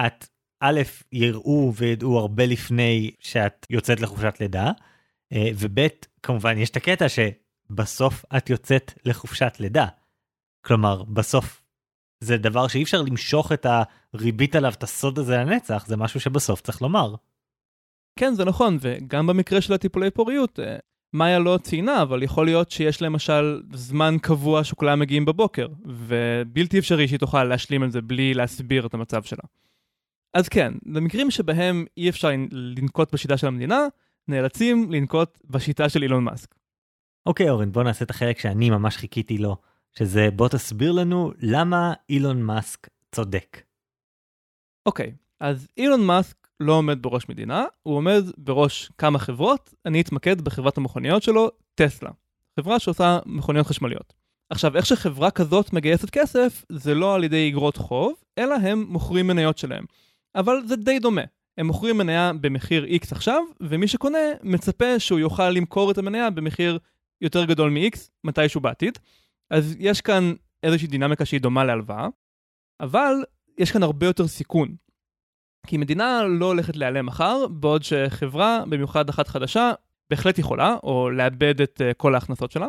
את 0.07 0.27
א', 0.65 0.81
יראו 1.13 1.73
וידעו 1.77 2.19
הרבה 2.19 2.47
לפני 2.47 3.11
שאת 3.21 3.67
יוצאת 3.71 4.01
לחופשת 4.01 4.37
לידה, 4.41 4.71
אה, 5.33 5.51
וב', 5.59 5.87
כמובן 6.23 6.59
יש 6.59 6.71
את 6.71 6.77
הקטע 6.77 7.07
שבסוף 7.09 8.25
את 8.37 8.51
יוצאת 8.51 8.93
לחופשת 9.05 9.57
לידה. 9.61 9.87
כלומר, 10.65 11.03
בסוף 11.03 11.63
זה 12.21 12.37
דבר 12.37 12.69
שאי 12.69 12.83
אפשר 12.83 13.03
למשוך 13.03 13.53
את 13.53 13.67
הריבית 14.15 14.57
עליו, 14.57 14.73
את 14.73 14.83
הסוד 14.83 15.19
הזה 15.19 15.37
לנצח, 15.37 15.85
זה 15.87 15.97
משהו 15.97 16.21
שבסוף 16.21 16.61
צריך 16.61 16.83
לומר. 16.83 17.15
כן, 18.19 18.35
זה 18.35 18.45
נכון, 18.45 18.79
וגם 18.81 19.27
במקרה 19.27 19.61
של 19.61 19.73
הטיפולי 19.73 20.11
פוריות, 20.11 20.61
אה, 20.61 20.77
מאיה 21.13 21.39
לא 21.39 21.59
ציינה, 21.63 22.03
אבל 22.03 22.23
יכול 22.23 22.47
להיות 22.47 22.71
שיש 22.71 23.03
למשל 23.03 23.63
זמן 23.73 24.17
קבוע 24.23 24.65
שכולם 24.65 24.99
מגיעים 24.99 25.25
בבוקר, 25.25 25.67
ובלתי 25.85 26.79
אפשרי 26.79 27.09
שהיא 27.09 27.19
תוכל 27.19 27.45
להשלים 27.45 27.83
על 27.83 27.91
זה 27.91 28.01
בלי 28.03 28.35
להסביר 28.35 28.87
את 28.87 28.95
המצב 28.95 29.23
שלה. 29.23 29.45
אז 30.35 30.49
כן, 30.49 30.73
במקרים 30.83 31.31
שבהם 31.31 31.85
אי 31.97 32.09
אפשר 32.09 32.29
לנקוט 32.51 33.15
בשיטה 33.15 33.37
של 33.37 33.47
המדינה, 33.47 33.87
נאלצים 34.29 34.93
לנקוט 34.93 35.39
בשיטה 35.45 35.89
של 35.89 36.03
אילון 36.03 36.25
מאסק. 36.25 36.55
אוקיי 37.27 37.51
אורן, 37.51 37.73
בוא 37.73 37.83
נעשה 37.83 38.05
את 38.05 38.11
החלק 38.11 38.39
שאני 38.39 38.71
ממש 38.71 38.97
חיכיתי 38.97 39.39
לו, 39.39 39.57
שזה 39.99 40.29
בוא 40.31 40.49
תסביר 40.49 40.93
לנו 40.93 41.33
למה 41.39 41.93
אילון 42.09 42.43
מאסק 42.43 42.89
צודק. 43.13 43.63
אוקיי, 44.87 45.15
אז 45.41 45.69
אילון 45.77 46.07
מאסק 46.07 46.37
לא 46.61 46.73
עומד 46.73 47.03
בראש 47.03 47.29
מדינה, 47.29 47.65
הוא 47.83 47.97
עומד 47.97 48.23
בראש 48.39 48.91
כמה 48.99 49.19
חברות, 49.19 49.75
אני 49.87 50.01
אתמקד 50.01 50.41
בחברת 50.41 50.79
המכוניות 50.79 51.23
שלו, 51.23 51.51
טסלה. 51.75 52.11
חברה 52.61 52.79
שעושה 52.79 53.19
מכוניות 53.27 53.67
חשמליות. 53.67 54.13
עכשיו, 54.51 54.77
איך 54.77 54.87
שחברה 54.87 55.31
כזאת 55.31 55.73
מגייסת 55.73 56.11
כסף, 56.11 56.65
זה 56.69 56.95
לא 56.95 57.15
על 57.15 57.25
ידי 57.25 57.49
אגרות 57.49 57.77
חוב, 57.77 58.15
אלא 58.39 58.55
הם 58.55 58.87
מוכרים 58.89 59.27
מניות 59.27 59.59
שלהם. 59.59 59.85
אבל 60.35 60.63
זה 60.67 60.77
די 60.77 60.99
דומה. 60.99 61.23
הם 61.59 61.67
מוכרים 61.67 61.99
מניה 61.99 62.33
במחיר 62.41 62.85
X 62.85 63.07
עכשיו, 63.13 63.43
ומי 63.61 63.89
שקונה 63.89 64.19
מצפה 64.43 64.99
שהוא 64.99 65.19
יוכל 65.19 65.51
למכור 65.51 65.91
את 65.91 65.99
המניה 65.99 66.31
במחיר 66.31 66.79
יותר 67.21 67.45
גדול 67.45 67.71
מ-X 67.71 67.99
מתישהו 68.25 68.61
בעתיד. 68.61 68.99
אז 69.51 69.77
יש 69.79 70.01
כאן 70.01 70.33
איזושהי 70.63 70.89
דינמיקה 70.89 71.25
שהיא 71.25 71.41
דומה 71.41 71.65
להלוואה, 71.65 72.09
אבל 72.81 73.15
יש 73.59 73.71
כאן 73.71 73.83
הרבה 73.83 74.07
יותר 74.07 74.29
סיכון. 74.29 74.75
כי 75.67 75.77
מדינה 75.77 76.23
לא 76.23 76.47
הולכת 76.47 76.77
להיעלם 76.77 77.07
מחר, 77.07 77.47
בעוד 77.47 77.83
שחברה, 77.83 78.65
במיוחד 78.69 79.09
אחת 79.09 79.29
חדשה, 79.29 79.73
בהחלט 80.11 80.39
יכולה, 80.39 80.77
או 80.83 81.11
לאבד 81.11 81.61
את 81.61 81.81
uh, 81.81 81.95
כל 81.95 82.15
ההכנסות 82.15 82.51
שלה. 82.51 82.67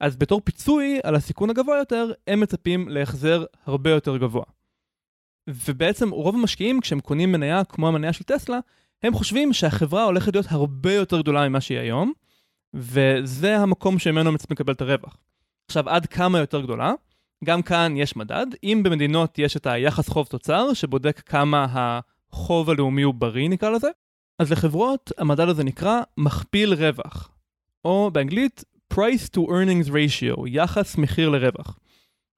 אז 0.00 0.16
בתור 0.16 0.40
פיצוי 0.44 0.98
על 1.04 1.14
הסיכון 1.14 1.50
הגבוה 1.50 1.78
יותר, 1.78 2.12
הם 2.26 2.40
מצפים 2.40 2.88
להחזר 2.88 3.44
הרבה 3.64 3.90
יותר 3.90 4.16
גבוה. 4.16 4.44
ובעצם 5.48 6.10
רוב 6.10 6.34
המשקיעים, 6.34 6.80
כשהם 6.80 7.00
קונים 7.00 7.32
מניה 7.32 7.64
כמו 7.64 7.88
המניה 7.88 8.12
של 8.12 8.24
טסלה, 8.24 8.58
הם 9.02 9.14
חושבים 9.14 9.52
שהחברה 9.52 10.04
הולכת 10.04 10.34
להיות 10.34 10.46
הרבה 10.48 10.92
יותר 10.92 11.20
גדולה 11.20 11.48
ממה 11.48 11.60
שהיא 11.60 11.78
היום, 11.78 12.12
וזה 12.74 13.58
המקום 13.58 13.98
שממנו 13.98 14.32
מצפים 14.32 14.54
לקבל 14.54 14.72
את 14.72 14.80
הרווח. 14.80 15.16
עכשיו, 15.66 15.88
עד 15.88 16.06
כמה 16.06 16.38
יותר 16.38 16.60
גדולה? 16.60 16.92
גם 17.44 17.62
כאן 17.62 17.96
יש 17.96 18.16
מדד. 18.16 18.46
אם 18.64 18.80
במדינות 18.84 19.38
יש 19.38 19.56
את 19.56 19.66
היחס 19.66 20.08
חוב 20.08 20.26
תוצר, 20.26 20.72
שבודק 20.72 21.22
כמה 21.26 21.66
החוב 22.32 22.70
הלאומי 22.70 23.02
הוא 23.02 23.14
בריא 23.14 23.48
נקרא 23.48 23.70
לזה, 23.70 23.88
אז 24.38 24.52
לחברות 24.52 25.12
המדד 25.18 25.48
הזה 25.48 25.64
נקרא 25.64 26.00
מכפיל 26.16 26.74
רווח, 26.74 27.30
או 27.84 28.10
באנגלית 28.12 28.64
price 28.94 29.28
to 29.36 29.40
earnings 29.40 29.88
ratio, 29.88 30.40
יחס 30.46 30.98
מחיר 30.98 31.28
לרווח. 31.28 31.78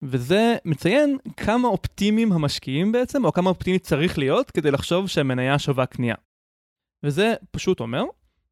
וזה 0.02 0.56
מציין 0.64 1.18
כמה 1.36 1.68
אופטימיים 1.68 2.32
המשקיעים 2.32 2.92
בעצם, 2.92 3.24
או 3.24 3.32
כמה 3.32 3.50
אופטימי 3.50 3.78
צריך 3.78 4.18
להיות 4.18 4.50
כדי 4.50 4.70
לחשוב 4.70 5.08
שהמניה 5.08 5.58
שווה 5.58 5.86
קנייה. 5.86 6.14
וזה 7.02 7.34
פשוט 7.50 7.80
אומר, 7.80 8.04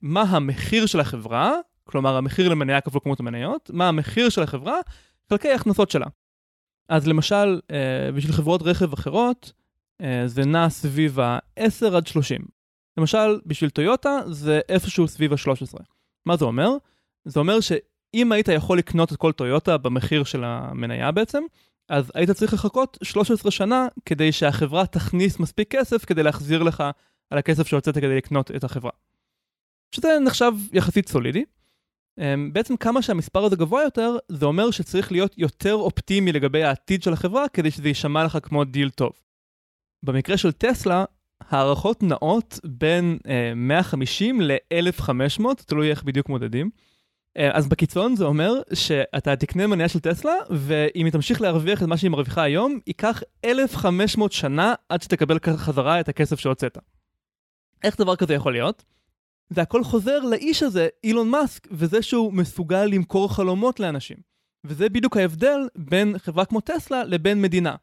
מה 0.02 0.22
המחיר 0.22 0.86
של 0.86 1.00
החברה, 1.00 1.52
כלומר 1.84 2.16
המחיר 2.16 2.48
למניה 2.48 2.80
כפול 2.80 3.00
כמות 3.04 3.20
המניות, 3.20 3.70
מה 3.72 3.88
המחיר 3.88 4.28
של 4.28 4.42
החברה 4.42 4.80
חלקי 5.30 5.48
ההכנסות 5.48 5.90
שלה. 5.90 6.06
אז 6.88 7.06
למשל, 7.06 7.60
אה, 7.70 8.12
בשביל 8.12 8.32
חברות 8.32 8.62
רכב 8.62 8.92
אחרות, 8.92 9.52
אה, 10.00 10.22
זה 10.26 10.44
נע 10.44 10.68
סביב 10.68 11.20
ה-10 11.20 11.96
עד 11.96 12.06
30. 12.06 12.40
למשל, 12.96 13.40
בשביל 13.46 13.70
טויוטה 13.70 14.20
זה 14.26 14.60
איפשהו 14.68 15.08
סביב 15.08 15.32
ה-13. 15.32 15.82
מה 16.26 16.36
זה 16.36 16.44
אומר? 16.44 16.70
זה 17.24 17.40
אומר 17.40 17.60
שאם 18.14 18.32
היית 18.32 18.48
יכול 18.48 18.78
לקנות 18.78 19.12
את 19.12 19.16
כל 19.16 19.32
טויוטה 19.32 19.78
במחיר 19.78 20.24
של 20.24 20.44
המניה 20.44 21.12
בעצם, 21.12 21.42
אז 21.88 22.12
היית 22.14 22.30
צריך 22.30 22.54
לחכות 22.54 22.98
13 23.02 23.50
שנה 23.50 23.86
כדי 24.06 24.32
שהחברה 24.32 24.86
תכניס 24.86 25.38
מספיק 25.38 25.70
כסף 25.70 26.04
כדי 26.04 26.22
להחזיר 26.22 26.62
לך 26.62 26.84
על 27.30 27.38
הכסף 27.38 27.66
שהוצאת 27.66 27.94
כדי 27.94 28.16
לקנות 28.16 28.50
את 28.50 28.64
החברה. 28.64 28.90
שזה 29.94 30.18
נחשב 30.24 30.52
יחסית 30.72 31.08
סולידי. 31.08 31.44
אמ, 32.18 32.52
בעצם 32.52 32.76
כמה 32.76 33.02
שהמספר 33.02 33.44
הזה 33.44 33.56
גבוה 33.56 33.82
יותר, 33.82 34.16
זה 34.28 34.46
אומר 34.46 34.70
שצריך 34.70 35.12
להיות 35.12 35.38
יותר 35.38 35.74
אופטימי 35.74 36.32
לגבי 36.32 36.64
העתיד 36.64 37.02
של 37.02 37.12
החברה 37.12 37.48
כדי 37.48 37.70
שזה 37.70 37.88
יישמע 37.88 38.24
לך 38.24 38.38
כמו 38.42 38.64
דיל 38.64 38.90
טוב. 38.90 39.12
במקרה 40.02 40.36
של 40.36 40.52
טסלה, 40.52 41.04
הערכות 41.40 42.02
נעות 42.02 42.60
בין 42.64 43.18
אה, 43.28 43.52
150 43.56 44.40
ל-1500, 44.40 45.42
תלוי 45.66 45.90
איך 45.90 46.02
בדיוק 46.02 46.28
מודדים. 46.28 46.70
אה, 47.36 47.50
אז 47.52 47.68
בקיצון 47.68 48.16
זה 48.16 48.24
אומר 48.24 48.52
שאתה 48.74 49.36
תקנה 49.36 49.66
מניה 49.66 49.88
של 49.88 50.00
טסלה, 50.00 50.34
ואם 50.50 51.04
היא 51.04 51.12
תמשיך 51.12 51.40
להרוויח 51.40 51.82
את 51.82 51.88
מה 51.88 51.96
שהיא 51.96 52.10
מרוויחה 52.10 52.42
היום, 52.42 52.78
ייקח 52.86 53.22
1,500 53.44 54.32
שנה 54.32 54.74
עד 54.88 55.02
שתקבל 55.02 55.38
חזרה 55.56 56.00
את 56.00 56.08
הכסף 56.08 56.40
שהוצאת. 56.40 56.78
איך 57.84 58.00
דבר 58.00 58.16
כזה 58.16 58.34
יכול 58.34 58.52
להיות? 58.52 58.84
זה 59.50 59.62
הכל 59.62 59.84
חוזר 59.84 60.18
לאיש 60.18 60.62
הזה, 60.62 60.88
אילון 61.04 61.30
מאסק, 61.30 61.68
וזה 61.70 62.02
שהוא 62.02 62.32
מסוגל 62.32 62.84
למכור 62.84 63.34
חלומות 63.34 63.80
לאנשים. 63.80 64.16
וזה 64.64 64.88
בדיוק 64.88 65.16
ההבדל 65.16 65.58
בין 65.76 66.18
חברה 66.18 66.44
כמו 66.44 66.60
טסלה 66.60 67.04
לבין 67.04 67.42
מדינה. 67.42 67.74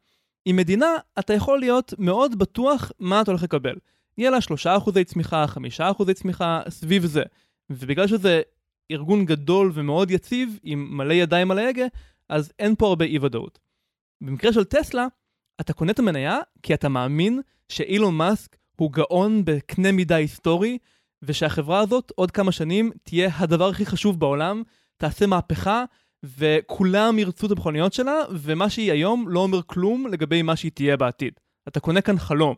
עם 0.46 0.56
מדינה, 0.56 0.88
אתה 1.20 1.34
יכול 1.34 1.60
להיות 1.60 1.94
מאוד 1.98 2.40
בטוח 2.40 2.92
מה 3.00 3.22
אתה 3.22 3.32
הולך 3.32 3.44
לקבל. 3.44 3.76
יהיה 4.18 4.30
לה 4.30 4.38
3% 4.66 5.04
צמיחה, 5.06 5.46
5% 5.80 6.14
צמיחה, 6.14 6.62
סביב 6.70 7.06
זה. 7.06 7.24
ובגלל 7.70 8.08
שזה 8.08 8.42
ארגון 8.92 9.26
גדול 9.26 9.72
ומאוד 9.74 10.12
יציב, 10.12 10.60
עם 10.64 10.98
מלא 10.98 11.14
ידיים 11.14 11.52
על 11.52 11.60
ההגה, 11.60 11.86
אז 12.30 12.54
אין 12.60 12.76
פה 12.76 12.88
הרבה 12.88 13.06
אי 13.06 13.20
ודאות. 13.20 13.60
במקרה 14.22 14.54
של 14.54 14.64
טסלה, 14.64 15.08
אתה 15.62 15.74
קונה 15.74 15.92
את 15.92 16.00
המניה 16.00 16.40
כי 16.64 16.74
אתה 16.74 16.90
מאמין 16.90 17.42
שאילון 17.70 18.18
מאסק 18.18 18.58
הוא 18.76 18.92
גאון 18.92 19.46
בקנה 19.46 19.92
מידה 19.92 20.16
היסטורי, 20.16 20.78
ושהחברה 21.24 21.80
הזאת 21.80 22.12
עוד 22.16 22.32
כמה 22.32 22.52
שנים 22.52 22.92
תהיה 23.04 23.30
הדבר 23.34 23.70
הכי 23.70 23.86
חשוב 23.86 24.20
בעולם, 24.20 24.64
תעשה 24.98 25.26
מהפכה, 25.26 25.84
וכולם 26.24 27.20
ירצו 27.20 27.46
את 27.46 27.52
המכוניות 27.52 27.94
שלה, 27.94 28.16
ומה 28.32 28.70
שהיא 28.70 28.92
היום 28.92 29.30
לא 29.30 29.40
אומר 29.40 29.62
כלום 29.62 30.08
לגבי 30.08 30.42
מה 30.42 30.56
שהיא 30.56 30.72
תהיה 30.72 30.98
בעתיד. 30.98 31.34
אתה 31.68 31.80
קונה 31.80 32.02
כאן 32.02 32.18
חלום. 32.18 32.56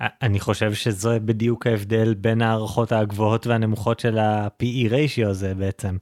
אני 0.00 0.40
חושב 0.40 0.74
שזה 0.74 1.20
בדיוק 1.20 1.66
ההבדל 1.66 2.14
בין 2.14 2.42
הערכות 2.42 2.92
הגבוהות 2.92 3.46
והנמוכות 3.46 4.00
של 4.00 4.18
ה-PE 4.18 4.90
ratio 4.90 5.28
הזה 5.28 5.54
בעצם. 5.54 5.96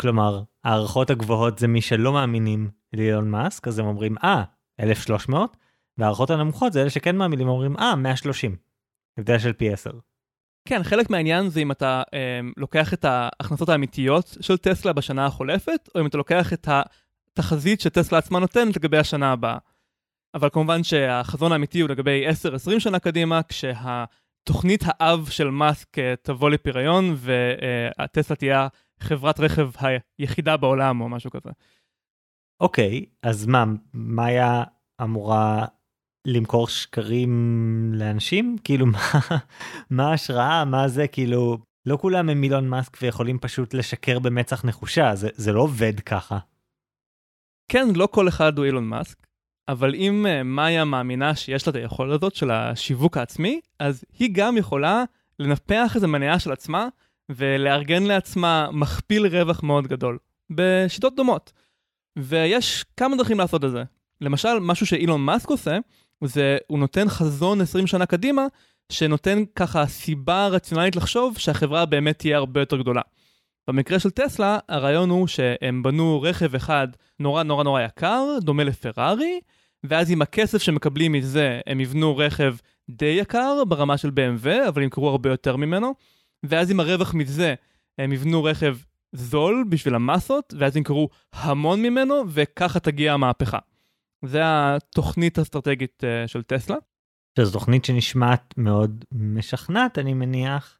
כלומר, 0.00 0.42
הערכות 0.64 1.10
הגבוהות 1.10 1.58
זה 1.58 1.68
מי 1.68 1.80
שלא 1.80 2.12
מאמינים 2.12 2.70
לאילון 2.92 3.30
מאסק, 3.30 3.68
אז 3.68 3.78
הם 3.78 3.86
אומרים, 3.86 4.16
אה, 4.24 4.42
1,300, 4.80 5.56
והערכות 5.98 6.30
הנמוכות 6.30 6.72
זה 6.72 6.80
אלה 6.80 6.90
שכן 6.90 7.16
מאמינים, 7.16 7.48
אומרים, 7.48 7.76
אה, 7.76 7.96
130. 7.96 8.56
הבדל 9.18 9.38
של 9.38 9.52
פי 9.52 9.72
10. 9.72 9.90
כן, 10.64 10.82
חלק 10.82 11.10
מהעניין 11.10 11.48
זה 11.48 11.60
אם 11.60 11.70
אתה 11.70 12.02
אה, 12.14 12.40
לוקח 12.56 12.94
את 12.94 13.04
ההכנסות 13.04 13.68
האמיתיות 13.68 14.36
של 14.40 14.56
טסלה 14.56 14.92
בשנה 14.92 15.26
החולפת, 15.26 15.88
או 15.94 16.00
אם 16.00 16.06
אתה 16.06 16.18
לוקח 16.18 16.52
את 16.52 16.68
התחזית 17.32 17.80
שטסלה 17.80 18.18
עצמה 18.18 18.38
נותנת 18.38 18.76
לגבי 18.76 18.98
השנה 18.98 19.32
הבאה. 19.32 19.58
אבל 20.34 20.48
כמובן 20.52 20.82
שהחזון 20.82 21.52
האמיתי 21.52 21.80
הוא 21.80 21.88
לגבי 21.90 22.28
10-20 22.76 22.80
שנה 22.80 22.98
קדימה, 22.98 23.40
כשהתוכנית 23.42 24.84
האב 24.86 25.28
של 25.30 25.50
מאסק 25.50 25.98
אה, 25.98 26.14
תבוא 26.22 26.50
לפריון, 26.50 27.14
והטסלה 27.16 28.36
תהיה 28.36 28.68
חברת 29.00 29.40
רכב 29.40 29.70
היחידה 30.18 30.56
בעולם 30.56 31.00
או 31.00 31.08
משהו 31.08 31.30
כזה. 31.30 31.50
אוקיי, 32.60 33.04
okay, 33.04 33.28
אז 33.28 33.46
מה, 33.46 33.64
מאיה 33.94 34.64
אמורה 35.02 35.66
למכור 36.26 36.68
שקרים 36.68 37.92
לאנשים? 37.94 38.56
כאילו 38.64 38.86
מה, 38.86 38.98
מה 39.90 40.10
ההשראה? 40.10 40.64
מה 40.64 40.88
זה? 40.88 41.08
כאילו, 41.08 41.58
לא 41.86 41.96
כולם 42.00 42.28
הם 42.28 42.40
מילון 42.40 42.68
מאסק 42.68 42.98
ויכולים 43.02 43.38
פשוט 43.38 43.74
לשקר 43.74 44.18
במצח 44.18 44.64
נחושה, 44.64 45.14
זה, 45.14 45.28
זה 45.34 45.52
לא 45.52 45.60
עובד 45.60 46.00
ככה. 46.00 46.38
כן, 47.68 47.88
לא 47.94 48.08
כל 48.10 48.28
אחד 48.28 48.58
הוא 48.58 48.66
אילון 48.66 48.84
מאסק, 48.84 49.26
אבל 49.70 49.94
אם 49.94 50.26
uh, 50.26 50.42
מאיה 50.44 50.84
מאמינה 50.84 51.34
שיש 51.34 51.66
לה 51.66 51.70
את 51.70 51.76
היכולת 51.76 52.12
הזאת 52.12 52.34
של 52.34 52.50
השיווק 52.50 53.16
העצמי, 53.16 53.60
אז 53.78 54.04
היא 54.18 54.28
גם 54.32 54.56
יכולה 54.56 55.04
לנפח 55.38 55.92
איזה 55.94 56.06
מניה 56.06 56.38
של 56.38 56.52
עצמה 56.52 56.88
ולארגן 57.28 58.02
לעצמה 58.02 58.68
מכפיל 58.72 59.26
רווח 59.26 59.62
מאוד 59.62 59.86
גדול, 59.86 60.18
בשיטות 60.50 61.16
דומות. 61.16 61.52
ויש 62.18 62.84
כמה 62.96 63.16
דרכים 63.16 63.38
לעשות 63.38 63.64
את 63.64 63.70
זה. 63.70 63.82
למשל, 64.20 64.58
משהו 64.60 64.86
שאילון 64.86 65.20
מאסק 65.20 65.48
עושה, 65.48 65.78
זה 66.24 66.58
הוא 66.66 66.78
נותן 66.78 67.08
חזון 67.08 67.60
20 67.60 67.86
שנה 67.86 68.06
קדימה, 68.06 68.46
שנותן 68.92 69.42
ככה 69.54 69.86
סיבה 69.86 70.46
רציונלית 70.46 70.96
לחשוב 70.96 71.38
שהחברה 71.38 71.86
באמת 71.86 72.18
תהיה 72.18 72.36
הרבה 72.36 72.60
יותר 72.60 72.76
גדולה. 72.76 73.02
במקרה 73.68 73.98
של 73.98 74.10
טסלה, 74.10 74.58
הרעיון 74.68 75.10
הוא 75.10 75.26
שהם 75.26 75.82
בנו 75.82 76.22
רכב 76.22 76.54
אחד 76.54 76.88
נורא 77.20 77.42
נורא 77.42 77.64
נורא 77.64 77.80
יקר, 77.80 78.24
דומה 78.40 78.64
לפרארי, 78.64 79.40
ואז 79.84 80.10
עם 80.10 80.22
הכסף 80.22 80.62
שמקבלים 80.62 81.12
מזה, 81.12 81.60
הם 81.66 81.80
יבנו 81.80 82.16
רכב 82.16 82.54
די 82.90 83.16
יקר 83.20 83.64
ברמה 83.68 83.98
של 83.98 84.08
BMW, 84.08 84.68
אבל 84.68 84.82
ימכרו 84.82 85.08
הרבה 85.08 85.30
יותר 85.30 85.56
ממנו, 85.56 85.94
ואז 86.46 86.70
עם 86.70 86.80
הרווח 86.80 87.14
מזה, 87.14 87.54
הם 87.98 88.12
יבנו 88.12 88.44
רכב 88.44 88.76
זול 89.12 89.64
בשביל 89.68 89.94
המסות, 89.94 90.54
ואז 90.58 90.76
ימכרו 90.76 91.08
המון 91.32 91.82
ממנו, 91.82 92.22
וככה 92.28 92.80
תגיע 92.80 93.12
המהפכה. 93.12 93.58
זה 94.24 94.40
התוכנית 94.44 95.38
האסטרטגית 95.38 96.04
uh, 96.04 96.28
של 96.28 96.42
טסלה. 96.42 96.76
שזו 97.38 97.52
תוכנית 97.52 97.84
שנשמעת 97.84 98.54
מאוד 98.56 99.04
משכנעת 99.12 99.98
אני 99.98 100.14
מניח, 100.14 100.78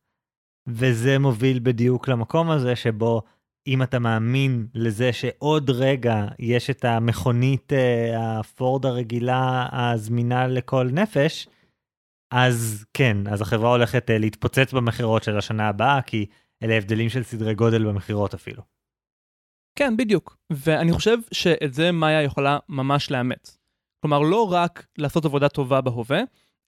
וזה 0.66 1.18
מוביל 1.18 1.59
בדיוק 1.62 2.09
למקום 2.09 2.51
הזה 2.51 2.76
שבו 2.76 3.22
אם 3.67 3.83
אתה 3.83 3.99
מאמין 3.99 4.67
לזה 4.75 5.13
שעוד 5.13 5.71
רגע 5.71 6.27
יש 6.39 6.71
את 6.71 6.85
המכונית 6.85 7.73
uh, 7.73 7.77
הפורד 8.19 8.87
הרגילה 8.87 9.69
הזמינה 9.73 10.47
לכל 10.47 10.89
נפש, 10.93 11.49
אז 12.33 12.85
כן, 12.95 13.17
אז 13.27 13.41
החברה 13.41 13.71
הולכת 13.71 14.11
uh, 14.11 14.13
להתפוצץ 14.13 14.73
במכירות 14.73 15.23
של 15.23 15.39
השנה 15.39 15.69
הבאה, 15.69 16.03
כי 16.03 16.27
אלה 16.63 16.75
הבדלים 16.75 17.09
של 17.09 17.23
סדרי 17.23 17.55
גודל 17.55 17.89
במכירות 17.89 18.35
אפילו. 18.35 18.63
כן, 19.79 19.97
בדיוק. 19.97 20.37
ואני 20.53 20.93
חושב 20.93 21.19
שאת 21.33 21.75
זה 21.75 21.93
מאיה 21.93 22.23
יכולה 22.23 22.59
ממש 22.69 23.11
לאמץ. 23.11 23.59
כלומר, 24.01 24.19
לא 24.21 24.53
רק 24.53 24.87
לעשות 24.99 25.25
עבודה 25.25 25.49
טובה 25.49 25.81
בהווה, 25.81 26.21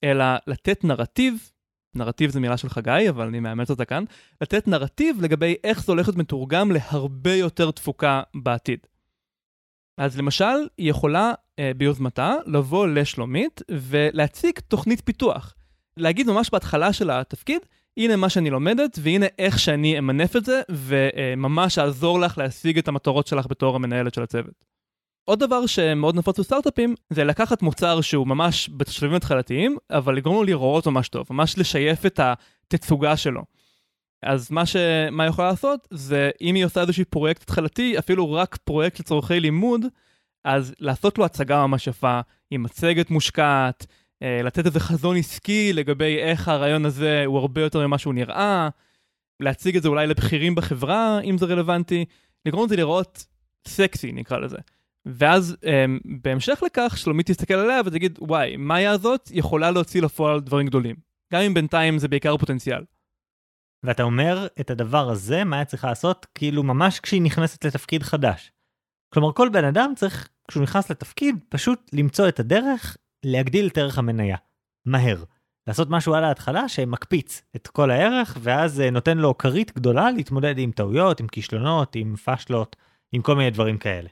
אלא 0.04 0.24
לתת 0.46 0.84
נרטיב, 0.84 1.51
נרטיב 1.94 2.30
זה 2.30 2.40
מילה 2.40 2.56
של 2.56 2.68
חגי, 2.68 3.08
אבל 3.08 3.26
אני 3.26 3.40
מאמץ 3.40 3.70
אותה 3.70 3.84
כאן, 3.84 4.04
לתת 4.40 4.68
נרטיב 4.68 5.20
לגבי 5.20 5.54
איך 5.64 5.84
זה 5.84 5.92
הולך 5.92 6.08
להיות 6.08 6.16
מתורגם 6.16 6.70
להרבה 6.72 7.34
יותר 7.34 7.70
תפוקה 7.70 8.22
בעתיד. 8.34 8.78
אז 9.98 10.18
למשל, 10.18 10.68
היא 10.78 10.90
יכולה 10.90 11.32
אה, 11.58 11.72
ביוזמתה 11.76 12.34
לבוא 12.46 12.86
לשלומית 12.86 13.62
ולהציג 13.70 14.58
תוכנית 14.68 15.00
פיתוח. 15.04 15.54
להגיד 15.96 16.26
ממש 16.26 16.50
בהתחלה 16.52 16.92
של 16.92 17.10
התפקיד, 17.10 17.62
הנה 17.96 18.16
מה 18.16 18.28
שאני 18.28 18.50
לומדת, 18.50 18.98
והנה 19.02 19.26
איך 19.38 19.58
שאני 19.58 19.98
אמנף 19.98 20.36
את 20.36 20.44
זה, 20.44 20.60
וממש 20.70 21.78
אעזור 21.78 22.20
לך 22.20 22.38
להשיג 22.38 22.78
את 22.78 22.88
המטרות 22.88 23.26
שלך 23.26 23.46
בתור 23.50 23.76
המנהלת 23.76 24.14
של 24.14 24.22
הצוות. 24.22 24.71
עוד 25.24 25.38
דבר 25.38 25.66
שמאוד 25.66 26.16
נפוץ 26.16 26.38
בסטארט-אפים 26.38 26.94
זה 27.10 27.24
לקחת 27.24 27.62
מוצר 27.62 28.00
שהוא 28.00 28.26
ממש 28.26 28.70
בשלבים 28.76 29.16
התחלתיים, 29.16 29.76
אבל 29.90 30.16
לגרום 30.16 30.36
לו 30.36 30.44
לראות 30.44 30.86
ממש 30.86 31.08
טוב, 31.08 31.26
ממש 31.30 31.58
לשייף 31.58 32.06
את 32.06 32.20
התצוגה 32.22 33.16
שלו. 33.16 33.42
אז 34.22 34.50
מה 34.50 34.66
שמה 34.66 35.26
יכולה 35.26 35.48
לעשות 35.48 35.88
זה 35.90 36.30
אם 36.40 36.54
היא 36.54 36.64
עושה 36.64 36.80
איזשהו 36.80 37.04
פרויקט 37.10 37.42
התחלתי, 37.42 37.98
אפילו 37.98 38.32
רק 38.32 38.56
פרויקט 38.56 39.00
לצורכי 39.00 39.40
לימוד, 39.40 39.80
אז 40.44 40.74
לעשות 40.78 41.18
לו 41.18 41.24
הצגה 41.24 41.66
ממש 41.66 41.86
יפה, 41.86 42.20
עם 42.50 42.62
מצגת 42.62 43.10
מושקעת, 43.10 43.86
אה, 44.22 44.42
לתת 44.42 44.66
איזה 44.66 44.80
חזון 44.80 45.16
עסקי 45.16 45.72
לגבי 45.72 46.18
איך 46.18 46.48
הרעיון 46.48 46.86
הזה 46.86 47.22
הוא 47.26 47.38
הרבה 47.38 47.60
יותר 47.60 47.86
ממה 47.86 47.98
שהוא 47.98 48.14
נראה, 48.14 48.68
להציג 49.40 49.76
את 49.76 49.82
זה 49.82 49.88
אולי 49.88 50.06
לבכירים 50.06 50.54
בחברה, 50.54 51.20
אם 51.20 51.38
זה 51.38 51.46
רלוונטי, 51.46 52.04
לגרום 52.46 52.66
לזה 52.66 52.76
לראות 52.76 53.26
סקסי, 53.68 54.12
נקרא 54.12 54.38
לזה. 54.38 54.58
ואז 55.06 55.56
um, 55.62 56.00
בהמשך 56.22 56.62
לכך, 56.66 56.98
שלומית 56.98 57.30
תסתכל 57.30 57.54
עליה 57.54 57.80
ותגיד, 57.84 58.18
וואי, 58.20 58.56
מאיה 58.56 58.90
הזאת 58.90 59.28
יכולה 59.32 59.70
להוציא 59.70 60.02
לפועל 60.02 60.40
דברים 60.40 60.66
גדולים. 60.66 60.96
גם 61.32 61.40
אם 61.40 61.54
בינתיים 61.54 61.98
זה 61.98 62.08
בעיקר 62.08 62.36
פוטנציאל. 62.36 62.84
ואתה 63.82 64.02
אומר 64.02 64.46
את 64.60 64.70
הדבר 64.70 65.10
הזה, 65.10 65.44
מה 65.44 65.56
היה 65.56 65.64
צריכה 65.64 65.88
לעשות, 65.88 66.26
כאילו 66.34 66.62
ממש 66.62 67.00
כשהיא 67.00 67.22
נכנסת 67.22 67.64
לתפקיד 67.64 68.02
חדש. 68.02 68.52
כלומר, 69.14 69.32
כל 69.32 69.48
בן 69.48 69.64
אדם 69.64 69.92
צריך, 69.96 70.28
כשהוא 70.48 70.62
נכנס 70.62 70.90
לתפקיד, 70.90 71.36
פשוט 71.48 71.90
למצוא 71.92 72.28
את 72.28 72.40
הדרך 72.40 72.96
להגדיל 73.24 73.66
את 73.66 73.78
ערך 73.78 73.98
המניה. 73.98 74.36
מהר. 74.86 75.24
לעשות 75.66 75.90
משהו 75.90 76.14
על 76.14 76.24
ההתחלה 76.24 76.68
שמקפיץ 76.68 77.42
את 77.56 77.68
כל 77.68 77.90
הערך, 77.90 78.36
ואז 78.40 78.80
אה, 78.80 78.90
נותן 78.90 79.18
לו 79.18 79.38
כרית 79.38 79.74
גדולה 79.74 80.10
להתמודד 80.10 80.58
עם 80.58 80.70
טעויות, 80.70 81.20
עם 81.20 81.28
כישלונות, 81.28 81.96
עם 81.96 82.16
פשלות, 82.16 82.76
עם 83.12 83.22
כל 83.22 83.36
מיני 83.36 83.50
דברים 83.50 83.78
כאלה. 83.78 84.08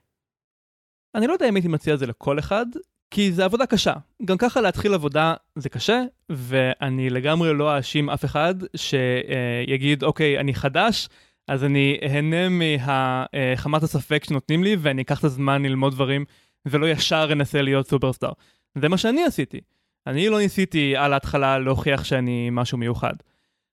אני 1.15 1.27
לא 1.27 1.33
יודע 1.33 1.49
אם 1.49 1.55
הייתי 1.55 1.69
מציע 1.69 1.95
את 1.95 1.99
זה 1.99 2.07
לכל 2.07 2.39
אחד, 2.39 2.67
כי 3.11 3.33
זה 3.33 3.45
עבודה 3.45 3.67
קשה. 3.67 3.95
גם 4.25 4.37
ככה 4.37 4.61
להתחיל 4.61 4.95
עבודה 4.95 5.35
זה 5.57 5.69
קשה, 5.69 6.03
ואני 6.29 7.11
לגמרי 7.11 7.55
לא 7.55 7.77
אאשים 7.77 8.11
אף 8.11 8.25
אחד 8.25 8.55
שיגיד, 8.77 10.03
אוקיי, 10.05 10.39
אני 10.39 10.55
חדש, 10.55 11.09
אז 11.49 11.65
אני 11.65 11.99
אהנה 12.03 12.49
מחמת 12.51 13.83
הספק 13.83 14.25
שנותנים 14.25 14.65
לי, 14.65 14.77
ואני 14.79 15.03
אקח 15.03 15.19
את 15.19 15.25
הזמן 15.25 15.63
ללמוד 15.63 15.93
דברים, 15.93 16.25
ולא 16.67 16.87
ישר 16.87 17.29
אנסה 17.33 17.63
להיות 17.63 17.89
סופרסטאר. 17.89 18.33
זה 18.79 18.89
מה 18.89 18.99
שאני 18.99 19.25
עשיתי. 19.25 19.61
אני 20.07 20.29
לא 20.29 20.39
ניסיתי 20.39 20.97
על 20.97 21.13
ההתחלה 21.13 21.59
להוכיח 21.59 22.05
שאני 22.05 22.49
משהו 22.53 22.79
מיוחד. 22.79 23.15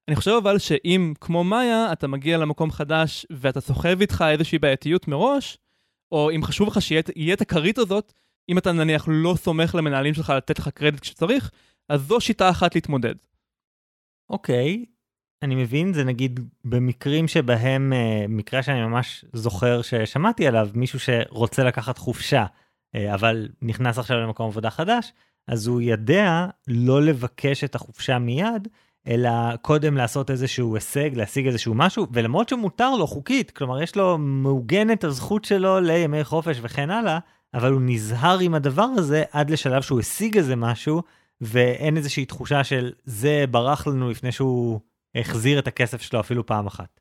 אני 0.08 0.16
חושב 0.16 0.32
אבל 0.32 0.58
שאם, 0.58 1.14
כמו 1.22 1.44
מאיה, 1.44 1.92
אתה 1.92 2.08
מגיע 2.08 2.38
למקום 2.38 2.72
חדש 2.72 3.26
ואתה 3.30 3.62
סוחב 3.62 4.02
איתך 4.02 4.26
איזושהי 4.30 4.60
בעייתיות 4.60 5.08
מראש, 5.08 5.58
או 6.12 6.32
אם 6.32 6.44
חשוב 6.44 6.68
לך 6.68 6.82
שיהיה 6.82 7.34
את 7.34 7.42
הכרית 7.42 7.78
הזאת, 7.78 8.14
אם 8.50 8.58
אתה 8.58 8.72
נניח 8.72 9.08
לא 9.12 9.36
סומך 9.38 9.76
למנהלים 9.76 10.14
שלך 10.14 10.30
לתת 10.30 10.60
לך 10.60 10.68
קרדיט 10.68 11.00
כשצריך, 11.00 11.52
אז 11.90 12.02
זו 12.02 12.22
שיטה 12.22 12.50
אחת 12.50 12.76
להתמודד. 12.76 13.16
אוקיי, 14.30 14.86
okay, 14.86 14.98
אני 15.44 15.56
מבין, 15.56 15.94
זה 15.94 16.04
נגיד 16.04 16.40
במקרים 16.66 17.28
שבהם, 17.28 17.94
אה, 17.94 18.26
מקרה 18.30 18.64
שאני 18.64 18.82
ממש 18.82 19.26
זוכר 19.34 19.82
ששמעתי 19.82 20.48
עליו, 20.48 20.70
מישהו 20.74 21.00
שרוצה 21.00 21.64
לקחת 21.64 21.98
חופשה, 21.98 22.46
אה, 22.96 23.14
אבל 23.14 23.50
נכנס 23.62 23.98
עכשיו 23.98 24.18
למקום 24.18 24.48
עבודה 24.48 24.70
חדש, 24.70 25.14
אז 25.48 25.68
הוא 25.68 25.82
יודע 25.82 26.48
לא 26.68 27.02
לבקש 27.02 27.64
את 27.64 27.76
החופשה 27.76 28.20
מיד, 28.20 28.68
אלא 29.08 29.56
קודם 29.62 29.98
לעשות 29.98 30.32
איזשהו 30.32 30.76
הישג, 30.76 31.10
להשיג 31.14 31.48
איזשהו 31.48 31.74
משהו, 31.74 32.08
ולמרות 32.12 32.50
שמותר 32.50 32.96
לו 32.96 33.08
חוקית, 33.08 33.52
כלומר 33.52 33.82
יש 33.82 33.96
לו 33.96 34.18
מעוגנת 34.18 35.04
הזכות 35.04 35.46
שלו 35.46 35.80
לימי 35.80 36.24
חופש 36.24 36.60
וכן 36.62 36.90
הלאה, 36.90 37.20
אבל 37.54 37.72
הוא 37.72 37.82
נזהר 37.86 38.40
עם 38.40 38.54
הדבר 38.54 38.88
הזה 38.98 39.24
עד 39.32 39.50
לשלב 39.50 39.82
שהוא 39.82 40.00
השיג 40.00 40.38
איזה 40.38 40.56
משהו, 40.56 41.02
ואין 41.42 41.98
איזושהי 41.98 42.26
תחושה 42.26 42.64
של 42.64 42.92
זה 43.04 43.46
ברח 43.52 43.88
לנו 43.88 44.10
לפני 44.10 44.32
שהוא 44.32 44.80
החזיר 45.16 45.60
את 45.60 45.68
הכסף 45.68 46.02
שלו 46.02 46.20
אפילו 46.20 46.46
פעם 46.46 46.68
אחת. 46.68 47.00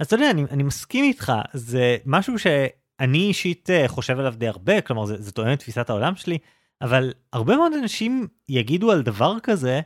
אז 0.00 0.06
אתה 0.06 0.14
יודע, 0.16 0.30
אני, 0.30 0.44
אני 0.50 0.62
מסכים 0.62 1.04
איתך, 1.04 1.32
זה 1.52 1.96
משהו 2.06 2.38
שאני 2.38 3.18
אישית 3.18 3.70
אה, 3.70 3.88
חושב 3.88 4.18
עליו 4.18 4.34
די 4.36 4.48
הרבה, 4.48 4.80
כלומר 4.80 5.06
זה, 5.06 5.22
זה 5.22 5.32
תואם 5.32 5.52
את 5.52 5.58
תפיסת 5.58 5.90
העולם 5.90 6.16
שלי, 6.16 6.38
אבל 6.82 7.12
הרבה 7.32 7.56
מאוד 7.56 7.72
אנשים 7.72 8.26
יגידו 8.48 8.92
על 8.92 9.02
דבר 9.02 9.36
כזה, 9.42 9.80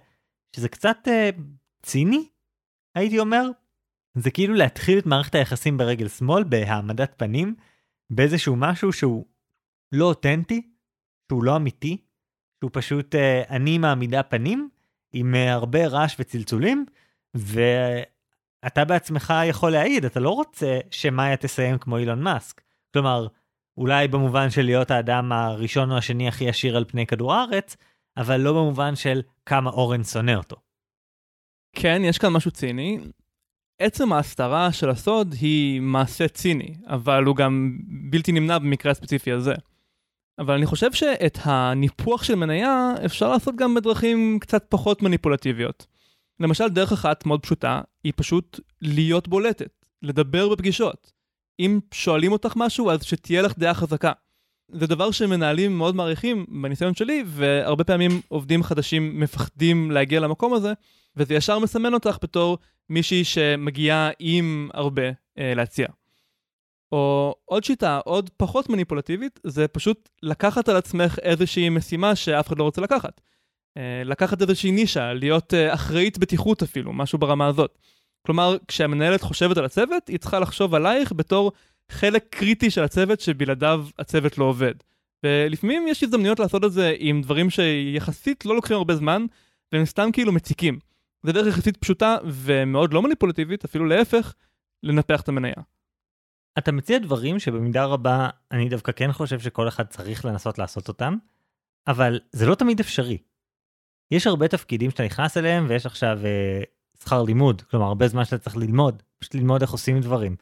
שזה 0.57 0.68
קצת 0.68 0.98
אה, 1.09 1.30
ציני, 1.82 2.28
הייתי 2.94 3.18
אומר. 3.18 3.46
זה 4.14 4.30
כאילו 4.30 4.55
להתחיל 4.55 4.98
את 4.98 5.07
מערכת 5.07 5.34
היחסים 5.34 5.78
ברגל 5.78 6.09
שמאל, 6.09 6.44
בהעמדת 6.44 7.14
פנים, 7.16 7.55
באיזשהו 8.11 8.57
משהו 8.57 8.92
שהוא 8.92 9.26
לא 9.92 10.05
אותנטי, 10.05 10.70
שהוא 11.28 11.44
לא 11.44 11.57
אמיתי, 11.57 11.96
שהוא 12.61 12.70
פשוט 12.72 13.14
אה, 13.14 13.42
אני 13.51 13.78
מעמידה 13.78 14.22
פנים, 14.22 14.68
עם 15.12 15.34
אה, 15.34 15.53
הרבה 15.53 15.86
רעש 15.86 16.16
וצלצולים, 16.18 16.86
ואתה 17.34 18.84
בעצמך 18.84 19.34
יכול 19.44 19.70
להעיד, 19.70 20.05
אתה 20.05 20.20
לא 20.20 20.30
רוצה 20.30 20.78
שמאיה 20.90 21.36
תסיים 21.36 21.78
כמו 21.78 21.98
אילון 21.98 22.22
מאסק. 22.22 22.61
כלומר, 22.92 23.26
אולי 23.76 24.09
במובן 24.09 24.51
של 24.51 24.62
להיות 24.62 24.90
האדם 24.90 25.32
הראשון 25.32 25.92
או 25.92 25.96
השני 25.96 26.28
הכי 26.28 26.48
עשיר 26.48 26.76
על 26.76 26.84
פני 26.84 27.07
כדור 27.07 27.34
הארץ, 27.34 27.76
אבל 28.16 28.40
לא 28.40 28.53
במובן 28.53 28.96
של 28.96 29.22
כמה 29.51 29.70
אורן 29.70 30.05
שונא 30.05 30.34
אותו. 30.34 30.57
כן, 31.76 32.03
יש 32.05 32.18
כאן 32.18 32.32
משהו 32.32 32.51
ציני. 32.51 32.98
עצם 33.78 34.12
ההסתרה 34.12 34.72
של 34.72 34.90
הסוד 34.90 35.34
היא 35.40 35.80
מעשה 35.80 36.28
ציני, 36.28 36.74
אבל 36.86 37.24
הוא 37.24 37.36
גם 37.36 37.78
בלתי 38.11 38.32
נמנע 38.32 38.59
במקרה 38.59 38.92
הספציפי 38.92 39.32
הזה. 39.32 39.55
אבל 40.38 40.55
אני 40.55 40.66
חושב 40.66 40.92
שאת 40.92 41.38
הניפוח 41.42 42.22
של 42.22 42.34
מניה 42.34 42.92
אפשר 43.05 43.30
לעשות 43.30 43.57
גם 43.57 43.74
בדרכים 43.74 44.38
קצת 44.40 44.66
פחות 44.68 45.03
מניפולטיביות. 45.03 45.86
למשל, 46.40 46.68
דרך 46.68 46.92
אחת 46.92 47.26
מאוד 47.26 47.42
פשוטה 47.42 47.80
היא 48.05 48.12
פשוט 48.16 48.61
להיות 48.82 49.28
בולטת, 49.28 49.86
לדבר 50.03 50.48
בפגישות. 50.48 51.12
אם 51.61 51.80
שואלים 51.94 52.32
אותך 52.32 52.53
משהו, 52.57 52.90
אז 52.90 53.05
שתהיה 53.05 53.42
לך 53.42 53.59
דעה 53.59 53.74
חזקה. 53.74 54.12
זה 54.72 54.86
דבר 54.86 55.10
שמנהלים 55.10 55.78
מאוד 55.78 55.94
מעריכים 55.94 56.46
בניסיון 56.62 56.94
שלי, 56.94 57.24
והרבה 57.26 57.84
פעמים 57.84 58.20
עובדים 58.28 58.62
חדשים 58.62 59.20
מפחדים 59.20 59.90
להגיע 59.90 60.20
למקום 60.20 60.54
הזה, 60.54 60.72
וזה 61.16 61.34
ישר 61.34 61.58
מסמן 61.58 61.94
אותך 61.94 62.18
בתור 62.22 62.58
מישהי 62.88 63.24
שמגיעה 63.24 64.10
עם 64.18 64.70
הרבה 64.74 65.02
אה, 65.38 65.54
להציע. 65.54 65.86
או 66.92 67.34
עוד 67.44 67.64
שיטה, 67.64 68.00
עוד 68.04 68.30
פחות 68.36 68.68
מניפולטיבית, 68.68 69.40
זה 69.44 69.68
פשוט 69.68 70.08
לקחת 70.22 70.68
על 70.68 70.76
עצמך 70.76 71.18
איזושהי 71.22 71.68
משימה 71.68 72.16
שאף 72.16 72.48
אחד 72.48 72.58
לא 72.58 72.64
רוצה 72.64 72.80
לקחת. 72.80 73.20
אה, 73.76 74.02
לקחת 74.04 74.42
איזושהי 74.42 74.70
נישה, 74.70 75.12
להיות 75.12 75.54
אה, 75.54 75.74
אחראית 75.74 76.18
בטיחות 76.18 76.62
אפילו, 76.62 76.92
משהו 76.92 77.18
ברמה 77.18 77.46
הזאת. 77.46 77.78
כלומר, 78.26 78.56
כשהמנהלת 78.68 79.22
חושבת 79.22 79.56
על 79.56 79.64
הצוות, 79.64 80.08
היא 80.08 80.18
צריכה 80.18 80.38
לחשוב 80.38 80.74
עלייך 80.74 81.12
בתור 81.12 81.52
חלק 81.91 82.26
קריטי 82.30 82.70
של 82.70 82.82
הצוות 82.84 83.20
שבלעדיו 83.20 83.86
הצוות 83.99 84.38
לא 84.38 84.45
עובד. 84.45 84.74
ולפעמים 85.24 85.88
יש 85.88 86.03
הזדמנויות 86.03 86.38
לעשות 86.38 86.64
את 86.64 86.72
זה 86.72 86.95
עם 86.99 87.22
דברים 87.22 87.51
שיחסית 87.51 88.47
לא 88.47 88.55
לוקחים 88.55 88.76
הרבה 88.76 88.97
זמן, 88.97 89.26
והם 89.72 89.84
סתם 89.84 90.09
כאילו 90.12 90.32
מציקים. 90.32 90.78
זה 91.22 91.32
דרך 91.32 91.47
יחסית 91.47 91.76
פשוטה 91.76 92.16
ומאוד 92.24 92.93
לא 92.93 93.03
מניפולטיבית, 93.03 93.64
אפילו 93.64 93.86
להפך, 93.86 94.34
לנפח 94.82 95.20
את 95.20 95.28
המניה. 95.28 95.55
אתה 96.59 96.72
מציע 96.72 96.99
דברים 96.99 97.38
שבמידה 97.38 97.84
רבה 97.84 98.28
אני 98.53 98.68
דווקא 98.68 98.93
כן 98.93 99.12
חושב 99.12 99.41
שכל 99.41 99.68
אחד 99.68 99.86
צריך 99.86 100.24
לנסות 100.24 100.59
לעשות 100.59 100.88
אותם, 100.88 101.16
אבל 101.86 102.20
זה 102.32 102.47
לא 102.47 102.55
תמיד 102.55 102.80
אפשרי. 102.80 103.18
יש 104.11 104.26
הרבה 104.26 104.49
תפקידים 104.49 104.91
שאתה 104.91 105.05
נכנס 105.05 105.36
אליהם 105.36 105.66
ויש 105.68 105.86
עכשיו 105.86 106.18
אה, 106.24 106.62
שכר 107.03 107.22
לימוד, 107.22 107.62
כלומר 107.62 107.86
הרבה 107.86 108.09
זמן 108.09 108.24
שאתה 108.24 108.38
צריך 108.38 108.57
ללמוד, 108.57 109.03
פשוט 109.18 109.34
ללמוד 109.34 109.62
איך 109.62 109.70
עושים 109.70 110.01
דברים. 110.01 110.36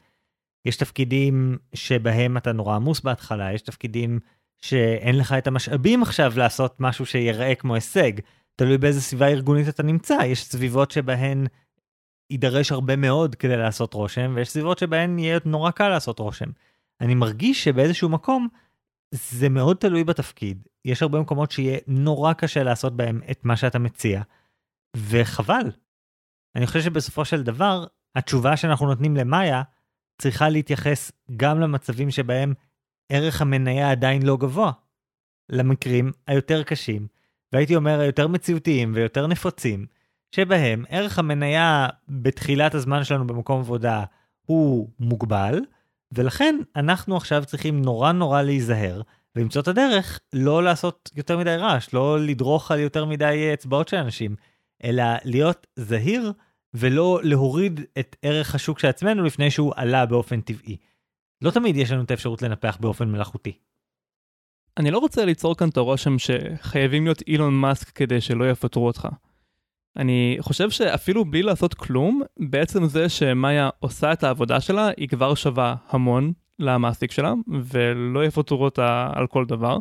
יש 0.65 0.77
תפקידים 0.77 1.57
שבהם 1.73 2.37
אתה 2.37 2.51
נורא 2.51 2.75
עמוס 2.75 3.01
בהתחלה, 3.01 3.53
יש 3.53 3.61
תפקידים 3.61 4.19
שאין 4.61 5.17
לך 5.17 5.33
את 5.33 5.47
המשאבים 5.47 6.03
עכשיו 6.03 6.33
לעשות 6.35 6.75
משהו 6.79 7.05
שיראה 7.05 7.55
כמו 7.55 7.75
הישג. 7.75 8.11
תלוי 8.55 8.77
באיזה 8.77 9.01
סביבה 9.01 9.27
ארגונית 9.27 9.69
אתה 9.69 9.83
נמצא, 9.83 10.17
יש 10.25 10.43
סביבות 10.43 10.91
שבהן 10.91 11.47
יידרש 12.29 12.71
הרבה 12.71 12.95
מאוד 12.95 13.35
כדי 13.35 13.57
לעשות 13.57 13.93
רושם, 13.93 14.33
ויש 14.35 14.49
סביבות 14.49 14.79
שבהן 14.79 15.19
יהיה 15.19 15.39
נורא 15.45 15.71
קל 15.71 15.89
לעשות 15.89 16.19
רושם. 16.19 16.49
אני 17.01 17.15
מרגיש 17.15 17.63
שבאיזשהו 17.63 18.09
מקום 18.09 18.47
זה 19.11 19.49
מאוד 19.49 19.77
תלוי 19.77 20.03
בתפקיד. 20.03 20.67
יש 20.85 21.01
הרבה 21.01 21.19
מקומות 21.19 21.51
שיהיה 21.51 21.77
נורא 21.87 22.33
קשה 22.33 22.63
לעשות 22.63 22.95
בהם 22.95 23.21
את 23.31 23.45
מה 23.45 23.57
שאתה 23.57 23.79
מציע, 23.79 24.21
וחבל. 24.97 25.71
אני 26.55 26.67
חושב 26.67 26.81
שבסופו 26.81 27.25
של 27.25 27.43
דבר, 27.43 27.85
התשובה 28.15 28.57
שאנחנו 28.57 28.87
נותנים 28.87 29.15
למאיה 29.15 29.61
צריכה 30.19 30.49
להתייחס 30.49 31.11
גם 31.37 31.59
למצבים 31.59 32.11
שבהם 32.11 32.53
ערך 33.09 33.41
המניה 33.41 33.91
עדיין 33.91 34.21
לא 34.21 34.37
גבוה. 34.37 34.71
למקרים 35.49 36.11
היותר 36.27 36.63
קשים, 36.63 37.07
והייתי 37.53 37.75
אומר 37.75 37.99
היותר 37.99 38.27
מציאותיים 38.27 38.91
ויותר 38.95 39.27
נפוצים, 39.27 39.85
שבהם 40.35 40.85
ערך 40.89 41.19
המניה 41.19 41.87
בתחילת 42.09 42.75
הזמן 42.75 43.03
שלנו 43.03 43.27
במקום 43.27 43.59
עבודה 43.59 44.03
הוא 44.45 44.89
מוגבל, 44.99 45.59
ולכן 46.11 46.55
אנחנו 46.75 47.17
עכשיו 47.17 47.43
צריכים 47.45 47.81
נורא 47.81 48.11
נורא 48.11 48.41
להיזהר 48.41 49.01
ולמצוא 49.35 49.61
את 49.61 49.67
הדרך 49.67 50.19
לא 50.33 50.63
לעשות 50.63 51.11
יותר 51.15 51.37
מדי 51.37 51.55
רעש, 51.55 51.93
לא 51.93 52.19
לדרוך 52.19 52.71
על 52.71 52.79
יותר 52.79 53.05
מדי 53.05 53.49
אצבעות 53.53 53.87
של 53.87 53.97
אנשים, 53.97 54.35
אלא 54.83 55.03
להיות 55.23 55.67
זהיר 55.75 56.33
ולא 56.73 57.19
להוריד 57.23 57.81
את 57.99 58.15
ערך 58.21 58.55
השוק 58.55 58.79
של 58.79 58.87
עצמנו 58.87 59.23
לפני 59.23 59.51
שהוא 59.51 59.73
עלה 59.75 60.05
באופן 60.05 60.41
טבעי. 60.41 60.77
לא 61.41 61.51
תמיד 61.51 61.75
יש 61.75 61.91
לנו 61.91 62.03
את 62.03 62.11
האפשרות 62.11 62.41
לנפח 62.41 62.77
באופן 62.81 63.11
מלאכותי. 63.11 63.53
אני 64.77 64.91
לא 64.91 64.97
רוצה 64.97 65.25
ליצור 65.25 65.55
כאן 65.55 65.69
את 65.69 65.77
הרושם 65.77 66.15
שחייבים 66.19 67.03
להיות 67.03 67.21
אילון 67.27 67.53
מאסק 67.53 67.89
כדי 67.89 68.21
שלא 68.21 68.49
יפטרו 68.49 68.87
אותך. 68.87 69.07
אני 69.97 70.37
חושב 70.39 70.69
שאפילו 70.69 71.25
בלי 71.25 71.43
לעשות 71.43 71.73
כלום, 71.73 72.21
בעצם 72.39 72.85
זה 72.85 73.09
שמאיה 73.09 73.69
עושה 73.79 74.13
את 74.13 74.23
העבודה 74.23 74.61
שלה, 74.61 74.89
היא 74.97 75.07
כבר 75.07 75.35
שווה 75.35 75.75
המון 75.89 76.33
למעסיק 76.59 77.11
שלה, 77.11 77.33
ולא 77.63 78.25
יפטרו 78.25 78.63
אותה 78.63 79.11
על 79.15 79.27
כל 79.27 79.45
דבר. 79.45 79.77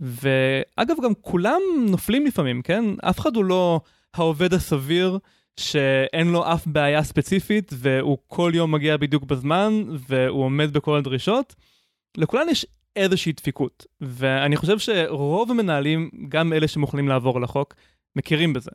ואגב, 0.00 0.96
גם 1.04 1.14
כולם 1.20 1.60
נופלים 1.90 2.26
לפעמים, 2.26 2.62
כן? 2.62 2.84
אף 3.02 3.18
אחד 3.18 3.36
הוא 3.36 3.44
לא 3.44 3.80
העובד 4.14 4.54
הסביר 4.54 5.18
שאין 5.60 6.28
לו 6.28 6.52
אף 6.52 6.66
בעיה 6.66 7.02
ספציפית, 7.02 7.70
והוא 7.74 8.18
כל 8.26 8.52
יום 8.54 8.72
מגיע 8.72 8.96
בדיוק 8.96 9.24
בזמן, 9.24 9.82
והוא 10.08 10.44
עומד 10.44 10.72
בכל 10.72 10.96
הדרישות. 10.96 11.54
לכולן 12.16 12.48
יש 12.48 12.66
איזושהי 12.96 13.32
דפיקות, 13.32 13.86
ואני 14.00 14.56
חושב 14.56 14.78
שרוב 14.78 15.50
המנהלים, 15.50 16.10
גם 16.28 16.52
אלה 16.52 16.68
שמוכנים 16.68 17.08
לעבור 17.08 17.36
על 17.36 17.44
החוק, 17.44 17.74
מכירים 18.16 18.52
בזה. 18.52 18.70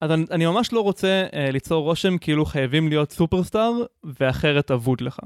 אז 0.00 0.10
אני, 0.10 0.24
אני 0.30 0.46
ממש 0.46 0.72
לא 0.72 0.80
רוצה 0.80 1.26
uh, 1.30 1.52
ליצור 1.52 1.84
רושם 1.84 2.18
כאילו 2.18 2.44
חייבים 2.44 2.88
להיות 2.88 3.12
סופרסטאר, 3.12 3.72
ואחרת 4.04 4.70
אבוד 4.70 5.00
לך. 5.00 5.18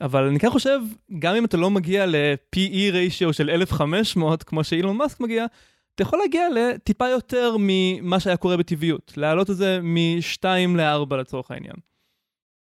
אבל 0.00 0.24
אני 0.24 0.38
כן 0.38 0.50
חושב, 0.50 0.80
גם 1.18 1.34
אם 1.34 1.44
אתה 1.44 1.56
לא 1.56 1.70
מגיע 1.70 2.06
ל-PE 2.06 2.92
ratio 2.92 3.32
של 3.32 3.50
1500, 3.50 4.42
כמו 4.42 4.64
שאילון 4.64 4.96
מאסק 4.96 5.20
מגיע, 5.20 5.46
אתה 5.94 6.02
יכול 6.02 6.18
להגיע 6.18 6.48
לטיפה 6.54 7.08
יותר 7.08 7.56
ממה 7.58 8.20
שהיה 8.20 8.36
קורה 8.36 8.56
בטבעיות, 8.56 9.12
להעלות 9.16 9.50
את 9.50 9.56
זה 9.56 9.80
מ-2 9.82 10.44
ל-4 10.76 11.16
לצורך 11.16 11.50
העניין. 11.50 11.76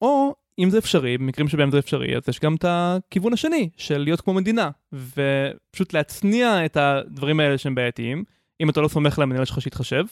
או, 0.03 0.35
אם 0.59 0.71
זה 0.71 0.79
אפשרי, 0.79 1.19
במקרים 1.19 1.49
שבהם 1.49 1.71
זה 1.71 1.79
אפשרי, 1.79 2.17
אז 2.17 2.23
יש 2.29 2.41
גם 2.41 2.55
את 2.55 2.65
הכיוון 2.69 3.33
השני, 3.33 3.71
של 3.77 3.99
להיות 3.99 4.21
כמו 4.21 4.35
מדינה, 4.35 4.71
ופשוט 4.93 5.93
להצניע 5.93 6.65
את 6.65 6.77
הדברים 6.77 7.41
האלה 7.41 7.59
שהם 7.59 7.75
בעייתיים, 7.75 8.25
אם 8.61 8.71
אתה 8.71 8.81
לא 8.81 8.89
סומך 8.89 9.19
המנהל 9.19 9.45
שלך 9.45 9.61
שיתחשב, 9.61 10.05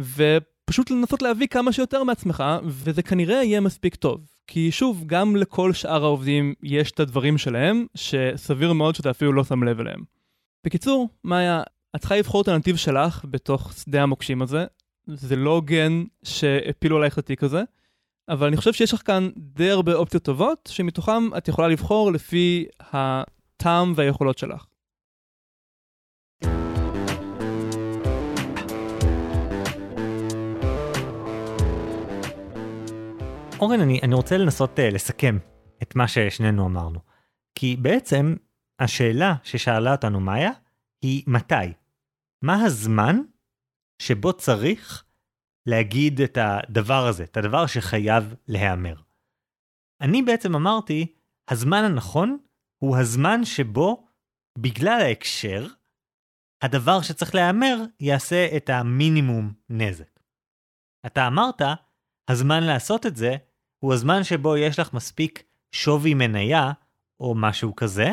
ופשוט 0.00 0.90
לנסות 0.90 1.22
להביא 1.22 1.46
כמה 1.46 1.72
שיותר 1.72 2.04
מעצמך, 2.04 2.44
וזה 2.64 3.02
כנראה 3.02 3.44
יהיה 3.44 3.60
מספיק 3.60 3.94
טוב. 3.94 4.20
כי 4.46 4.70
שוב, 4.70 5.04
גם 5.06 5.36
לכל 5.36 5.72
שאר 5.72 6.04
העובדים 6.04 6.54
יש 6.62 6.90
את 6.90 7.00
הדברים 7.00 7.38
שלהם, 7.38 7.86
שסביר 7.94 8.72
מאוד 8.72 8.94
שאתה 8.94 9.10
אפילו 9.10 9.32
לא 9.32 9.44
שם 9.44 9.64
לב 9.64 9.80
אליהם. 9.80 10.00
בקיצור, 10.66 11.08
מאיה, 11.24 11.62
את 11.96 12.00
צריכה 12.00 12.16
לבחור 12.16 12.42
את 12.42 12.48
הנתיב 12.48 12.76
שלך 12.76 13.24
בתוך 13.30 13.72
שדה 13.72 14.02
המוקשים 14.02 14.42
הזה. 14.42 14.64
זה 15.06 15.36
לא 15.36 15.50
הוגן 15.50 16.04
שהפילו 16.22 16.96
עלייך 16.96 17.14
את 17.14 17.18
התיק 17.18 17.42
הזה, 17.42 17.62
אבל 18.28 18.46
אני 18.46 18.56
חושב 18.56 18.72
שיש 18.72 18.94
לך 18.94 19.06
כאן 19.06 19.28
די 19.36 19.70
הרבה 19.70 19.94
אופציות 19.94 20.22
טובות, 20.22 20.68
שמתוכן 20.72 21.22
את 21.36 21.48
יכולה 21.48 21.68
לבחור 21.68 22.12
לפי 22.12 22.66
הטעם 22.80 23.92
והיכולות 23.96 24.38
שלך. 24.38 24.66
אורן, 33.60 33.80
אני, 33.80 34.00
אני 34.02 34.14
רוצה 34.14 34.36
לנסות 34.36 34.78
uh, 34.78 34.82
לסכם 34.94 35.38
את 35.82 35.96
מה 35.96 36.08
ששנינו 36.08 36.66
אמרנו. 36.66 36.98
כי 37.54 37.76
בעצם 37.76 38.34
השאלה 38.78 39.34
ששאלה 39.42 39.92
אותנו 39.92 40.20
מאיה 40.20 40.50
היא 41.02 41.22
מתי? 41.26 41.72
מה 42.42 42.64
הזמן 42.64 43.16
שבו 44.02 44.32
צריך 44.32 45.04
להגיד 45.66 46.20
את 46.20 46.38
הדבר 46.40 47.06
הזה, 47.06 47.24
את 47.24 47.36
הדבר 47.36 47.66
שחייב 47.66 48.34
להיאמר? 48.48 48.94
אני 50.00 50.22
בעצם 50.22 50.54
אמרתי, 50.54 51.14
הזמן 51.50 51.84
הנכון 51.84 52.38
הוא 52.78 52.96
הזמן 52.96 53.44
שבו, 53.44 54.08
בגלל 54.58 55.00
ההקשר, 55.00 55.66
הדבר 56.62 57.02
שצריך 57.02 57.34
להיאמר 57.34 57.76
יעשה 58.00 58.56
את 58.56 58.70
המינימום 58.70 59.52
נזק. 59.68 60.20
אתה 61.06 61.26
אמרת, 61.26 61.62
הזמן 62.30 62.62
לעשות 62.62 63.06
את 63.06 63.16
זה 63.16 63.36
הוא 63.78 63.94
הזמן 63.94 64.24
שבו 64.24 64.56
יש 64.56 64.78
לך 64.78 64.94
מספיק 64.94 65.42
שווי 65.72 66.14
מניה, 66.14 66.72
או 67.20 67.34
משהו 67.34 67.76
כזה, 67.76 68.12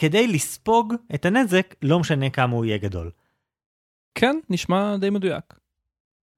כדי 0.00 0.26
לספוג 0.26 0.94
את 1.14 1.26
הנזק, 1.26 1.74
לא 1.82 1.98
משנה 1.98 2.30
כמה 2.30 2.56
הוא 2.56 2.64
יהיה 2.64 2.78
גדול. 2.78 3.10
כן, 4.14 4.38
נשמע 4.50 4.96
די 4.96 5.10
מדויק. 5.10 5.54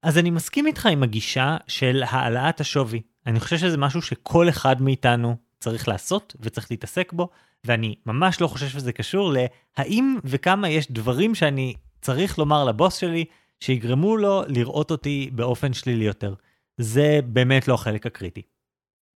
אז 0.03 0.17
אני 0.17 0.29
מסכים 0.29 0.67
איתך 0.67 0.85
עם 0.85 1.03
הגישה 1.03 1.57
של 1.67 2.03
העלאת 2.07 2.61
השווי. 2.61 3.01
אני 3.25 3.39
חושב 3.39 3.57
שזה 3.57 3.77
משהו 3.77 4.01
שכל 4.01 4.49
אחד 4.49 4.81
מאיתנו 4.81 5.35
צריך 5.59 5.87
לעשות 5.87 6.35
וצריך 6.39 6.71
להתעסק 6.71 7.13
בו, 7.13 7.29
ואני 7.63 7.95
ממש 8.05 8.41
לא 8.41 8.47
חושב 8.47 8.67
שזה 8.67 8.93
קשור 8.93 9.33
להאם 9.77 10.17
וכמה 10.23 10.69
יש 10.69 10.91
דברים 10.91 11.35
שאני 11.35 11.73
צריך 12.01 12.39
לומר 12.39 12.65
לבוס 12.65 12.95
שלי 12.95 13.25
שיגרמו 13.59 14.17
לו 14.17 14.43
לראות 14.47 14.91
אותי 14.91 15.29
באופן 15.33 15.73
שלילי 15.73 16.05
יותר. 16.05 16.33
זה 16.77 17.19
באמת 17.25 17.67
לא 17.67 17.73
החלק 17.73 18.05
הקריטי. 18.05 18.41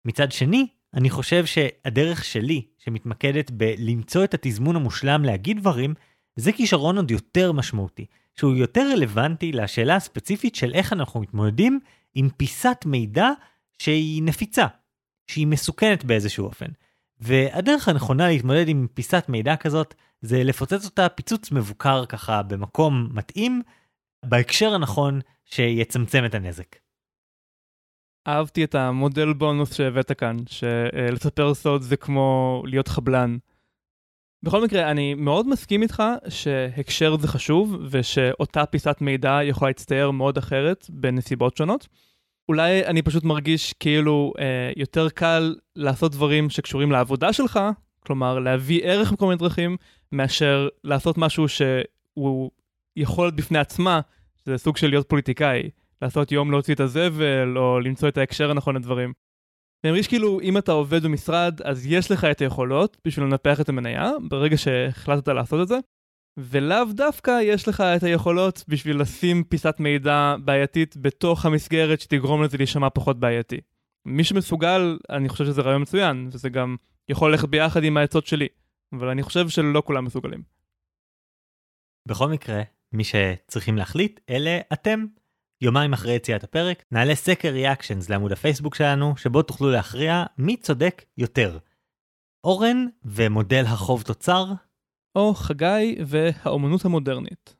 מצד 0.06 0.32
שני, 0.32 0.68
אני 0.94 1.10
חושב 1.10 1.46
שהדרך 1.46 2.26
שלי, 2.26 2.62
שמתמקדת 2.78 3.52
בלמצוא 3.52 4.24
את 4.24 4.34
התזמון 4.34 4.76
המושלם 4.76 5.26
להגיד 5.26 5.60
דברים, 5.60 5.94
זה 6.36 6.52
כישרון 6.52 6.98
עוד 6.98 7.12
יותר 7.12 7.52
משמעותי, 7.52 8.06
שהוא 8.36 8.56
יותר 8.56 8.92
רלוונטי 8.94 9.52
לשאלה 9.52 9.96
הספציפית 9.96 10.56
של 10.56 10.74
איך 10.74 10.94
אנחנו 10.94 11.20
מתמודדים 11.20 11.80
עם 12.16 12.30
פיסת 12.38 12.78
מידע 12.86 13.30
שהיא 13.80 14.24
נפיצה, 14.24 14.68
שהיא 15.28 15.48
מסוכנת 15.48 16.04
באיזשהו 16.04 16.46
אופן. 16.46 16.68
והדרך 17.20 17.88
הנכונה 17.88 18.28
להתמודד 18.28 18.68
עם 18.68 18.88
פיסת 18.94 19.26
מידע 19.30 19.56
כזאת, 19.56 19.94
זה 20.22 20.44
לפוצץ 20.44 20.86
אותה 20.86 21.10
פיצוץ 21.10 21.52
מבוקר 21.52 22.06
ככה 22.06 22.44
במקום 22.44 23.10
מתאים, 23.14 23.62
בהקשר 24.26 24.74
הנכון 24.74 25.20
שיצמצם 25.46 26.26
את 26.26 26.36
הנזק. 26.36 26.83
אהבתי 28.28 28.64
את 28.64 28.76
המודל 28.76 29.34
בונוס 29.34 29.74
שהבאת 29.74 30.12
כאן, 30.12 30.38
שלספר 30.48 31.54
סוד 31.54 31.82
זה 31.82 31.98
כמו 31.98 32.64
להיות 32.66 32.88
חבלן. 32.88 33.38
בכל 34.44 34.64
מקרה, 34.64 34.92
אני 34.92 35.14
מאוד 35.14 35.48
מסכים 35.48 35.82
איתך 35.82 36.04
שהקשר 36.30 37.18
זה 37.18 37.28
חשוב, 37.28 37.78
ושאותה 37.90 38.66
פיסת 38.66 38.98
מידע 39.02 39.40
יכולה 39.44 39.70
להצטייר 39.70 40.12
מאוד 40.12 40.38
אחרת 40.38 40.86
בנסיבות 40.90 41.58
שונות. 41.58 41.88
אולי 42.50 42.86
אני 42.86 43.02
פשוט 43.02 43.24
מרגיש 43.24 43.74
כאילו 43.74 44.34
אה, 44.40 44.72
יותר 44.76 45.10
קל 45.10 45.56
לעשות 45.76 46.12
דברים 46.12 46.50
שקשורים 46.50 46.92
לעבודה 46.92 47.34
שלך, 47.34 47.60
כלומר 48.00 48.40
להביא 48.40 48.82
ערך 48.84 49.12
בכל 49.12 49.26
מיני 49.26 49.38
דרכים, 49.38 49.78
מאשר 50.12 50.68
לעשות 50.84 51.18
משהו 51.18 51.46
שהוא 51.48 52.52
יכול 52.96 53.26
להיות 53.26 53.36
בפני 53.36 53.60
עצמה, 53.60 54.00
שזה 54.44 54.58
סוג 54.58 54.78
של 54.78 54.88
להיות 54.90 55.10
פוליטיקאי. 55.10 55.70
לעשות 56.04 56.32
יום 56.32 56.52
להוציא 56.52 56.74
את 56.74 56.80
הזבל, 56.80 57.58
או 57.58 57.80
למצוא 57.80 58.08
את 58.08 58.18
ההקשר 58.18 58.52
הנכון 58.52 58.76
לדברים. 58.76 59.14
אני 59.84 59.92
מרגיש 59.92 60.08
כאילו, 60.08 60.40
אם 60.42 60.58
אתה 60.58 60.72
עובד 60.72 61.04
במשרד, 61.04 61.62
אז 61.62 61.86
יש 61.88 62.12
לך 62.12 62.26
את 62.26 62.42
היכולות 62.42 62.98
בשביל 63.06 63.26
לנפח 63.26 63.62
את 63.62 63.70
המניה, 63.70 64.12
ברגע 64.30 64.58
שהחלטת 64.58 65.28
לעשות 65.28 65.62
את 65.62 65.68
זה, 65.68 65.78
ולאו 66.38 66.86
דווקא 66.92 67.40
יש 67.44 67.68
לך 67.68 67.82
את 67.82 68.04
היכולות 68.04 68.64
בשביל 68.68 69.02
לשים 69.02 69.44
פיסת 69.44 69.76
מידע 69.80 70.36
בעייתית 70.46 70.98
בתוך 70.98 71.46
המסגרת 71.46 72.02
שתגרום 72.02 72.44
לזה 72.44 72.58
להישמע 72.58 72.90
פחות 72.90 73.20
בעייתי. 73.20 73.62
מי 74.06 74.24
שמסוגל, 74.24 74.98
אני 75.10 75.30
חושב 75.30 75.46
שזה 75.46 75.62
רעיון 75.62 75.82
מצוין, 75.82 76.30
וזה 76.32 76.50
גם 76.50 76.76
יכול 77.10 77.32
ללכת 77.32 77.50
ביחד 77.50 77.84
עם 77.84 77.98
העצות 77.98 78.28
שלי, 78.28 78.48
אבל 78.94 79.10
אני 79.10 79.24
חושב 79.24 79.50
שלא 79.50 79.84
כולם 79.86 80.06
מסוגלים. 80.06 80.44
בכל 82.08 82.30
מקרה, 82.30 82.62
מי 82.92 83.04
שצריכים 83.04 83.78
להחליט, 83.78 84.20
אלה 84.30 84.60
אתם. 84.74 85.06
יומיים 85.64 85.94
אחרי 85.94 86.14
יציאת 86.14 86.44
הפרק, 86.44 86.84
נעלה 86.92 87.16
סקר 87.16 87.50
ריאקשנס 87.50 88.10
לעמוד 88.10 88.32
הפייסבוק 88.32 88.76
שלנו, 88.76 89.18
שבו 89.18 89.42
תוכלו 89.42 89.72
להכריע 89.72 90.24
מי 90.38 90.58
צודק 90.58 91.04
יותר. 91.18 91.58
אורן 92.44 92.86
ומודל 93.06 93.64
החוב 93.68 94.02
תוצר, 94.02 94.46
או 95.16 95.34
חגי 95.34 95.98
והאומנות 96.06 96.86
המודרנית. 96.86 97.56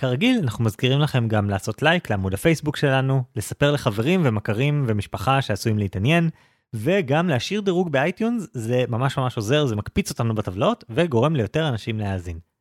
כרגיל, 0.00 0.38
אנחנו 0.42 0.64
מזכירים 0.64 1.00
לכם 1.00 1.28
גם 1.28 1.50
לעשות 1.50 1.82
לייק 1.82 2.10
לעמוד 2.10 2.34
הפייסבוק 2.34 2.76
שלנו, 2.76 3.22
לספר 3.36 3.72
לחברים 3.72 4.20
ומכרים 4.24 4.84
ומשפחה 4.88 5.42
שעשויים 5.42 5.78
להתעניין, 5.78 6.30
וגם 6.74 7.28
להשאיר 7.28 7.60
דירוג 7.60 7.92
באייטיונס, 7.92 8.48
זה 8.52 8.84
ממש 8.88 9.18
ממש 9.18 9.36
עוזר, 9.36 9.66
זה 9.66 9.76
מקפיץ 9.76 10.10
אותנו 10.10 10.34
בטבלאות, 10.34 10.84
וגורם 10.90 11.36
ליותר 11.36 11.68
אנשים 11.68 11.98
להאזין. 11.98 12.51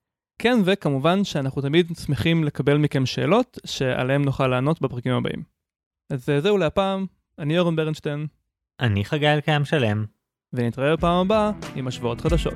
כן, 0.44 0.60
וכמובן 0.66 1.24
שאנחנו 1.24 1.62
תמיד 1.62 1.92
שמחים 2.06 2.44
לקבל 2.44 2.78
מכם 2.78 3.06
שאלות 3.06 3.60
שעליהן 3.66 4.22
נוכל 4.22 4.48
לענות 4.48 4.82
בפרקים 4.82 5.14
הבאים. 5.14 5.44
אז 6.10 6.30
זהו 6.40 6.58
להפעם, 6.58 7.06
אני 7.40 7.60
אורן 7.60 7.76
ברנשטיין. 7.76 8.28
אני 8.80 9.06
חגי 9.06 9.28
אלקיים 9.28 9.66
שלם. 9.66 10.06
ונתראה 10.54 10.96
בפעם 10.96 11.26
הבאה 11.26 11.52
עם 11.76 11.88
השוואות 11.88 12.22
חדשות. 12.22 12.54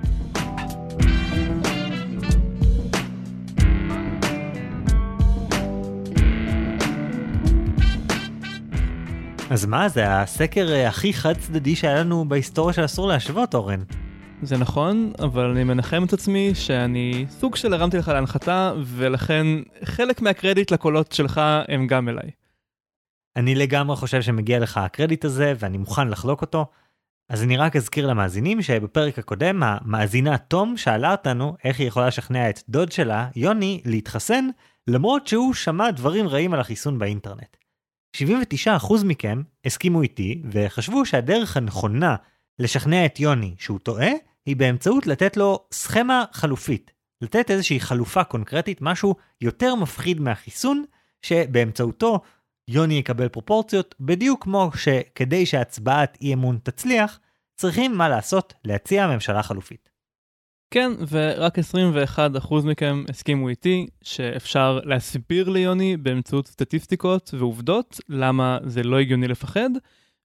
אז 9.49 9.65
מה, 9.65 9.89
זה 9.89 10.21
הסקר 10.21 10.67
אה, 10.71 10.87
הכי 10.87 11.13
חד 11.13 11.33
צדדי 11.33 11.75
שהיה 11.75 11.99
לנו 11.99 12.29
בהיסטוריה 12.29 12.73
של 12.73 12.85
אסור 12.85 13.07
להשוות, 13.07 13.55
אורן. 13.55 13.83
זה 14.41 14.57
נכון, 14.57 15.11
אבל 15.19 15.45
אני 15.45 15.63
מנחם 15.63 16.03
את 16.03 16.13
עצמי 16.13 16.55
שאני 16.55 17.25
סוג 17.29 17.55
של 17.55 17.73
הרמתי 17.73 17.97
לך 17.97 18.07
להנחתה, 18.07 18.73
ולכן 18.85 19.47
חלק 19.83 20.21
מהקרדיט 20.21 20.71
לקולות 20.71 21.11
שלך 21.11 21.41
הם 21.67 21.87
גם 21.87 22.09
אליי. 22.09 22.31
אני 23.35 23.55
לגמרי 23.55 23.95
חושב 23.95 24.21
שמגיע 24.21 24.59
לך 24.59 24.77
הקרדיט 24.77 25.25
הזה, 25.25 25.53
ואני 25.59 25.77
מוכן 25.77 26.07
לחלוק 26.07 26.41
אותו. 26.41 26.65
אז 27.29 27.43
אני 27.43 27.57
רק 27.57 27.75
אזכיר 27.75 28.07
למאזינים 28.07 28.61
שבפרק 28.61 29.19
הקודם 29.19 29.63
המאזינה 29.63 30.37
תום 30.37 30.77
שאלה 30.77 31.11
אותנו 31.11 31.55
איך 31.63 31.79
היא 31.79 31.87
יכולה 31.87 32.07
לשכנע 32.07 32.49
את 32.49 32.59
דוד 32.69 32.91
שלה, 32.91 33.27
יוני, 33.35 33.81
להתחסן, 33.85 34.49
למרות 34.87 35.27
שהוא 35.27 35.53
שמע 35.53 35.91
דברים 35.91 36.27
רעים 36.27 36.53
על 36.53 36.59
החיסון 36.59 36.99
באינטרנט. 36.99 37.57
79% 38.17 39.05
מכם 39.05 39.41
הסכימו 39.65 40.01
איתי 40.01 40.41
וחשבו 40.51 41.05
שהדרך 41.05 41.57
הנכונה 41.57 42.15
לשכנע 42.59 43.05
את 43.05 43.19
יוני 43.19 43.55
שהוא 43.59 43.79
טועה, 43.79 44.11
היא 44.45 44.55
באמצעות 44.55 45.07
לתת 45.07 45.37
לו 45.37 45.65
סכמה 45.71 46.25
חלופית. 46.31 46.91
לתת 47.21 47.51
איזושהי 47.51 47.79
חלופה 47.79 48.23
קונקרטית, 48.23 48.81
משהו 48.81 49.15
יותר 49.41 49.75
מפחיד 49.75 50.19
מהחיסון, 50.19 50.83
שבאמצעותו 51.21 52.19
יוני 52.67 52.93
יקבל 52.93 53.27
פרופורציות, 53.27 53.95
בדיוק 53.99 54.43
כמו 54.43 54.71
שכדי 54.75 55.45
שהצבעת 55.45 56.17
אי 56.21 56.33
אמון 56.33 56.59
תצליח, 56.63 57.19
צריכים 57.55 57.97
מה 57.97 58.09
לעשות 58.09 58.53
להציע 58.65 59.07
ממשלה 59.07 59.43
חלופית. 59.43 59.89
כן, 60.71 60.91
ורק 61.09 61.59
21% 61.59 61.61
מכם 62.63 63.03
הסכימו 63.09 63.49
איתי 63.49 63.87
שאפשר 64.01 64.79
להסביר 64.83 65.49
ליוני 65.49 65.97
באמצעות 65.97 66.47
סטטיסטיקות 66.47 67.33
ועובדות 67.37 67.99
למה 68.09 68.57
זה 68.65 68.83
לא 68.83 68.99
הגיוני 68.99 69.27
לפחד, 69.27 69.69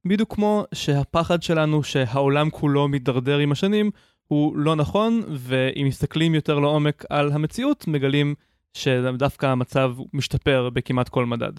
בדיוק 0.07 0.35
כמו 0.35 0.65
שהפחד 0.75 1.43
שלנו 1.43 1.83
שהעולם 1.83 2.51
כולו 2.51 2.89
מידרדר 2.89 3.39
עם 3.39 3.53
השנים 3.53 3.91
הוא 4.27 4.57
לא 4.57 4.77
נכון, 4.77 5.23
ואם 5.37 5.87
מסתכלים 5.87 6.35
יותר 6.35 6.59
לעומק 6.59 7.05
על 7.11 7.33
המציאות, 7.33 7.89
מגלים 7.89 8.35
שדווקא 8.75 9.47
המצב 9.47 9.93
משתפר 10.13 10.71
בכמעט 10.71 11.09
כל 11.09 11.27
מדד. 11.27 11.53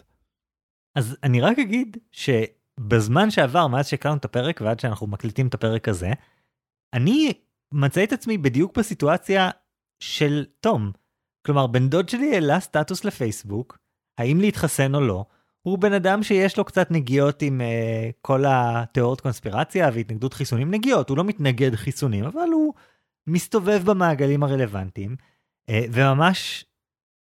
אז 0.96 1.18
אני 1.24 1.42
רק 1.42 1.60
אגיד 1.60 1.98
שבזמן 2.12 3.32
שעבר 3.32 3.68
מאז 3.68 3.88
שהקלנו 3.88 4.16
את 4.16 4.26
הפרק 4.26 4.62
ועד 4.62 4.80
שאנחנו 4.80 5.08
מקליטים 5.08 5.48
את 5.48 5.54
הפרק 5.54 5.88
הזה, 5.88 6.12
אני 6.94 7.34
מצא 7.74 8.04
את 8.04 8.14
עצמי 8.14 8.38
בדיוק 8.38 8.78
בסיטואציה 8.78 9.50
של 10.00 10.46
תום. 10.60 10.92
כלומר, 11.46 11.68
בן 11.68 11.90
דוד 11.90 12.10
שלי 12.10 12.34
העלה 12.34 12.60
סטטוס 12.60 13.06
לפייסבוק, 13.06 13.78
האם 14.18 14.42
להתחסן 14.42 14.96
או 14.96 15.02
לא, 15.02 15.26
הוא 15.62 15.78
בן 15.78 15.94
אדם 15.94 16.24
שיש 16.24 16.58
לו 16.58 16.64
קצת 16.64 16.92
נגיעות 16.92 17.42
עם 17.42 17.62
uh, 17.62 18.14
כל 18.22 18.44
התיאוריות 18.48 19.22
קונספירציה 19.22 19.90
והתנגדות 19.94 20.34
חיסונים. 20.34 20.72
נגיעות, 20.72 21.10
הוא 21.10 21.18
לא 21.18 21.24
מתנגד 21.24 21.76
חיסונים, 21.76 22.26
אבל 22.26 22.48
הוא 22.54 22.74
מסתובב 23.28 23.82
במעגלים 23.86 24.44
הרלוונטיים, 24.44 25.16
uh, 25.68 25.74
וממש 25.92 26.66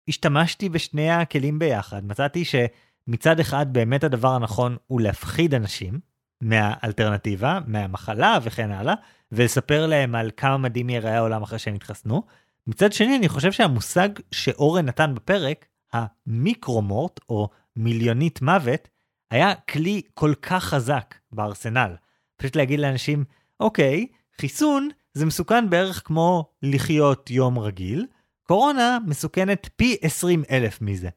השתמשתי 0.07 0.69
בשני 0.69 1.11
הכלים 1.11 1.59
ביחד. 1.59 2.05
מצאתי 2.05 2.43
שמצד 2.45 3.39
אחד 3.39 3.73
באמת 3.73 4.03
הדבר 4.03 4.29
הנכון 4.29 4.77
הוא 4.87 5.01
להפחיד 5.01 5.53
אנשים 5.53 5.99
מהאלטרנטיבה, 6.41 7.59
מהמחלה 7.67 8.37
וכן 8.43 8.71
הלאה, 8.71 8.93
ולספר 9.31 9.87
להם 9.87 10.15
על 10.15 10.31
כמה 10.37 10.57
מדהים 10.57 10.89
ייראה 10.89 11.17
העולם 11.17 11.43
אחרי 11.43 11.59
שהם 11.59 11.75
יתחסנו. 11.75 12.23
מצד 12.67 12.93
שני, 12.93 13.17
אני 13.17 13.29
חושב 13.29 13.51
שהמושג 13.51 14.09
שאורן 14.31 14.85
נתן 14.85 15.15
בפרק, 15.15 15.65
המיקרומורט, 15.93 17.19
או 17.29 17.49
מיליונית 17.76 18.41
מוות, 18.41 18.88
היה 19.32 19.55
כלי 19.55 20.01
כל 20.13 20.34
כך 20.41 20.63
חזק 20.63 21.15
בארסנל. 21.32 21.95
פשוט 22.38 22.55
להגיד 22.55 22.80
לאנשים, 22.80 23.24
אוקיי, 23.59 24.07
חיסון 24.41 24.89
זה 25.13 25.26
מסוכן 25.26 25.69
בערך 25.69 26.01
כמו 26.05 26.51
לחיות 26.61 27.30
יום 27.30 27.59
רגיל, 27.59 28.07
קורונה 28.43 28.97
מסוכנת 29.07 29.69
פי 29.76 29.97
20 30.01 30.43
אלף 30.51 30.82
מזה. 30.82 31.09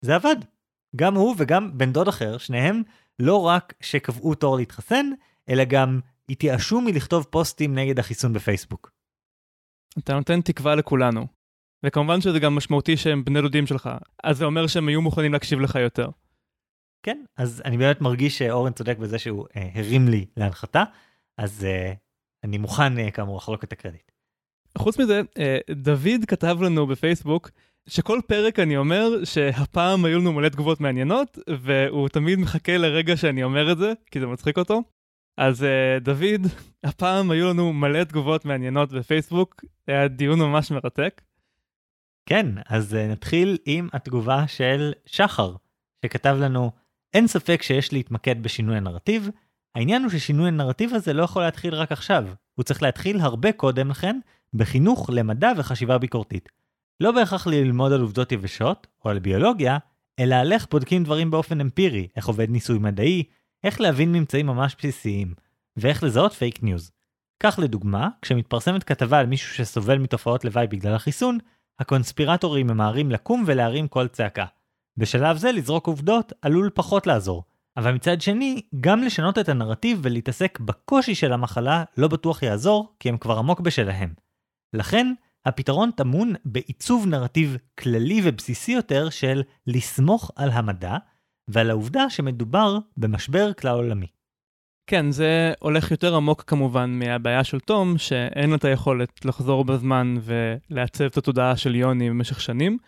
זה 0.00 0.14
עבד. 0.14 0.36
גם 0.96 1.14
הוא 1.14 1.34
וגם 1.38 1.78
בן 1.78 1.92
דוד 1.92 2.08
אחר, 2.08 2.38
שניהם 2.38 2.82
לא 3.18 3.46
רק 3.46 3.74
שקבעו 3.80 4.34
תור 4.34 4.56
להתחסן, 4.56 5.06
אלא 5.48 5.64
גם 5.64 6.00
התייאשו 6.28 6.80
מלכתוב 6.80 7.26
פוסטים 7.30 7.74
נגד 7.74 7.98
החיסון 7.98 8.32
בפייסבוק. 8.32 8.90
אתה 9.98 10.14
נותן 10.14 10.40
תקווה 10.40 10.74
לכולנו. 10.74 11.26
וכמובן 11.84 12.20
שזה 12.20 12.38
גם 12.38 12.54
משמעותי 12.54 12.96
שהם 12.96 13.24
בני 13.24 13.40
דודים 13.40 13.66
שלך, 13.66 13.90
אז 14.24 14.38
זה 14.38 14.44
אומר 14.44 14.66
שהם 14.66 14.88
היו 14.88 15.02
מוכנים 15.02 15.32
להקשיב 15.32 15.60
לך 15.60 15.74
יותר. 15.74 16.08
כן, 17.02 17.24
אז 17.36 17.62
אני 17.64 17.78
באמת 17.78 18.00
מרגיש 18.00 18.38
שאורן 18.38 18.72
צודק 18.72 18.98
בזה 18.98 19.18
שהוא 19.18 19.46
אה, 19.56 19.70
הרים 19.74 20.08
לי 20.08 20.26
להנחתה, 20.36 20.84
אז 21.38 21.64
אה, 21.64 21.92
אני 22.44 22.58
מוכן 22.58 22.98
אה, 22.98 23.10
כאמור 23.10 23.36
לחלוק 23.36 23.64
את 23.64 23.72
הקרדיט. 23.72 24.12
חוץ 24.78 24.98
מזה, 24.98 25.20
אה, 25.38 25.58
דוד 25.70 26.24
כתב 26.28 26.56
לנו 26.60 26.86
בפייסבוק 26.86 27.50
שכל 27.88 28.20
פרק 28.26 28.58
אני 28.58 28.76
אומר 28.76 29.24
שהפעם 29.24 30.04
היו 30.04 30.18
לנו 30.18 30.32
מלא 30.32 30.48
תגובות 30.48 30.80
מעניינות, 30.80 31.38
והוא 31.62 32.08
תמיד 32.08 32.38
מחכה 32.38 32.76
לרגע 32.76 33.16
שאני 33.16 33.42
אומר 33.42 33.72
את 33.72 33.78
זה, 33.78 33.92
כי 34.10 34.20
זה 34.20 34.26
מצחיק 34.26 34.58
אותו. 34.58 34.82
אז 35.38 35.62
uh, 35.62 36.00
דוד, 36.00 36.46
הפעם 36.84 37.30
היו 37.30 37.48
לנו 37.48 37.72
מלא 37.72 38.04
תגובות 38.04 38.44
מעניינות 38.44 38.92
בפייסבוק, 38.92 39.64
היה 39.86 40.08
דיון 40.08 40.38
ממש 40.38 40.70
מרתק. 40.70 41.22
כן, 42.26 42.46
אז 42.68 42.94
uh, 42.94 43.12
נתחיל 43.12 43.58
עם 43.64 43.88
התגובה 43.92 44.48
של 44.48 44.92
שחר, 45.06 45.54
שכתב 46.04 46.36
לנו, 46.40 46.70
אין 47.14 47.26
ספק 47.26 47.62
שיש 47.62 47.92
להתמקד 47.92 48.42
בשינוי 48.42 48.76
הנרטיב, 48.76 49.28
העניין 49.74 50.02
הוא 50.02 50.10
ששינוי 50.10 50.48
הנרטיב 50.48 50.94
הזה 50.94 51.12
לא 51.12 51.22
יכול 51.22 51.42
להתחיל 51.42 51.74
רק 51.74 51.92
עכשיו, 51.92 52.24
הוא 52.54 52.64
צריך 52.64 52.82
להתחיל 52.82 53.20
הרבה 53.20 53.52
קודם 53.52 53.90
לכן, 53.90 54.18
בחינוך 54.54 55.10
למדע 55.12 55.52
וחשיבה 55.56 55.98
ביקורתית. 55.98 56.48
לא 57.00 57.12
בהכרח 57.12 57.46
ללמוד 57.46 57.92
על 57.92 58.00
עובדות 58.00 58.32
יבשות, 58.32 58.86
או 59.04 59.10
על 59.10 59.18
ביולוגיה, 59.18 59.78
אלא 60.18 60.34
על 60.34 60.52
איך 60.52 60.66
בודקים 60.70 61.04
דברים 61.04 61.30
באופן 61.30 61.60
אמפירי, 61.60 62.08
איך 62.16 62.28
עובד 62.28 62.50
ניסוי 62.50 62.78
מדעי, 62.78 63.24
איך 63.64 63.80
להבין 63.80 64.12
ממצאים 64.12 64.46
ממש 64.46 64.76
בסיסיים, 64.78 65.34
ואיך 65.76 66.02
לזהות 66.02 66.32
פייק 66.32 66.62
ניוז. 66.62 66.92
כך 67.42 67.58
לדוגמה, 67.62 68.08
כשמתפרסמת 68.22 68.84
כתבה 68.84 69.18
על 69.18 69.26
מישהו 69.26 69.54
שסובל 69.54 69.98
מתופעות 69.98 70.44
לוואי 70.44 70.66
בגלל 70.66 70.94
החיסון, 70.94 71.38
הקונספירטורים 71.78 72.66
ממהרים 72.66 73.10
לקום 73.10 73.44
ולהרים 73.46 73.88
קול 73.88 74.08
צעקה. 74.08 74.44
בשלב 74.96 75.36
זה 75.36 75.52
לזרוק 75.52 75.86
עובדות 75.86 76.32
עלול 76.42 76.70
פחות 76.74 77.06
לעזור. 77.06 77.44
אבל 77.76 77.92
מצד 77.92 78.20
שני, 78.20 78.62
גם 78.80 79.02
לשנות 79.02 79.38
את 79.38 79.48
הנרטיב 79.48 79.98
ולהתעסק 80.02 80.60
בקושי 80.60 81.14
של 81.14 81.32
המחלה 81.32 81.84
לא 81.96 82.08
בטוח 82.08 82.42
יעזור, 82.42 82.96
כי 83.00 83.08
הם 83.08 83.18
כבר 83.18 83.38
עמוק 83.38 83.60
בשלהם. 83.60 84.14
לכן, 84.72 85.12
הפתרון 85.46 85.90
טמון 85.90 86.32
בעיצוב 86.44 87.06
נרטיב 87.06 87.56
כללי 87.80 88.20
ובסיסי 88.24 88.72
יותר 88.72 89.10
של 89.10 89.42
לסמוך 89.66 90.30
על 90.36 90.50
המדע, 90.50 90.96
ועל 91.48 91.70
העובדה 91.70 92.10
שמדובר 92.10 92.78
במשבר 92.96 93.52
כלל 93.52 93.74
עולמי. 93.74 94.06
כן, 94.92 95.10
זה 95.10 95.52
הולך 95.58 95.90
יותר 95.90 96.16
עמוק 96.16 96.42
כמובן 96.46 96.90
מהבעיה 96.90 97.44
של 97.44 97.60
תום, 97.60 97.98
שאין 97.98 98.50
לה 98.50 98.56
את 98.56 98.64
היכולת 98.64 99.24
לחזור 99.24 99.64
בזמן 99.64 100.14
ולעצב 100.22 101.04
את 101.04 101.16
התודעה 101.16 101.56
של 101.56 101.74
יוני 101.74 102.10
במשך 102.10 102.40
שנים, 102.40 102.78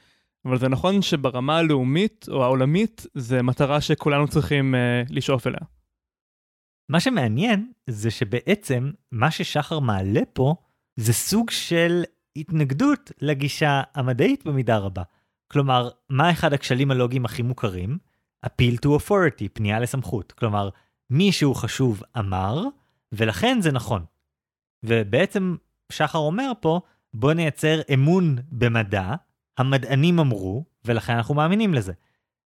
אבל 0.44 0.58
זה 0.58 0.68
נכון 0.68 1.02
שברמה 1.02 1.58
הלאומית 1.58 2.26
או 2.28 2.44
העולמית, 2.44 3.06
זה 3.14 3.42
מטרה 3.42 3.80
שכולנו 3.80 4.28
צריכים 4.28 4.74
uh, 4.74 5.12
לשאוף 5.12 5.46
אליה. 5.46 5.58
מה 6.88 7.00
שמעניין 7.00 7.72
זה 7.86 8.10
שבעצם 8.10 8.90
מה 9.12 9.30
ששחר 9.30 9.78
מעלה 9.78 10.22
פה 10.32 10.54
זה 10.96 11.12
סוג 11.12 11.50
של 11.50 12.02
התנגדות 12.36 13.12
לגישה 13.20 13.82
המדעית 13.94 14.44
במידה 14.46 14.78
רבה. 14.78 15.02
כלומר, 15.48 15.90
מה 16.10 16.30
אחד 16.30 16.52
הכשלים 16.52 16.90
הלוגיים 16.90 17.24
הכי 17.24 17.42
מוכרים? 17.42 17.98
appeal 18.46 18.76
to 18.86 18.88
authority, 18.88 19.48
פנייה 19.52 19.80
לסמכות. 19.80 20.32
כלומר, 20.32 20.68
מישהו 21.10 21.54
חשוב 21.54 22.02
אמר, 22.18 22.62
ולכן 23.12 23.60
זה 23.60 23.72
נכון. 23.72 24.04
ובעצם 24.82 25.56
שחר 25.92 26.18
אומר 26.18 26.52
פה, 26.60 26.80
בוא 27.14 27.32
נייצר 27.32 27.80
אמון 27.94 28.36
במדע, 28.52 29.14
המדענים 29.58 30.18
אמרו, 30.18 30.64
ולכן 30.84 31.12
אנחנו 31.16 31.34
מאמינים 31.34 31.74
לזה. 31.74 31.92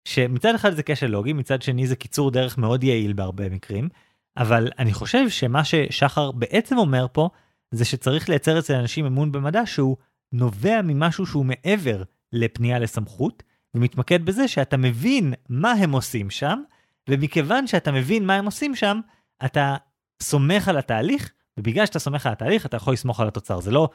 שמצד 0.04 0.54
אחד 0.54 0.74
זה 0.74 0.82
כשל 0.82 1.06
לוגי, 1.06 1.32
מצד 1.32 1.62
שני 1.62 1.86
זה 1.86 1.96
קיצור 1.96 2.30
דרך 2.30 2.58
מאוד 2.58 2.84
יעיל 2.84 3.12
בהרבה 3.12 3.48
מקרים, 3.48 3.88
אבל 4.36 4.70
אני 4.78 4.92
חושב 4.92 5.28
שמה 5.28 5.64
ששחר 5.64 6.30
בעצם 6.30 6.78
אומר 6.78 7.06
פה, 7.12 7.28
זה 7.70 7.84
שצריך 7.84 8.28
לייצר 8.28 8.58
אצל 8.58 8.74
אנשים 8.74 9.06
אמון 9.06 9.32
במדע 9.32 9.66
שהוא 9.66 9.96
נובע 10.32 10.82
ממשהו 10.84 11.26
שהוא 11.26 11.44
מעבר 11.44 12.02
לפנייה 12.32 12.78
לסמכות, 12.78 13.42
ומתמקד 13.74 14.24
בזה 14.24 14.48
שאתה 14.48 14.76
מבין 14.76 15.34
מה 15.48 15.72
הם 15.72 15.92
עושים 15.92 16.30
שם, 16.30 16.62
ומכיוון 17.08 17.66
שאתה 17.66 17.92
מבין 17.92 18.26
מה 18.26 18.34
הם 18.34 18.44
עושים 18.44 18.74
שם, 18.74 19.00
אתה 19.44 19.76
סומך 20.22 20.68
על 20.68 20.78
התהליך 20.78 21.32
ובגלל 21.58 21.86
שאתה 21.86 21.98
סומך 21.98 22.26
על 22.26 22.32
התהליך, 22.32 22.66
אתה 22.66 22.76
יכול 22.76 22.92
לסמוך 22.92 23.20
על 23.20 23.28
התוצר. 23.28 23.60
זה 23.60 23.70
לא 23.70 23.88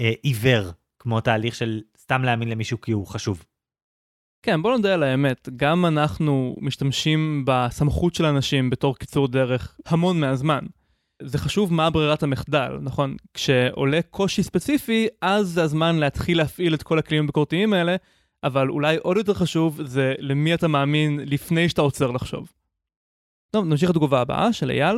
אה, 0.00 0.12
עיוור, 0.22 0.70
כמו 0.98 1.20
תהליך 1.20 1.54
של 1.54 1.80
סתם 1.98 2.22
להאמין 2.22 2.48
למישהו 2.48 2.80
כי 2.80 2.92
הוא 2.92 3.06
חשוב. 3.06 3.44
כן, 4.42 4.62
בוא 4.62 4.70
נודה 4.70 4.94
על 4.94 5.02
האמת, 5.02 5.48
גם 5.56 5.86
אנחנו 5.86 6.56
משתמשים 6.60 7.44
בסמכות 7.46 8.14
של 8.14 8.24
אנשים 8.24 8.70
בתור 8.70 8.96
קיצור 8.96 9.28
דרך 9.28 9.76
המון 9.86 10.20
מהזמן. 10.20 10.64
זה 11.22 11.38
חשוב 11.38 11.72
מה 11.72 11.90
ברירת 11.90 12.22
המחדל, 12.22 12.78
נכון? 12.82 13.16
כשעולה 13.34 14.02
קושי 14.10 14.42
ספציפי, 14.42 15.08
אז 15.22 15.48
זה 15.48 15.62
הזמן 15.62 15.96
להתחיל 15.96 16.38
להפעיל 16.38 16.74
את 16.74 16.82
כל 16.82 16.98
הכלים 16.98 17.24
הביקורתיים 17.24 17.72
האלה, 17.72 17.96
אבל 18.44 18.68
אולי 18.68 18.96
עוד 18.96 19.16
יותר 19.16 19.34
חשוב 19.34 19.82
זה 19.82 20.14
למי 20.18 20.54
אתה 20.54 20.68
מאמין 20.68 21.20
לפני 21.26 21.68
שאתה 21.68 21.82
עוצר 21.82 22.10
לחשוב. 22.10 22.52
טוב, 23.50 23.64
נמשיך 23.64 23.90
לתגובה 23.90 24.20
הבאה 24.20 24.52
של 24.52 24.70
אייל. 24.70 24.96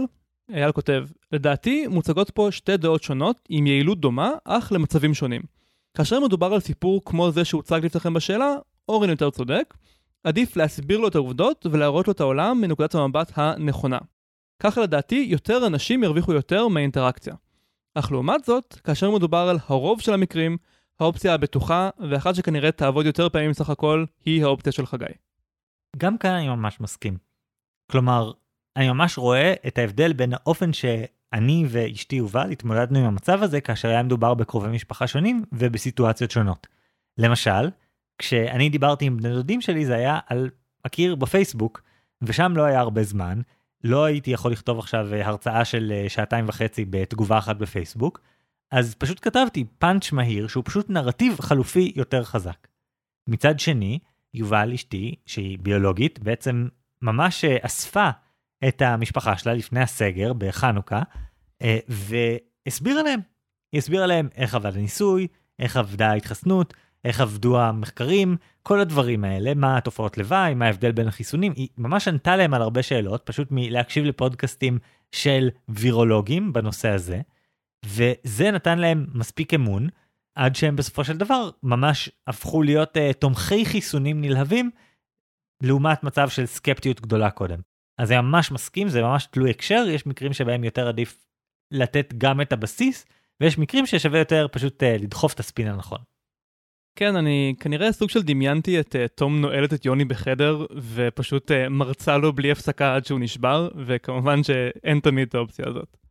אייל 0.53 0.72
כותב, 0.72 1.07
לדעתי 1.32 1.86
מוצגות 1.86 2.30
פה 2.30 2.49
שתי 2.51 2.76
דעות 2.76 3.03
שונות 3.03 3.36
עם 3.49 3.66
יעילות 3.66 4.01
דומה, 4.01 4.30
אך 4.45 4.72
למצבים 4.72 5.14
שונים. 5.14 5.43
כאשר 5.97 6.20
מדובר 6.20 6.55
על 6.55 6.61
סיפור 6.61 7.03
כמו 7.05 7.30
זה 7.30 7.45
שהוצג 7.45 7.80
לפניכם 7.84 8.14
בשאלה, 8.14 8.57
אורן 8.89 9.11
יותר 9.11 9.30
צודק, 9.30 9.74
עדיף 10.24 10.57
להסביר 10.57 10.99
לו 10.99 11.09
את 11.09 11.14
העובדות 11.14 11.66
ולהראות 11.70 12.07
לו 12.07 12.12
את 12.12 12.20
העולם 12.20 12.61
מנקודת 12.61 12.95
המבט 12.95 13.32
הנכונה. 13.36 13.99
ככה 14.62 14.80
לדעתי 14.80 15.26
יותר 15.28 15.66
אנשים 15.66 16.05
ירוויחו 16.05 16.32
יותר 16.32 16.68
מהאינטראקציה. 16.68 17.34
אך 17.95 18.12
לעומת 18.12 18.45
זאת, 18.45 18.80
כאשר 18.84 19.11
מדובר 19.11 19.49
על 19.51 19.59
הרוב 19.66 20.01
של 20.01 20.14
המקרים, 20.14 20.57
האופציה 21.01 21.34
הבטוחה, 21.34 21.90
ואחת 22.11 22.34
שכנראה 22.34 22.72
תעבוד 22.72 23.07
יותר 23.07 23.28
פעמים 23.28 23.53
סך 23.53 23.70
הכל, 23.70 24.05
היא 24.24 24.44
האופציה 24.44 24.72
של 24.72 24.86
חגי. 24.86 25.05
גם 25.96 26.18
כאן 26.18 26.30
אני 26.30 26.49
ממש 26.49 26.80
מסכים. 26.80 27.16
כלומר, 27.90 28.32
אני 28.76 28.88
ממש 28.88 29.18
רואה 29.18 29.55
את 29.66 29.78
ההבדל 29.78 30.12
בין 30.12 30.32
האופן 30.32 30.72
שאני 30.72 31.64
ואשתי 31.68 32.16
יובל 32.16 32.51
התמודדנו 32.51 32.99
עם 32.99 33.05
המצב 33.05 33.42
הזה 33.42 33.61
כאשר 33.61 33.88
היה 33.88 34.03
מדובר 34.03 34.34
בקרובי 34.34 34.68
משפחה 34.68 35.07
שונים 35.07 35.44
ובסיטואציות 35.53 36.30
שונות. 36.30 36.66
למשל, 37.18 37.70
כשאני 38.18 38.68
דיברתי 38.68 39.05
עם 39.05 39.16
בני 39.16 39.30
דודים 39.30 39.61
שלי 39.61 39.86
זה 39.86 39.94
היה 39.94 40.18
על 40.26 40.51
הקיר 40.84 41.14
בפייסבוק, 41.14 41.82
ושם 42.22 42.53
לא 42.57 42.62
היה 42.62 42.80
הרבה 42.80 43.03
זמן, 43.03 43.40
לא 43.84 44.05
הייתי 44.05 44.30
יכול 44.30 44.53
לכתוב 44.53 44.78
עכשיו 44.78 45.14
אה, 45.14 45.26
הרצאה 45.26 45.64
של 45.64 45.92
אה, 45.94 46.09
שעתיים 46.09 46.49
וחצי 46.49 46.84
בתגובה 46.90 47.38
אחת 47.38 47.57
בפייסבוק, 47.57 48.20
אז 48.70 48.94
פשוט 48.94 49.18
כתבתי 49.22 49.64
פאנץ' 49.78 50.12
מהיר 50.12 50.48
שהוא 50.48 50.64
פשוט 50.66 50.90
נרטיב 50.90 51.40
חלופי 51.40 51.92
יותר 51.96 52.24
חזק. 52.24 52.66
מצד 53.26 53.60
שני, 53.60 53.98
יובל 54.34 54.72
אשתי, 54.74 55.14
שהיא 55.26 55.58
ביולוגית, 55.58 56.18
בעצם 56.18 56.68
ממש 57.02 57.44
אה, 57.44 57.56
אספה 57.62 58.10
את 58.68 58.82
המשפחה 58.82 59.36
שלה 59.36 59.54
לפני 59.54 59.80
הסגר 59.80 60.32
בחנוכה, 60.32 61.02
והסבירה 61.88 63.02
להם. 63.02 63.20
היא 63.72 63.78
הסבירה 63.78 64.06
להם 64.06 64.28
איך 64.36 64.54
עבד 64.54 64.76
הניסוי, 64.76 65.26
איך 65.58 65.76
עבדה 65.76 66.10
ההתחסנות, 66.10 66.74
איך 67.04 67.20
עבדו 67.20 67.60
המחקרים, 67.60 68.36
כל 68.62 68.80
הדברים 68.80 69.24
האלה, 69.24 69.54
מה 69.54 69.76
התופעות 69.76 70.18
לוואי, 70.18 70.54
מה 70.54 70.66
ההבדל 70.66 70.92
בין 70.92 71.08
החיסונים, 71.08 71.52
היא 71.56 71.68
ממש 71.78 72.08
ענתה 72.08 72.36
להם 72.36 72.54
על 72.54 72.62
הרבה 72.62 72.82
שאלות, 72.82 73.22
פשוט 73.24 73.48
מלהקשיב 73.50 74.04
לפודקאסטים 74.04 74.78
של 75.12 75.48
וירולוגים 75.68 76.52
בנושא 76.52 76.88
הזה, 76.88 77.20
וזה 77.84 78.50
נתן 78.50 78.78
להם 78.78 79.06
מספיק 79.14 79.54
אמון, 79.54 79.88
עד 80.38 80.56
שהם 80.56 80.76
בסופו 80.76 81.04
של 81.04 81.16
דבר 81.16 81.50
ממש 81.62 82.10
הפכו 82.26 82.62
להיות 82.62 82.96
uh, 82.96 83.12
תומכי 83.12 83.66
חיסונים 83.66 84.20
נלהבים, 84.20 84.70
לעומת 85.62 86.04
מצב 86.04 86.28
של 86.28 86.46
סקפטיות 86.46 87.00
גדולה 87.00 87.30
קודם. 87.30 87.60
אז 88.00 88.08
זה 88.08 88.20
ממש 88.20 88.52
מסכים, 88.52 88.88
זה 88.88 89.02
ממש 89.02 89.26
תלוי 89.26 89.50
הקשר, 89.50 89.84
יש 89.88 90.06
מקרים 90.06 90.32
שבהם 90.32 90.64
יותר 90.64 90.88
עדיף 90.88 91.26
לתת 91.74 92.14
גם 92.18 92.40
את 92.40 92.52
הבסיס, 92.52 93.06
ויש 93.40 93.58
מקרים 93.58 93.86
ששווה 93.86 94.18
יותר 94.18 94.46
פשוט 94.52 94.82
uh, 94.82 95.02
לדחוף 95.02 95.34
את 95.34 95.40
הספין 95.40 95.68
הנכון. 95.68 95.98
כן, 96.98 97.16
אני 97.16 97.54
כנראה 97.60 97.92
סוג 97.92 98.10
של 98.10 98.22
דמיינתי 98.22 98.80
את 98.80 98.94
uh, 98.94 99.08
תום 99.14 99.40
נועלת 99.40 99.74
את 99.74 99.84
יוני 99.84 100.04
בחדר, 100.04 100.66
ופשוט 100.94 101.50
uh, 101.50 101.68
מרצה 101.68 102.18
לו 102.18 102.32
בלי 102.32 102.50
הפסקה 102.50 102.94
עד 102.94 103.04
שהוא 103.04 103.20
נשבר, 103.20 103.68
וכמובן 103.86 104.42
שאין 104.42 105.00
תמיד 105.00 105.28
את 105.28 105.34
האופציה 105.34 105.64
הזאת. 105.68 106.07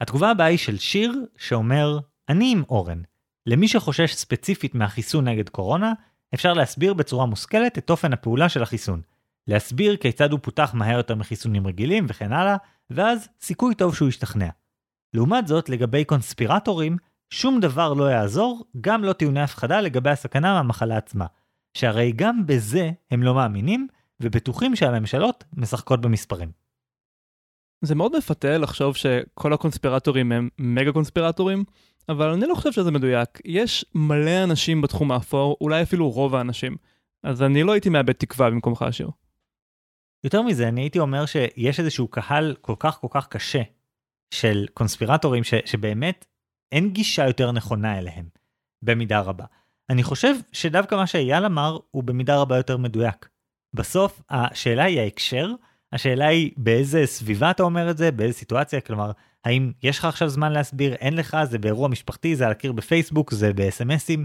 התגובה 0.00 0.30
הבאה 0.30 0.46
היא 0.46 0.58
של 0.58 0.78
שיר, 0.78 1.26
שאומר, 1.36 1.98
אני 2.28 2.52
עם 2.52 2.62
אורן. 2.68 3.02
למי 3.46 3.68
שחושש 3.68 4.14
ספציפית 4.14 4.74
מהחיסון 4.74 5.28
נגד 5.28 5.48
קורונה, 5.48 5.92
אפשר 6.34 6.52
להסביר 6.52 6.94
בצורה 6.94 7.26
מושכלת 7.26 7.78
את 7.78 7.90
אופן 7.90 8.12
הפעולה 8.12 8.48
של 8.48 8.62
החיסון. 8.62 9.00
להסביר 9.46 9.96
כיצד 9.96 10.32
הוא 10.32 10.40
פותח 10.42 10.70
מהר 10.74 10.96
יותר 10.96 11.14
מחיסונים 11.14 11.66
רגילים 11.66 12.06
וכן 12.08 12.32
הלאה, 12.32 12.56
ואז 12.90 13.28
סיכוי 13.40 13.74
טוב 13.74 13.94
שהוא 13.94 14.08
ישתכנע. 14.08 14.48
לעומת 15.14 15.46
זאת, 15.46 15.68
לגבי 15.68 16.04
קונספירטורים, 16.04 16.96
שום 17.30 17.60
דבר 17.60 17.92
לא 17.92 18.04
יעזור, 18.04 18.64
גם 18.80 19.04
לא 19.04 19.12
טיעוני 19.12 19.42
הפחדה 19.42 19.80
לגבי 19.80 20.10
הסכנה 20.10 20.54
מהמחלה 20.54 20.96
עצמה. 20.96 21.26
שהרי 21.74 22.12
גם 22.12 22.46
בזה 22.46 22.90
הם 23.10 23.22
לא 23.22 23.34
מאמינים, 23.34 23.88
ובטוחים 24.20 24.76
שהממשלות 24.76 25.44
משחקות 25.56 26.00
במספרים. 26.00 26.59
זה 27.82 27.94
מאוד 27.94 28.16
מפתה 28.16 28.58
לחשוב 28.58 28.96
שכל 28.96 29.52
הקונספירטורים 29.52 30.32
הם 30.32 30.48
מגה 30.58 30.92
קונספירטורים, 30.92 31.64
אבל 32.08 32.28
אני 32.28 32.46
לא 32.46 32.54
חושב 32.54 32.72
שזה 32.72 32.90
מדויק. 32.90 33.28
יש 33.44 33.84
מלא 33.94 34.44
אנשים 34.44 34.82
בתחום 34.82 35.12
האפור, 35.12 35.56
אולי 35.60 35.82
אפילו 35.82 36.10
רוב 36.10 36.34
האנשים. 36.34 36.76
אז 37.22 37.42
אני 37.42 37.62
לא 37.62 37.72
הייתי 37.72 37.88
מאבד 37.88 38.12
תקווה 38.12 38.50
במקומך 38.50 38.82
השיר. 38.82 39.10
יותר 40.24 40.42
מזה, 40.42 40.68
אני 40.68 40.80
הייתי 40.80 40.98
אומר 40.98 41.26
שיש 41.26 41.80
איזשהו 41.80 42.08
קהל 42.08 42.56
כל 42.60 42.74
כך 42.78 43.00
כל 43.00 43.06
כך 43.10 43.28
קשה 43.28 43.62
של 44.34 44.66
קונספירטורים 44.74 45.44
ש, 45.44 45.54
שבאמת 45.64 46.26
אין 46.72 46.90
גישה 46.90 47.26
יותר 47.26 47.52
נכונה 47.52 47.98
אליהם, 47.98 48.28
במידה 48.82 49.20
רבה. 49.20 49.44
אני 49.90 50.02
חושב 50.02 50.34
שדווקא 50.52 50.94
מה 50.94 51.06
שאייל 51.06 51.44
אמר 51.44 51.78
הוא 51.90 52.04
במידה 52.04 52.40
רבה 52.40 52.56
יותר 52.56 52.76
מדויק. 52.76 53.28
בסוף 53.74 54.22
השאלה 54.30 54.84
היא 54.84 55.00
ההקשר, 55.00 55.52
השאלה 55.92 56.26
היא 56.26 56.50
באיזה 56.56 57.06
סביבה 57.06 57.50
אתה 57.50 57.62
אומר 57.62 57.90
את 57.90 57.98
זה, 57.98 58.10
באיזה 58.10 58.34
סיטואציה, 58.34 58.80
כלומר, 58.80 59.10
האם 59.44 59.72
יש 59.82 59.98
לך 59.98 60.04
עכשיו 60.04 60.28
זמן 60.28 60.52
להסביר, 60.52 60.94
אין 60.94 61.16
לך, 61.16 61.36
זה 61.44 61.58
באירוע 61.58 61.88
משפחתי, 61.88 62.36
זה 62.36 62.46
על 62.46 62.52
הקיר 62.52 62.72
בפייסבוק, 62.72 63.30
זה 63.30 63.52
בסמסים, 63.54 64.24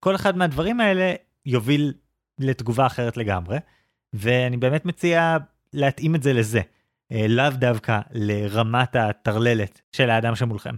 כל 0.00 0.14
אחד 0.14 0.36
מהדברים 0.36 0.80
האלה 0.80 1.14
יוביל 1.46 1.92
לתגובה 2.38 2.86
אחרת 2.86 3.16
לגמרי, 3.16 3.58
ואני 4.12 4.56
באמת 4.56 4.84
מציע 4.84 5.36
להתאים 5.72 6.14
את 6.14 6.22
זה 6.22 6.32
לזה, 6.32 6.60
אה, 7.12 7.28
לאו 7.28 7.50
דווקא 7.50 8.00
לרמת 8.12 8.96
הטרללת 8.96 9.80
של 9.92 10.10
האדם 10.10 10.36
שמולכם. 10.36 10.74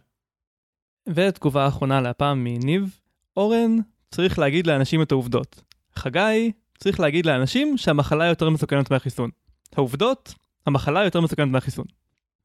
ותגובה 1.08 1.68
אחרונה 1.68 2.00
להפעם 2.00 2.44
מניב, 2.44 2.98
אורן 3.36 3.76
צריך 4.10 4.38
להגיד 4.38 4.66
לאנשים 4.66 5.02
את 5.02 5.12
העובדות. 5.12 5.62
חגי 5.94 6.52
צריך 6.78 7.00
להגיד 7.00 7.26
לאנשים 7.26 7.76
שהמחלה 7.76 8.26
יותר 8.26 8.50
מסוכנת 8.50 8.90
מהחיסון. 8.90 9.30
העובדות, 9.76 10.34
המחלה 10.66 11.04
יותר 11.04 11.20
מסוכנת 11.20 11.48
מהחיסון. 11.48 11.84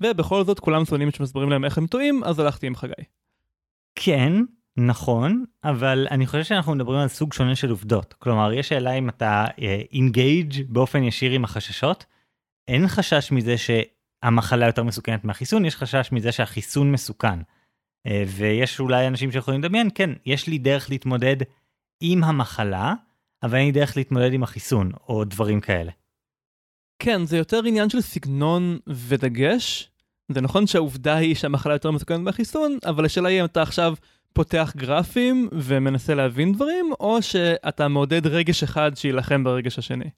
ובכל 0.03 0.43
זאת 0.43 0.59
כולם 0.59 0.86
שונאים 0.86 1.11
שמסברים 1.11 1.49
להם 1.49 1.65
איך 1.65 1.78
הם 1.78 1.88
טועים, 1.88 2.24
אז 2.24 2.39
הלכתי 2.39 2.67
עם 2.67 2.76
חגי. 2.76 2.93
כן, 3.95 4.34
נכון, 4.78 5.45
אבל 5.63 6.07
אני 6.11 6.28
חושב 6.28 6.43
שאנחנו 6.43 6.76
מדברים 6.76 6.99
על 6.99 7.07
סוג 7.07 7.34
שונה 7.34 7.55
של 7.55 7.69
עובדות. 7.69 8.13
כלומר, 8.13 8.53
יש 8.53 8.69
שאלה 8.69 8.93
אם 8.93 9.09
אתה 9.09 9.45
אינגייג' 9.91 10.53
uh, 10.53 10.63
באופן 10.69 11.03
ישיר 11.03 11.32
עם 11.32 11.43
החששות. 11.43 12.05
אין 12.67 12.88
חשש 12.88 13.32
מזה 13.32 13.55
שהמחלה 13.57 14.65
יותר 14.65 14.84
מסוכנת 14.84 15.24
מהחיסון, 15.24 15.65
יש 15.65 15.76
חשש 15.76 16.11
מזה 16.11 16.32
שהחיסון 16.32 16.91
מסוכן. 16.91 17.39
אה, 18.07 18.24
ויש 18.28 18.80
אולי 18.80 19.07
אנשים 19.07 19.32
שיכולים 19.32 19.63
לדמיין, 19.63 19.89
כן, 19.95 20.09
יש 20.26 20.47
לי 20.47 20.57
דרך 20.57 20.89
להתמודד 20.89 21.36
עם 22.01 22.24
המחלה, 22.24 22.93
אבל 23.43 23.57
אין 23.57 23.65
לי 23.65 23.72
דרך 23.72 23.97
להתמודד 23.97 24.34
עם 24.34 24.43
החיסון, 24.43 24.91
או 25.09 25.24
דברים 25.24 25.61
כאלה. 25.61 25.91
כן, 27.04 27.26
זה 27.26 27.38
יותר 27.38 27.62
עניין 27.66 27.89
של 27.89 28.02
סגנון 28.02 28.80
ודגש. 28.88 29.91
זה 30.32 30.41
נכון 30.41 30.68
שהעובדה 30.68 31.16
היא 31.16 31.36
שהמחלה 31.36 31.74
יותר 31.74 31.91
מסוכנת 31.91 32.20
מהחיסון, 32.20 32.78
אבל 32.86 33.06
השאלה 33.06 33.30
היא 33.30 33.39
אם 33.39 33.45
אתה 33.45 33.62
עכשיו 33.62 33.93
פותח 34.34 34.74
גרפים 34.78 35.49
ומנסה 35.52 36.16
להבין 36.16 36.54
דברים, 36.54 36.91
או 36.99 37.22
שאתה 37.22 37.88
מעודד 37.88 38.28
רגש 38.28 38.64
אחד 38.64 38.91
שיילחם 38.95 39.43
ברגש 39.43 39.80
השני. 39.80 40.10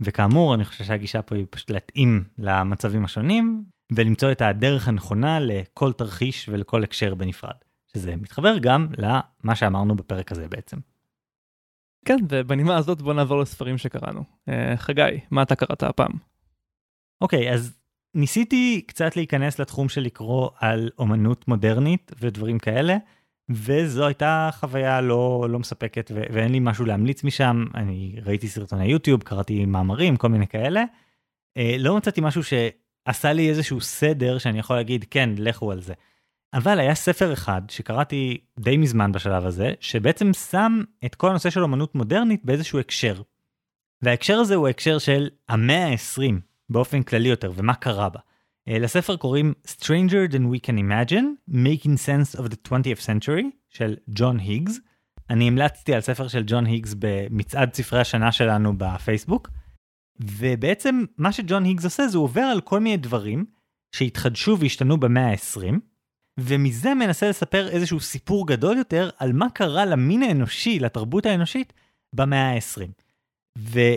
וכאמור, 0.00 0.54
אני 0.54 0.64
חושב 0.64 0.84
שהגישה 0.84 1.22
פה 1.22 1.36
היא 1.36 1.46
פשוט 1.50 1.70
להתאים 1.70 2.24
למצבים 2.38 3.04
השונים, 3.04 3.64
ולמצוא 3.92 4.32
את 4.32 4.42
הדרך 4.42 4.88
הנכונה 4.88 5.40
לכל 5.40 5.92
תרחיש 5.92 6.48
ולכל 6.48 6.82
הקשר 6.82 7.14
בנפרד. 7.14 7.56
שזה 7.92 8.16
מתחבר 8.16 8.58
גם 8.58 8.86
למה 8.98 9.54
שאמרנו 9.54 9.96
בפרק 9.96 10.32
הזה 10.32 10.48
בעצם. 10.48 10.76
כן, 12.04 12.16
ובנימה 12.28 12.76
הזאת 12.76 13.02
בוא 13.02 13.14
נעבור 13.14 13.40
לספרים 13.40 13.78
שקראנו. 13.78 14.20
Uh, 14.20 14.52
חגי, 14.76 15.20
מה 15.30 15.42
אתה 15.42 15.54
קראת 15.54 15.82
הפעם? 15.82 16.12
אוקיי, 17.20 17.50
okay, 17.50 17.54
אז 17.54 17.78
ניסיתי 18.14 18.82
קצת 18.86 19.16
להיכנס 19.16 19.58
לתחום 19.58 19.88
של 19.88 20.00
לקרוא 20.00 20.50
על 20.58 20.90
אומנות 20.98 21.48
מודרנית 21.48 22.12
ודברים 22.20 22.58
כאלה, 22.58 22.96
וזו 23.50 24.06
הייתה 24.06 24.50
חוויה 24.52 25.00
לא, 25.00 25.46
לא 25.50 25.58
מספקת 25.58 26.10
ו- 26.14 26.22
ואין 26.32 26.52
לי 26.52 26.58
משהו 26.60 26.84
להמליץ 26.84 27.24
משם. 27.24 27.64
אני 27.74 28.16
ראיתי 28.24 28.48
סרטוני 28.48 28.86
יוטיוב, 28.86 29.22
קראתי 29.22 29.64
מאמרים, 29.64 30.16
כל 30.16 30.28
מיני 30.28 30.46
כאלה. 30.46 30.84
Uh, 31.58 31.62
לא 31.78 31.96
מצאתי 31.96 32.20
משהו 32.20 32.44
ש... 32.44 32.52
עשה 33.04 33.32
לי 33.32 33.48
איזשהו 33.50 33.80
סדר 33.80 34.38
שאני 34.38 34.58
יכול 34.58 34.76
להגיד, 34.76 35.04
כן, 35.10 35.30
לכו 35.38 35.72
על 35.72 35.80
זה. 35.80 35.94
אבל 36.54 36.80
היה 36.80 36.94
ספר 36.94 37.32
אחד 37.32 37.62
שקראתי 37.68 38.38
די 38.60 38.76
מזמן 38.76 39.12
בשלב 39.12 39.46
הזה, 39.46 39.72
שבעצם 39.80 40.32
שם 40.32 40.82
את 41.04 41.14
כל 41.14 41.30
הנושא 41.30 41.50
של 41.50 41.64
אמנות 41.64 41.94
מודרנית 41.94 42.44
באיזשהו 42.44 42.78
הקשר. 42.78 43.22
וההקשר 44.02 44.36
הזה 44.36 44.54
הוא 44.54 44.68
הקשר 44.68 44.98
של 44.98 45.28
המאה 45.48 45.86
ה-20 45.86 46.34
באופן 46.70 47.02
כללי 47.02 47.28
יותר, 47.28 47.52
ומה 47.54 47.74
קרה 47.74 48.08
בה. 48.08 48.20
אה, 48.68 48.78
לספר 48.78 49.16
קוראים 49.16 49.52
Stranger 49.66 50.32
than 50.32 50.42
we 50.54 50.66
can 50.66 50.78
imagine, 50.78 51.24
Making 51.50 51.96
sense 51.96 52.38
of 52.38 52.42
the 52.42 52.68
20th 52.68 53.06
century 53.06 53.44
של 53.68 53.96
ג'ון 54.08 54.38
היגס. 54.38 54.80
אני 55.30 55.48
המלצתי 55.48 55.94
על 55.94 56.00
ספר 56.00 56.28
של 56.28 56.42
ג'ון 56.46 56.66
היגס 56.66 56.94
במצעד 56.98 57.74
ספרי 57.74 58.00
השנה 58.00 58.32
שלנו 58.32 58.78
בפייסבוק. 58.78 59.48
ובעצם 60.20 61.04
מה 61.18 61.32
שג'ון 61.32 61.64
היגס 61.64 61.84
עושה 61.84 62.08
זה 62.08 62.18
הוא 62.18 62.24
עובר 62.24 62.40
על 62.40 62.60
כל 62.60 62.80
מיני 62.80 62.96
דברים 62.96 63.44
שהתחדשו 63.92 64.58
והשתנו 64.58 65.00
במאה 65.00 65.30
ה-20, 65.30 65.74
ומזה 66.40 66.94
מנסה 66.94 67.28
לספר 67.28 67.68
איזשהו 67.68 68.00
סיפור 68.00 68.46
גדול 68.46 68.76
יותר 68.76 69.10
על 69.18 69.32
מה 69.32 69.50
קרה 69.50 69.84
למין 69.84 70.22
האנושי, 70.22 70.78
לתרבות 70.78 71.26
האנושית, 71.26 71.72
במאה 72.12 72.54
ה-20. 72.54 72.88
וזה 73.58 73.96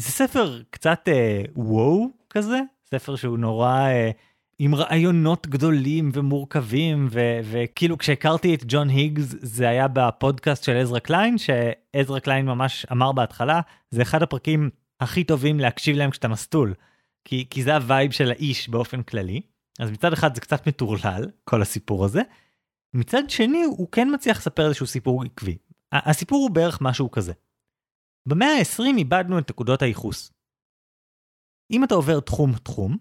ספר 0.00 0.62
קצת 0.70 1.08
אה, 1.08 1.42
וואו 1.56 2.06
כזה, 2.30 2.60
ספר 2.90 3.16
שהוא 3.16 3.38
נורא 3.38 3.78
אה, 3.78 4.10
עם 4.58 4.74
רעיונות 4.74 5.46
גדולים 5.46 6.10
ומורכבים, 6.14 7.08
ו- 7.10 7.40
וכאילו 7.44 7.98
כשהכרתי 7.98 8.54
את 8.54 8.64
ג'ון 8.68 8.88
היגס 8.88 9.34
זה 9.40 9.68
היה 9.68 9.88
בפודקאסט 9.88 10.64
של 10.64 10.76
עזרא 10.76 10.98
קליין, 10.98 11.36
שעזרא 11.38 12.18
קליין 12.18 12.46
ממש 12.46 12.86
אמר 12.92 13.12
בהתחלה, 13.12 13.60
זה 13.90 14.02
אחד 14.02 14.22
הפרקים 14.22 14.70
הכי 15.00 15.24
טובים 15.24 15.60
להקשיב 15.60 15.96
להם 15.96 16.10
כשאתה 16.10 16.28
מסטול, 16.28 16.74
כי, 17.24 17.46
כי 17.50 17.62
זה 17.62 17.74
ה 17.74 17.81
vibe 17.81 18.10
של 18.10 18.30
האיש 18.30 18.68
באופן 18.68 19.02
כללי. 19.02 19.40
אז 19.82 19.90
מצד 19.90 20.12
אחד 20.12 20.34
זה 20.34 20.40
קצת 20.40 20.68
מטורלל, 20.68 21.30
כל 21.44 21.62
הסיפור 21.62 22.04
הזה. 22.04 22.20
מצד 22.94 23.30
שני 23.30 23.62
הוא 23.62 23.88
כן 23.92 24.08
מצליח 24.14 24.38
לספר 24.38 24.66
איזשהו 24.66 24.86
סיפור 24.86 25.24
עקבי. 25.24 25.58
הסיפור 25.92 26.38
הוא 26.38 26.50
בערך 26.50 26.78
משהו 26.80 27.10
כזה. 27.10 27.32
במאה 28.28 28.48
ה-20 28.48 28.98
איבדנו 28.98 29.38
את 29.38 29.50
נקודות 29.50 29.82
הייחוס. 29.82 30.32
אם 31.70 31.84
אתה 31.84 31.94
עובר 31.94 32.20
תחום-תחום, 32.20 32.96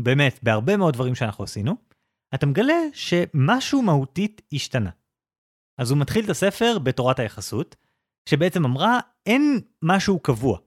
באמת, 0.00 0.42
בהרבה 0.42 0.76
מאוד 0.76 0.94
דברים 0.94 1.14
שאנחנו 1.14 1.44
עשינו, 1.44 1.76
אתה 2.34 2.46
מגלה 2.46 2.80
שמשהו 2.92 3.82
מהותית 3.82 4.42
השתנה. 4.52 4.90
אז 5.78 5.90
הוא 5.90 5.98
מתחיל 5.98 6.24
את 6.24 6.30
הספר 6.30 6.78
בתורת 6.78 7.18
היחסות, 7.18 7.76
שבעצם 8.28 8.64
אמרה, 8.64 9.00
אין 9.26 9.60
משהו 9.82 10.18
קבוע. 10.18 10.58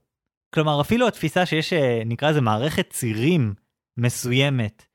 כלומר, 0.54 0.80
אפילו 0.80 1.08
התפיסה 1.08 1.46
שיש, 1.46 1.72
אה, 1.72 2.02
נקרא 2.06 2.30
לזה 2.30 2.40
מערכת 2.40 2.90
צירים 2.90 3.54
מסוימת, 3.96 4.87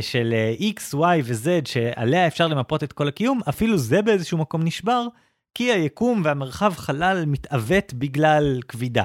של 0.00 0.32
אה, 0.32 0.54
X, 0.60 0.94
Y 0.94 1.22
ו-Z, 1.24 1.68
שעליה 1.68 2.26
אפשר 2.26 2.48
למפות 2.48 2.82
את 2.82 2.92
כל 2.92 3.08
הקיום, 3.08 3.40
אפילו 3.48 3.78
זה 3.78 4.02
באיזשהו 4.02 4.38
מקום 4.38 4.62
נשבר, 4.64 5.06
כי 5.54 5.72
היקום 5.72 6.22
והמרחב 6.24 6.72
חלל 6.76 7.24
מתעוות 7.26 7.92
בגלל 7.94 8.60
כבידה. 8.68 9.04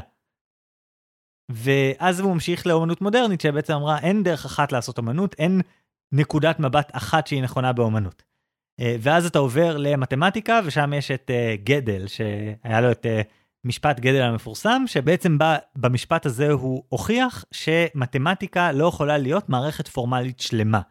ואז 1.52 2.20
הוא 2.20 2.34
ממשיך 2.34 2.68
לאומנות 2.68 3.02
מודרנית 3.02 3.42
שבעצם 3.42 3.74
אמרה 3.74 4.00
אין 4.00 4.24
דרך 4.24 4.46
אחת 4.46 4.72
לעשות 4.72 4.98
אומנות, 4.98 5.36
אין 5.40 5.62
נקודת 6.12 6.60
מבט 6.60 6.90
אחת 6.92 7.28
שהיא 7.28 7.44
נכונה 7.44 7.74
באומנות. 7.74 8.24
ואז 9.00 9.26
אתה 9.26 9.40
עובר 9.40 9.78
למתמטיקה 9.78 10.60
ושם 10.66 10.94
יש 10.94 11.12
את 11.12 11.32
גדל 11.64 12.08
שהיה 12.08 12.82
לו 12.82 12.92
את 12.92 13.06
משפט 13.68 14.00
גדל 14.00 14.22
המפורסם, 14.22 14.84
שבעצם 14.86 15.38
בא, 15.38 15.58
במשפט 15.76 16.26
הזה 16.26 16.52
הוא 16.52 16.84
הוכיח 16.90 17.46
שמתמטיקה 17.52 18.72
לא 18.72 18.86
יכולה 18.86 19.18
להיות 19.18 19.50
מערכת 19.50 19.88
פורמלית 19.88 20.40
שלמה. 20.40 20.82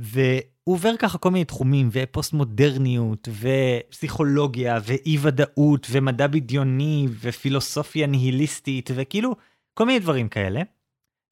והוא 0.00 0.74
עובר 0.74 0.96
ככה 0.98 1.18
כל 1.18 1.30
מיני 1.30 1.44
תחומים, 1.44 1.88
ופוסט 1.92 2.32
מודרניות, 2.32 3.28
ופסיכולוגיה, 3.40 4.78
ואי 4.84 5.18
ודאות, 5.20 5.86
ומדע 5.90 6.26
בדיוני, 6.26 7.08
ופילוסופיה 7.20 8.06
ניהיליסטית, 8.06 8.90
וכאילו, 8.94 9.36
כל 9.74 9.86
מיני 9.86 9.98
דברים 9.98 10.28
כאלה. 10.28 10.62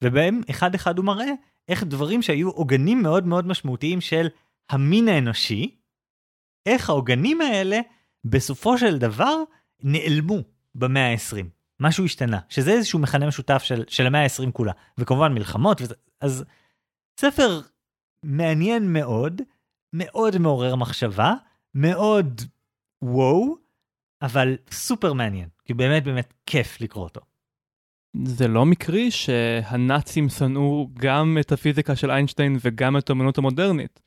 ובהם 0.03 0.41
אחד 0.49 0.75
אחד 0.75 0.97
הוא 0.97 1.05
מראה 1.05 1.31
איך 1.69 1.83
דברים 1.83 2.21
שהיו 2.21 2.49
עוגנים 2.49 3.01
מאוד 3.01 3.27
מאוד 3.27 3.47
משמעותיים 3.47 4.01
של 4.01 4.27
המין 4.69 5.07
האנושי, 5.07 5.75
איך 6.65 6.89
העוגנים 6.89 7.41
האלה 7.41 7.79
בסופו 8.25 8.77
של 8.77 8.97
דבר 8.97 9.43
נעלמו 9.83 10.37
במאה 10.75 11.11
ה-20. 11.11 11.45
משהו 11.79 12.05
השתנה, 12.05 12.39
שזה 12.49 12.71
איזשהו 12.71 12.99
מכנה 12.99 13.27
משותף 13.27 13.63
של, 13.63 13.83
של 13.87 14.05
המאה 14.05 14.23
ה-20 14.23 14.51
כולה, 14.51 14.71
וכמובן 14.97 15.33
מלחמות, 15.33 15.81
וזה, 15.81 15.95
אז 16.21 16.45
ספר 17.19 17.61
מעניין 18.23 18.93
מאוד, 18.93 19.41
מאוד 19.93 20.37
מעורר 20.37 20.75
מחשבה, 20.75 21.33
מאוד 21.75 22.41
וואו, 23.01 23.57
אבל 24.21 24.57
סופר 24.71 25.13
מעניין, 25.13 25.49
כי 25.65 25.73
באמת 25.73 26.03
באמת 26.03 26.33
כיף 26.45 26.81
לקרוא 26.81 27.03
אותו. 27.03 27.21
זה 28.23 28.47
לא 28.47 28.65
מקרי 28.65 29.11
שהנאצים 29.11 30.29
שנאו 30.29 30.89
גם 30.93 31.37
את 31.41 31.51
הפיזיקה 31.51 31.95
של 31.95 32.11
איינשטיין 32.11 32.57
וגם 32.61 32.97
את 32.97 33.09
האמנות 33.09 33.37
המודרנית. 33.37 33.99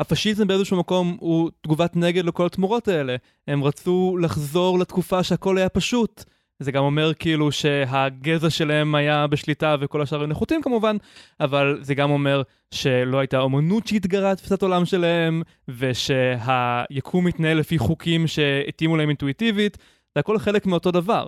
הפשיזם 0.00 0.46
באיזשהו 0.46 0.76
מקום 0.76 1.16
הוא 1.20 1.50
תגובת 1.60 1.96
נגד 1.96 2.24
לכל 2.24 2.46
התמורות 2.46 2.88
האלה. 2.88 3.16
הם 3.48 3.64
רצו 3.64 4.16
לחזור 4.20 4.78
לתקופה 4.78 5.22
שהכל 5.22 5.58
היה 5.58 5.68
פשוט. 5.68 6.24
זה 6.62 6.72
גם 6.72 6.84
אומר 6.84 7.14
כאילו 7.14 7.52
שהגזע 7.52 8.50
שלהם 8.50 8.94
היה 8.94 9.26
בשליטה 9.26 9.76
וכל 9.80 10.02
השאר 10.02 10.18
היו 10.18 10.26
נחותים 10.26 10.62
כמובן, 10.62 10.96
אבל 11.40 11.78
זה 11.82 11.94
גם 11.94 12.10
אומר 12.10 12.42
שלא 12.74 13.18
הייתה 13.18 13.38
אומנות 13.38 13.86
שהתגרה 13.86 14.34
תפיסת 14.36 14.62
עולם 14.62 14.84
שלהם, 14.84 15.42
ושהיקום 15.68 17.24
מתנהל 17.24 17.58
לפי 17.58 17.78
חוקים 17.78 18.26
שהתאימו 18.26 18.96
להם 18.96 19.08
אינטואיטיבית, 19.08 19.78
זה 20.14 20.20
הכל 20.20 20.38
חלק 20.38 20.66
מאותו 20.66 20.90
דבר. 20.90 21.26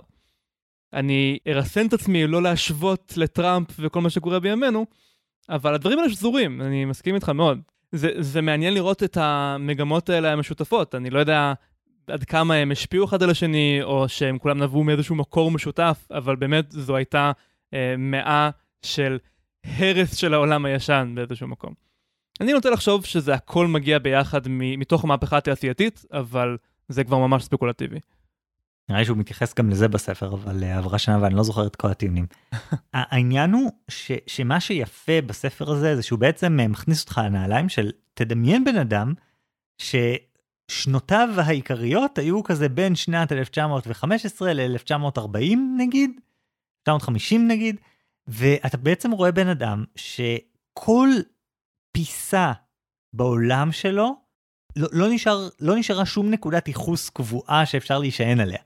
אני 0.93 1.37
ארסן 1.47 1.87
את 1.87 1.93
עצמי 1.93 2.27
לא 2.27 2.41
להשוות 2.41 3.13
לטראמפ 3.17 3.67
וכל 3.79 4.01
מה 4.01 4.09
שקורה 4.09 4.39
בימינו, 4.39 4.85
אבל 5.49 5.73
הדברים 5.73 5.99
האלה 5.99 6.09
שזורים, 6.09 6.61
אני 6.61 6.85
מסכים 6.85 7.15
איתך 7.15 7.29
מאוד. 7.29 7.59
זה, 7.91 8.09
זה 8.19 8.41
מעניין 8.41 8.73
לראות 8.73 9.03
את 9.03 9.17
המגמות 9.17 10.09
האלה 10.09 10.33
המשותפות. 10.33 10.95
אני 10.95 11.09
לא 11.09 11.19
יודע 11.19 11.53
עד 12.07 12.23
כמה 12.23 12.53
הם 12.53 12.71
השפיעו 12.71 13.05
אחד 13.05 13.23
על 13.23 13.29
השני, 13.29 13.79
או 13.83 14.09
שהם 14.09 14.37
כולם 14.37 14.57
נבעו 14.57 14.83
מאיזשהו 14.83 15.15
מקור 15.15 15.51
משותף, 15.51 16.07
אבל 16.11 16.35
באמת 16.35 16.71
זו 16.71 16.95
הייתה 16.95 17.31
אה, 17.73 17.95
מאה 17.97 18.49
של 18.81 19.17
הרס 19.65 20.15
של 20.15 20.33
העולם 20.33 20.65
הישן 20.65 21.11
באיזשהו 21.15 21.47
מקום. 21.47 21.73
אני 22.41 22.53
נוטה 22.53 22.69
לחשוב 22.69 23.05
שזה 23.05 23.33
הכל 23.33 23.67
מגיע 23.67 23.99
ביחד 23.99 24.41
מתוך 24.47 25.03
המהפכה 25.03 25.37
התעשייתית, 25.37 26.05
אבל 26.11 26.57
זה 26.89 27.03
כבר 27.03 27.17
ממש 27.17 27.43
ספקולטיבי. 27.43 27.99
נראה 28.91 28.99
לי 28.99 29.05
שהוא 29.05 29.17
מתייחס 29.17 29.53
גם 29.53 29.69
לזה 29.69 29.87
בספר, 29.87 30.33
אבל 30.33 30.63
אה, 30.63 30.77
עברה 30.77 30.99
שנה 30.99 31.17
ואני 31.21 31.35
לא 31.35 31.43
זוכר 31.43 31.67
את 31.67 31.75
כל 31.75 31.87
הטיעונים. 31.87 32.25
העניין 32.93 33.53
הוא 33.53 33.71
ש, 33.87 34.11
שמה 34.27 34.59
שיפה 34.59 35.21
בספר 35.25 35.71
הזה 35.71 35.95
זה 35.95 36.03
שהוא 36.03 36.19
בעצם 36.19 36.59
אה, 36.59 36.67
מכניס 36.67 37.01
אותך 37.01 37.21
לנעליים 37.25 37.69
של 37.69 37.91
תדמיין 38.13 38.63
בן 38.63 38.75
אדם 38.75 39.13
ששנותיו 39.77 41.29
העיקריות 41.37 42.17
היו 42.17 42.43
כזה 42.43 42.69
בין 42.69 42.95
שנת 42.95 43.31
1915 43.31 44.53
ל-1940 44.53 45.57
נגיד, 45.77 46.11
1950 46.81 47.47
נגיד, 47.47 47.75
ואתה 48.27 48.77
בעצם 48.77 49.11
רואה 49.11 49.31
בן 49.31 49.47
אדם 49.47 49.83
שכל 49.95 51.09
פיסה 51.91 52.51
בעולם 53.13 53.71
שלו 53.71 54.15
לא, 54.75 54.87
לא, 54.91 55.09
נשאר, 55.09 55.49
לא 55.59 55.75
נשארה 55.75 56.05
שום 56.05 56.29
נקודת 56.29 56.67
ייחוס 56.67 57.09
קבועה 57.09 57.65
שאפשר 57.65 57.99
להישען 57.99 58.39
עליה. 58.39 58.59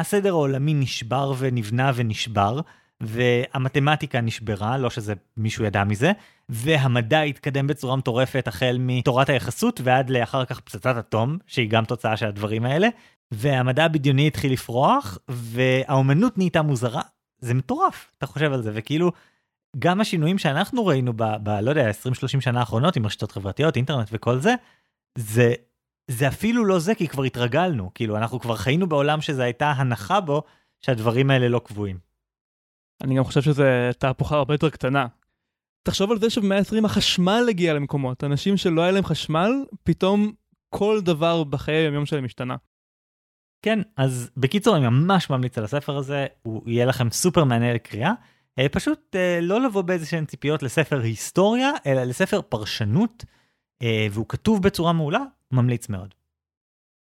הסדר 0.00 0.28
העולמי 0.28 0.74
נשבר 0.74 1.32
ונבנה 1.38 1.92
ונשבר, 1.94 2.60
והמתמטיקה 3.00 4.20
נשברה, 4.20 4.78
לא 4.78 4.90
שזה 4.90 5.14
מישהו 5.36 5.64
ידע 5.64 5.84
מזה, 5.84 6.12
והמדע 6.48 7.20
התקדם 7.20 7.66
בצורה 7.66 7.96
מטורפת 7.96 8.48
החל 8.48 8.76
מתורת 8.80 9.28
היחסות 9.28 9.80
ועד 9.84 10.10
לאחר 10.10 10.44
כך 10.44 10.60
פצצת 10.60 10.96
אטום, 10.98 11.38
שהיא 11.46 11.70
גם 11.70 11.84
תוצאה 11.84 12.16
של 12.16 12.26
הדברים 12.26 12.64
האלה, 12.64 12.88
והמדע 13.30 13.84
הבדיוני 13.84 14.26
התחיל 14.26 14.52
לפרוח, 14.52 15.18
והאומנות 15.28 16.38
נהייתה 16.38 16.62
מוזרה. 16.62 17.02
זה 17.38 17.54
מטורף, 17.54 18.10
אתה 18.18 18.26
חושב 18.26 18.52
על 18.52 18.62
זה, 18.62 18.70
וכאילו, 18.74 19.12
גם 19.78 20.00
השינויים 20.00 20.38
שאנחנו 20.38 20.86
ראינו 20.86 21.12
ב... 21.16 21.22
ב 21.42 21.48
לא 21.48 21.70
יודע, 21.70 21.90
20-30 21.90 22.40
שנה 22.40 22.60
האחרונות 22.60 22.96
עם 22.96 23.06
רשתות 23.06 23.32
חברתיות, 23.32 23.76
אינטרנט 23.76 24.08
וכל 24.12 24.38
זה, 24.38 24.54
זה 25.18 25.54
זה 26.08 26.28
אפילו 26.28 26.64
לא 26.64 26.78
זה, 26.78 26.94
כי 26.94 27.08
כבר 27.08 27.22
התרגלנו, 27.22 27.90
כאילו, 27.94 28.16
אנחנו 28.16 28.40
כבר 28.40 28.56
חיינו 28.56 28.88
בעולם 28.88 29.20
שזו 29.20 29.42
הייתה 29.42 29.70
הנחה 29.70 30.20
בו, 30.20 30.42
שהדברים 30.80 31.30
האלה 31.30 31.48
לא 31.48 31.60
קבועים. 31.64 31.98
אני 33.02 33.16
גם 33.16 33.24
חושב 33.24 33.42
שזו 33.42 33.62
תהפוכה 33.98 34.36
הרבה 34.36 34.54
יותר 34.54 34.70
קטנה. 34.70 35.06
תחשוב 35.82 36.10
על 36.10 36.18
זה 36.18 36.30
שבמאה 36.30 36.58
ה-20 36.58 36.84
החשמל 36.84 37.46
הגיע 37.48 37.74
למקומות, 37.74 38.24
אנשים 38.24 38.56
שלא 38.56 38.82
היה 38.82 38.92
להם 38.92 39.04
חשמל, 39.04 39.50
פתאום 39.82 40.32
כל 40.68 41.00
דבר 41.00 41.44
בחיי 41.44 41.74
היום 41.74 42.06
שלהם 42.06 42.24
השתנה. 42.24 42.56
כן, 43.62 43.78
אז 43.96 44.30
בקיצור 44.36 44.76
אני 44.76 44.88
ממש 44.88 45.30
ממליץ 45.30 45.58
על 45.58 45.64
הספר 45.64 45.96
הזה, 45.96 46.26
הוא 46.42 46.62
יהיה 46.66 46.86
לכם 46.86 47.10
סופר 47.10 47.44
מעניין 47.44 47.74
לקריאה. 47.74 48.12
אה, 48.58 48.68
פשוט 48.68 49.16
אה, 49.16 49.38
לא 49.42 49.60
לבוא 49.60 49.82
באיזה 49.82 50.06
שהן 50.06 50.24
ציפיות 50.24 50.62
לספר 50.62 51.00
היסטוריה, 51.00 51.70
אלא 51.86 52.02
לספר 52.02 52.42
פרשנות, 52.42 53.24
והוא 54.10 54.26
כתוב 54.28 54.62
בצורה 54.62 54.92
מעולה, 54.92 55.22
ממליץ 55.50 55.88
מאוד. 55.88 56.14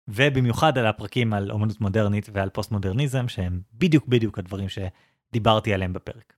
ובמיוחד 0.08 0.78
על 0.78 0.88
הפרקים 0.88 1.34
על 1.34 1.52
אומנות 1.52 1.82
מודרנית 1.82 2.30
ועל 2.34 2.50
פוסט 2.50 2.72
מודרניזם, 2.72 3.28
שהם 3.28 3.62
בדיוק 3.74 4.08
בדיוק 4.08 4.40
הדברים 4.40 4.68
שדיברתי 4.70 5.74
עליהם 5.74 5.94
בפרק. 5.94 6.34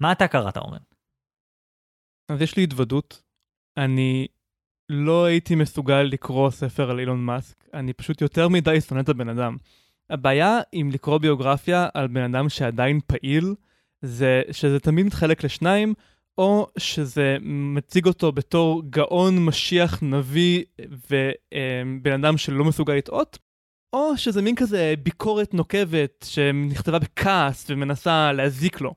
מה 0.00 0.12
אתה 0.12 0.28
קראת, 0.28 0.56
אורן? 0.56 0.78
אז 2.28 2.42
יש 2.42 2.56
לי 2.56 2.64
התוודות. 2.64 3.22
אני 3.76 4.26
לא 4.88 5.24
הייתי 5.24 5.54
מסוגל 5.54 6.02
לקרוא 6.02 6.50
ספר 6.50 6.90
על 6.90 7.00
אילון 7.00 7.24
מאסק, 7.24 7.68
אני 7.74 7.92
פשוט 7.92 8.20
יותר 8.20 8.48
מדי 8.48 8.80
שונא 8.80 9.00
את 9.00 9.08
הבן 9.08 9.28
אדם. 9.28 9.56
הבעיה 10.10 10.60
עם 10.72 10.90
לקרוא 10.90 11.18
ביוגרפיה 11.18 11.88
על 11.94 12.06
בן 12.06 12.34
אדם 12.34 12.48
שעדיין 12.48 13.00
פעיל, 13.06 13.54
זה 14.02 14.42
שזה 14.50 14.80
תמיד 14.80 15.06
מתחלק 15.06 15.44
לשניים, 15.44 15.94
או 16.38 16.70
שזה 16.78 17.36
מציג 17.40 18.06
אותו 18.06 18.32
בתור 18.32 18.82
גאון, 18.90 19.44
משיח, 19.44 20.02
נביא 20.02 20.64
ובן 20.80 22.24
אדם 22.24 22.36
שלא 22.36 22.64
מסוגל 22.64 22.94
לטעות, 22.94 23.38
או 23.92 24.16
שזה 24.16 24.42
מין 24.42 24.56
כזה 24.56 24.94
ביקורת 25.02 25.54
נוקבת 25.54 26.26
שנכתבה 26.28 26.98
בכעס 26.98 27.66
ומנסה 27.70 28.32
להזיק 28.32 28.80
לו. 28.80 28.94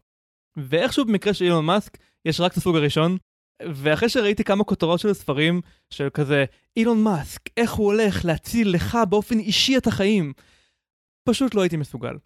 ואיכשהו 0.57 1.05
במקרה 1.05 1.34
של 1.34 1.45
אילון 1.45 1.65
מאסק, 1.65 1.97
יש 2.26 2.39
רק 2.39 2.51
את 2.51 2.57
הסוג 2.57 2.76
הראשון, 2.76 3.18
ואחרי 3.73 4.09
שראיתי 4.09 4.43
כמה 4.43 4.64
כותרות 4.64 4.99
של 4.99 5.14
ספרים, 5.14 5.61
של 5.89 6.09
כזה, 6.14 6.45
אילון 6.77 7.03
מאסק, 7.03 7.41
איך 7.57 7.72
הוא 7.72 7.85
הולך 7.85 8.26
להציל 8.26 8.73
לך 8.73 8.97
באופן 9.09 9.39
אישי 9.39 9.77
את 9.77 9.88
החיים, 9.88 10.34
פשוט 11.30 11.55
לא 11.55 11.61
הייתי 11.61 11.77
מסוגל. 11.77 12.18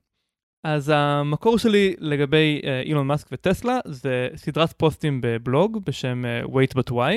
אז 0.64 0.92
המקור 0.96 1.58
שלי 1.58 1.96
לגבי 2.00 2.62
אה, 2.64 2.82
אילון 2.82 3.08
מאסק 3.08 3.28
וטסלה 3.32 3.80
זה 3.86 4.30
סדרת 4.36 4.74
פוסטים 4.74 5.22
בבלוג 5.24 5.86
בשם 5.86 6.24
uh, 6.26 6.50
wait 6.50 6.78
but 6.78 6.92
why, 6.92 7.14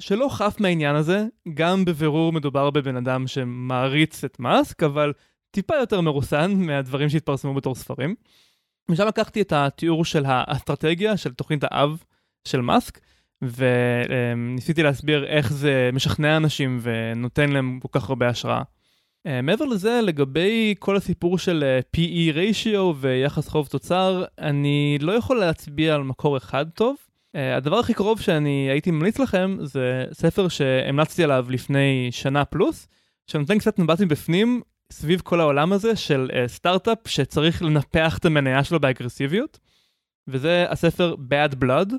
שלא 0.00 0.28
חף 0.30 0.56
מהעניין 0.60 0.96
הזה, 0.96 1.26
גם 1.54 1.84
בבירור 1.84 2.32
מדובר 2.32 2.70
בבן 2.70 2.96
אדם 2.96 3.26
שמעריץ 3.26 4.24
את 4.24 4.40
מאסק, 4.40 4.82
אבל 4.82 5.12
טיפה 5.50 5.74
יותר 5.76 6.00
מרוסן 6.00 6.52
מהדברים 6.52 7.08
שהתפרסמו 7.08 7.54
בתור 7.54 7.74
ספרים. 7.74 8.14
משם 8.90 9.06
לקחתי 9.06 9.40
את 9.40 9.52
התיאור 9.52 10.04
של 10.04 10.24
האסטרטגיה 10.26 11.16
של 11.16 11.34
תוכנית 11.34 11.64
האב 11.64 12.02
של 12.44 12.60
מאסק, 12.60 13.00
וניסיתי 13.42 14.82
להסביר 14.82 15.24
איך 15.26 15.52
זה 15.52 15.90
משכנע 15.92 16.36
אנשים 16.36 16.78
ונותן 16.82 17.50
להם 17.50 17.80
כל 17.82 17.88
כך 17.92 18.08
הרבה 18.08 18.28
השראה. 18.28 18.62
Uh, 19.28 19.42
מעבר 19.42 19.64
לזה, 19.64 20.00
לגבי 20.02 20.74
כל 20.78 20.96
הסיפור 20.96 21.38
של 21.38 21.64
uh, 21.80 21.96
PE 21.96 22.34
ratio 22.34 22.78
ויחס 23.00 23.48
חוב 23.48 23.66
תוצר, 23.66 24.24
אני 24.38 24.98
לא 25.00 25.12
יכול 25.12 25.36
להצביע 25.38 25.94
על 25.94 26.02
מקור 26.02 26.36
אחד 26.36 26.66
טוב. 26.68 26.96
Uh, 27.36 27.38
הדבר 27.56 27.78
הכי 27.78 27.94
קרוב 27.94 28.20
שאני 28.20 28.70
הייתי 28.70 28.90
ממליץ 28.90 29.18
לכם 29.18 29.56
זה 29.62 30.04
ספר 30.12 30.48
שהמלצתי 30.48 31.24
עליו 31.24 31.46
לפני 31.50 32.08
שנה 32.10 32.44
פלוס, 32.44 32.88
שנותן 33.26 33.58
קצת 33.58 33.78
מבט 33.78 34.00
מבפנים 34.00 34.62
סביב 34.92 35.20
כל 35.20 35.40
העולם 35.40 35.72
הזה 35.72 35.96
של 35.96 36.30
סטארט-אפ 36.46 36.98
שצריך 37.06 37.62
לנפח 37.62 38.18
את 38.18 38.24
המניה 38.24 38.64
שלו 38.64 38.80
באגרסיביות, 38.80 39.58
וזה 40.28 40.66
הספר 40.70 41.14
Bad 41.14 41.64
Blood, 41.64 41.94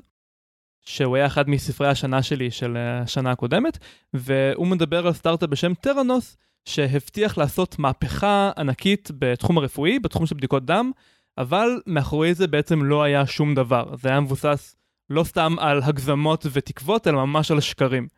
שהוא 0.80 1.16
היה 1.16 1.26
אחד 1.26 1.50
מספרי 1.50 1.88
השנה 1.88 2.22
שלי 2.22 2.50
של 2.50 2.76
השנה 2.76 3.30
הקודמת, 3.30 3.78
והוא 4.14 4.66
מדבר 4.66 5.06
על 5.06 5.12
סטארט-אפ 5.12 5.48
בשם 5.48 5.74
טראנוס, 5.74 6.36
שהבטיח 6.64 7.38
לעשות 7.38 7.78
מהפכה 7.78 8.50
ענקית 8.58 9.10
בתחום 9.18 9.58
הרפואי, 9.58 9.98
בתחום 9.98 10.26
של 10.26 10.34
בדיקות 10.34 10.64
דם, 10.64 10.90
אבל 11.38 11.80
מאחורי 11.86 12.34
זה 12.34 12.46
בעצם 12.46 12.84
לא 12.84 13.02
היה 13.02 13.26
שום 13.26 13.54
דבר. 13.54 13.96
זה 13.96 14.08
היה 14.08 14.20
מבוסס 14.20 14.76
לא 15.10 15.24
סתם 15.24 15.56
על 15.58 15.80
הגזמות 15.82 16.46
ותקוות, 16.52 17.06
אלא 17.06 17.26
ממש 17.26 17.50
על 17.50 17.60
שקרים. 17.60 18.08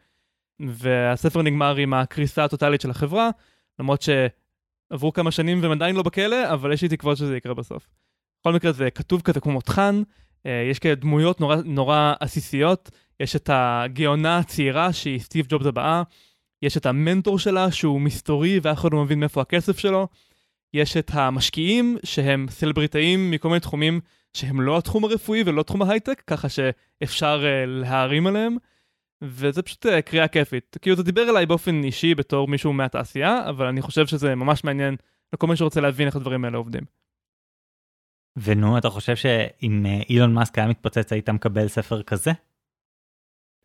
והספר 0.61 1.43
נגמר 1.43 1.77
עם 1.77 1.95
הקריסה 1.95 2.45
הטוטלית 2.45 2.81
של 2.81 2.91
החברה, 2.91 3.31
למרות 3.79 4.03
שעברו 4.03 5.13
כמה 5.13 5.31
שנים 5.31 5.63
והם 5.63 5.73
עדיין 5.73 5.97
לא 5.97 6.03
בכלא, 6.03 6.53
אבל 6.53 6.73
יש 6.73 6.83
לי 6.83 6.89
תקוות 6.89 7.17
שזה 7.17 7.37
יקרה 7.37 7.55
בסוף. 7.55 7.89
בכל 8.41 8.53
מקרה 8.53 8.73
זה 8.73 8.91
כתוב 8.91 9.23
כזה 9.23 9.41
כמו 9.41 9.53
מותחן, 9.53 10.03
אה, 10.47 10.67
יש 10.71 10.79
כאלה 10.79 10.95
דמויות 10.95 11.41
נורא, 11.41 11.57
נורא 11.65 12.13
עסיסיות, 12.21 12.91
יש 13.21 13.37
את 13.37 13.51
הגאונה 13.53 14.39
הצעירה 14.39 14.93
שהיא 14.93 15.21
סטיב 15.21 15.47
ג'ובס 15.49 15.67
הבאה, 15.67 16.03
יש 16.63 16.77
את 16.77 16.87
המנטור 16.87 17.39
שלה 17.39 17.71
שהוא 17.71 18.01
מסתורי 18.01 18.61
ואף 18.63 18.79
אחד 18.79 18.93
לא 18.93 19.03
מבין 19.03 19.21
מאיפה 19.21 19.41
הכסף 19.41 19.79
שלו, 19.79 20.09
יש 20.75 20.97
את 20.97 21.11
המשקיעים 21.15 21.97
שהם 22.05 22.47
סלבריטאים 22.51 23.31
מכל 23.31 23.49
מיני 23.49 23.61
תחומים 23.61 24.01
שהם 24.33 24.61
לא 24.61 24.79
התחום 24.79 25.05
הרפואי 25.05 25.43
ולא 25.47 25.63
תחום 25.63 25.83
ההייטק, 25.83 26.23
ככה 26.27 26.49
שאפשר 26.49 27.43
uh, 27.43 27.67
להערים 27.67 28.27
עליהם, 28.27 28.57
וזה 29.23 29.63
פשוט 29.63 29.87
uh, 29.87 30.03
קריאה 30.05 30.29
כיפית. 30.29 30.77
כאילו 30.83 30.97
זה 30.97 31.03
דיבר 31.03 31.31
אליי 31.31 31.47
באופן 31.47 31.85
אישי 31.85 32.15
בתור 32.15 32.49
מישהו 32.49 32.73
מהתעשייה, 32.73 33.49
אבל 33.49 33.67
אני 33.67 33.83
חושב 33.83 34.07
שזה 34.07 34.35
ממש 34.35 34.65
מעניין 34.65 34.97
לכל 35.33 35.47
מי 35.47 35.57
שרוצה 35.57 35.81
להבין 35.81 36.07
איך 36.07 36.17
הדברים 36.17 36.45
האלה 36.45 36.57
עובדים. 36.59 36.83
ונו, 38.37 38.79
אתה 38.79 38.91
חושב 38.91 39.17
שאם 39.17 39.87
אה, 39.87 40.01
אילון 40.09 40.35
מאסק 40.35 40.59
היה 40.59 40.69
מתפוצץ 40.69 41.13
היית 41.13 41.31
מקבל 41.31 41.69
ספר 41.69 42.03
כזה? 42.03 42.31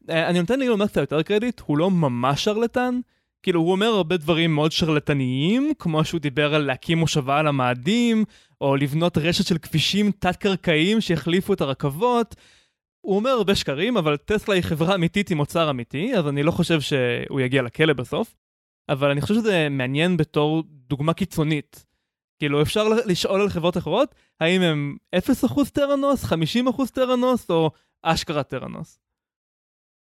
אה, 0.09 0.29
אני 0.29 0.39
נותן 0.39 0.59
לאילון 0.59 0.79
מאסק 0.79 0.97
יותר 0.97 1.21
קרדיט, 1.21 1.61
הוא 1.65 1.77
לא 1.77 1.91
ממש 1.91 2.43
שרלטן. 2.43 2.99
כאילו, 3.43 3.59
הוא 3.59 3.71
אומר 3.71 3.87
הרבה 3.87 4.17
דברים 4.17 4.55
מאוד 4.55 4.71
שרלטניים, 4.71 5.71
כמו 5.79 6.05
שהוא 6.05 6.21
דיבר 6.21 6.55
על 6.55 6.61
להקים 6.61 6.97
מושבה 6.97 7.39
על 7.39 7.47
המאדים, 7.47 8.25
או 8.61 8.75
לבנות 8.75 9.17
רשת 9.17 9.45
של 9.45 9.57
כבישים 9.57 10.11
תת-קרקעיים 10.11 11.01
שיחליפו 11.01 11.53
את 11.53 11.61
הרכבות. 11.61 12.35
הוא 13.01 13.15
אומר 13.15 13.29
הרבה 13.29 13.55
שקרים, 13.55 13.97
אבל 13.97 14.17
טסלה 14.17 14.55
היא 14.55 14.63
חברה 14.63 14.95
אמיתית 14.95 15.29
עם 15.29 15.39
מוצר 15.39 15.69
אמיתי, 15.69 16.15
אז 16.15 16.27
אני 16.27 16.43
לא 16.43 16.51
חושב 16.51 16.81
שהוא 16.81 17.39
יגיע 17.39 17.61
לכלא 17.61 17.93
בסוף. 17.93 18.35
אבל 18.89 19.11
אני 19.11 19.21
חושב 19.21 19.33
שזה 19.33 19.67
מעניין 19.69 20.17
בתור 20.17 20.63
דוגמה 20.69 21.13
קיצונית. 21.13 21.85
כאילו, 22.39 22.61
אפשר 22.61 22.87
לשאול 23.05 23.41
על 23.41 23.49
חברות 23.49 23.77
אחרות, 23.77 24.15
האם 24.39 24.61
הם 24.61 24.97
0% 25.15 25.69
תרנוס, 25.73 26.25
50% 26.25 26.91
תרנוס, 26.93 27.49
או 27.49 27.71
אשכרה 28.03 28.43
תרנוס. 28.43 28.99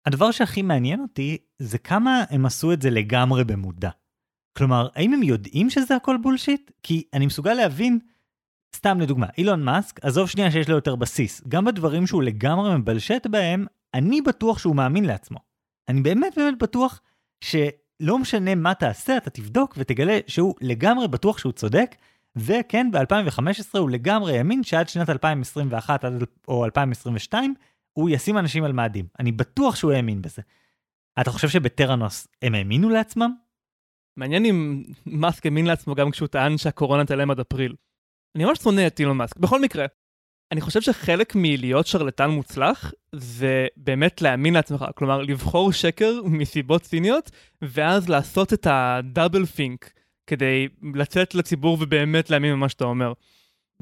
הדבר 0.06 0.30
שהכי 0.30 0.62
מעניין 0.62 1.00
אותי 1.00 1.38
זה 1.58 1.78
כמה 1.78 2.24
הם 2.30 2.46
עשו 2.46 2.72
את 2.72 2.82
זה 2.82 2.90
לגמרי 2.90 3.44
במודע. 3.44 3.90
כלומר, 4.58 4.88
האם 4.94 5.12
הם 5.12 5.22
יודעים 5.22 5.70
שזה 5.70 5.96
הכל 5.96 6.16
bullshit? 6.16 6.70
כי 6.82 7.04
אני 7.14 7.26
מסוגל 7.26 7.54
להבין, 7.54 7.98
סתם 8.76 9.00
לדוגמה, 9.00 9.26
אילון 9.38 9.62
מאסק, 9.64 10.04
עזוב 10.04 10.28
שנייה 10.28 10.50
שיש 10.50 10.68
לו 10.68 10.74
יותר 10.74 10.96
בסיס, 10.96 11.42
גם 11.48 11.64
בדברים 11.64 12.06
שהוא 12.06 12.22
לגמרי 12.22 12.76
מבלשט 12.76 13.26
בהם, 13.26 13.66
אני 13.94 14.20
בטוח 14.20 14.58
שהוא 14.58 14.76
מאמין 14.76 15.04
לעצמו. 15.04 15.38
אני 15.88 16.00
באמת 16.00 16.32
באמת 16.36 16.58
בטוח 16.58 17.00
שלא 17.44 18.18
משנה 18.18 18.54
מה 18.54 18.74
תעשה, 18.74 19.16
אתה 19.16 19.30
תבדוק 19.30 19.74
ותגלה 19.78 20.18
שהוא 20.26 20.54
לגמרי 20.60 21.08
בטוח 21.08 21.38
שהוא 21.38 21.52
צודק, 21.52 21.94
וכן, 22.36 22.90
ב-2015 22.90 23.78
הוא 23.78 23.90
לגמרי 23.90 24.38
האמין 24.38 24.62
שעד 24.62 24.88
שנת 24.88 25.10
2021 25.10 26.04
או 26.48 26.64
2022, 26.64 27.54
הוא 27.92 28.10
ישים 28.10 28.38
אנשים 28.38 28.64
על 28.64 28.72
מאדים. 28.72 29.06
אני 29.18 29.32
בטוח 29.32 29.76
שהוא 29.76 29.92
האמין 29.92 30.22
בזה. 30.22 30.42
אתה 31.20 31.30
חושב 31.30 31.48
שבטראנוס 31.48 32.28
הם 32.42 32.54
האמינו 32.54 32.88
לעצמם? 32.88 33.34
מעניין 34.16 34.44
אם 34.44 34.82
מאסק 35.06 35.46
האמין 35.46 35.66
לעצמו 35.66 35.94
גם 35.94 36.10
כשהוא 36.10 36.28
טען 36.28 36.58
שהקורונה 36.58 37.04
תעלם 37.04 37.30
עד 37.30 37.40
אפריל. 37.40 37.74
אני 38.36 38.44
ממש 38.44 38.58
שונא 38.58 38.86
את 38.86 39.00
אילון 39.00 39.16
מאסק. 39.16 39.36
בכל 39.36 39.60
מקרה, 39.60 39.86
אני 40.52 40.60
חושב 40.60 40.80
שחלק 40.80 41.32
מלהיות 41.34 41.86
שרלטן 41.86 42.30
מוצלח 42.30 42.92
זה 43.14 43.66
באמת 43.76 44.22
להאמין 44.22 44.54
לעצמך, 44.54 44.84
כלומר 44.94 45.22
לבחור 45.22 45.72
שקר 45.72 46.20
מסיבות 46.24 46.82
ציניות 46.82 47.30
ואז 47.62 48.08
לעשות 48.08 48.52
את 48.52 48.66
הדאבל 48.70 49.46
פינק 49.46 49.92
כדי 50.26 50.68
לצאת 50.94 51.34
לציבור 51.34 51.78
ובאמת 51.80 52.30
להאמין 52.30 52.52
במה 52.52 52.68
שאתה 52.68 52.84
אומר. 52.84 53.12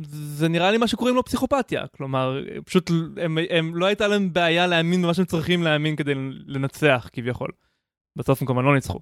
זה 0.03 0.49
נראה 0.49 0.71
לי 0.71 0.79
מה 0.79 0.89
שקוראים 0.89 1.17
לו 1.17 1.25
פסיכופתיה, 1.25 1.87
כלומר, 1.97 2.43
פשוט 2.65 2.91
הם, 3.17 3.39
הם, 3.51 3.77
לא 3.77 3.87
הייתה 3.87 4.09
להם 4.09 4.33
בעיה 4.33 4.67
להאמין 4.67 5.03
במה 5.03 5.15
שהם 5.15 5.25
צריכים 5.25 5.63
להאמין 5.63 5.97
כדי 5.97 6.15
לנצח 6.47 7.09
כביכול. 7.13 7.51
בסוף 8.17 8.41
הם 8.43 8.47
כמובן 8.47 8.65
לא 8.65 8.75
ניצחו. 8.75 9.01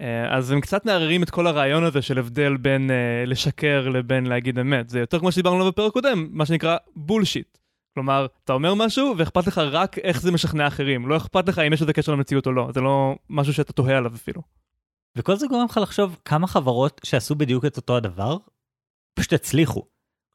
אה, 0.00 0.36
אז 0.36 0.50
הם 0.50 0.60
קצת 0.60 0.86
מערערים 0.86 1.22
את 1.22 1.30
כל 1.30 1.46
הרעיון 1.46 1.84
הזה 1.84 2.02
של 2.02 2.18
הבדל 2.18 2.56
בין 2.56 2.90
uh, 2.90 3.28
לשקר 3.28 3.88
לבין 3.88 4.26
להגיד 4.26 4.58
אמת. 4.58 4.90
זה 4.90 5.00
יותר 5.00 5.18
כמו 5.18 5.32
שדיברנו 5.32 5.56
עליו 5.56 5.72
בפרק 5.72 5.92
קודם, 5.92 6.28
מה 6.30 6.46
שנקרא 6.46 6.76
בולשיט. 6.96 7.58
כלומר, 7.94 8.26
אתה 8.44 8.52
אומר 8.52 8.74
משהו 8.74 9.14
ואכפת 9.18 9.46
לך 9.46 9.58
רק 9.58 9.98
איך 9.98 10.20
זה 10.20 10.32
משכנע 10.32 10.66
אחרים. 10.66 11.08
לא 11.08 11.16
אכפת 11.16 11.48
לך 11.48 11.58
אם 11.58 11.72
יש 11.72 11.82
לזה 11.82 11.92
קשר 11.92 12.12
למציאות 12.12 12.46
או 12.46 12.52
לא. 12.52 12.68
זה 12.74 12.80
לא 12.80 13.16
משהו 13.30 13.54
שאתה 13.54 13.72
תוהה 13.72 13.96
עליו 13.96 14.14
אפילו. 14.14 14.42
וכל 15.16 15.36
זה 15.36 15.46
גורם 15.46 15.64
לך 15.64 15.80
לחשוב 15.82 16.18
כמה 16.24 16.46
חברות 16.46 17.00
שעשו 17.04 17.34
בדיוק 17.34 17.64
את 17.64 17.76
אותו 17.76 17.96
הדבר, 17.96 18.36
פשוט 19.14 19.32
הצליחו. 19.32 19.86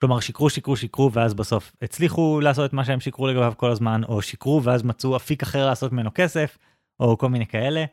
כלומר 0.02 0.20
שיקרו 0.20 0.50
שיקרו 0.50 0.76
שיקרו 0.76 1.14
ואז 1.14 1.34
בסוף 1.34 1.72
הצליחו 1.82 2.40
לעשות 2.40 2.70
את 2.70 2.74
מה 2.74 2.86
שהם 2.86 3.00
שיקרו 3.00 3.28
לגביו 3.28 3.54
כל 3.58 3.72
הזמן 3.72 4.04
או 4.04 4.22
שיקרו 4.22 4.64
ואז 4.64 4.84
מצאו 4.84 5.16
אפיק 5.16 5.44
אחר 5.44 5.66
לעשות 5.66 5.92
ממנו 5.92 6.10
כסף 6.16 6.58
או 7.00 7.18
כל 7.18 7.30
מיני 7.30 7.48
כאלה. 7.48 7.86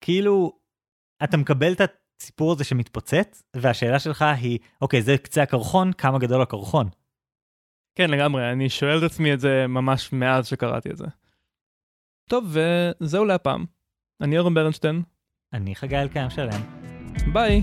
כאילו 0.00 0.58
אתה 1.24 1.36
מקבל 1.36 1.72
את 1.72 1.80
הסיפור 2.20 2.52
הזה 2.52 2.64
שמתפוצץ 2.64 3.42
והשאלה 3.56 3.98
שלך 3.98 4.22
היא 4.22 4.58
אוקיי 4.82 5.02
זה 5.02 5.18
קצה 5.18 5.42
הקרחון 5.42 5.92
כמה 5.92 6.18
גדול 6.18 6.42
הקרחון. 6.42 6.88
כן, 7.98 8.10
לגמרי, 8.10 8.52
אני 8.52 8.70
שואל 8.70 8.98
את 8.98 9.02
עצמי 9.02 9.34
את 9.34 9.40
זה 9.40 9.66
ממש 9.68 10.12
מאז 10.12 10.46
שקראתי 10.46 10.90
את 10.90 10.96
זה. 10.96 11.06
טוב, 12.30 12.44
וזהו 12.50 13.24
להפעם. 13.24 13.64
אני 14.20 14.38
אורן 14.38 14.54
ברנשטיין. 14.54 15.02
אני 15.52 15.74
חגי 15.74 15.96
אלקיים 15.96 16.30
שלם. 16.30 16.60
ביי. 17.32 17.62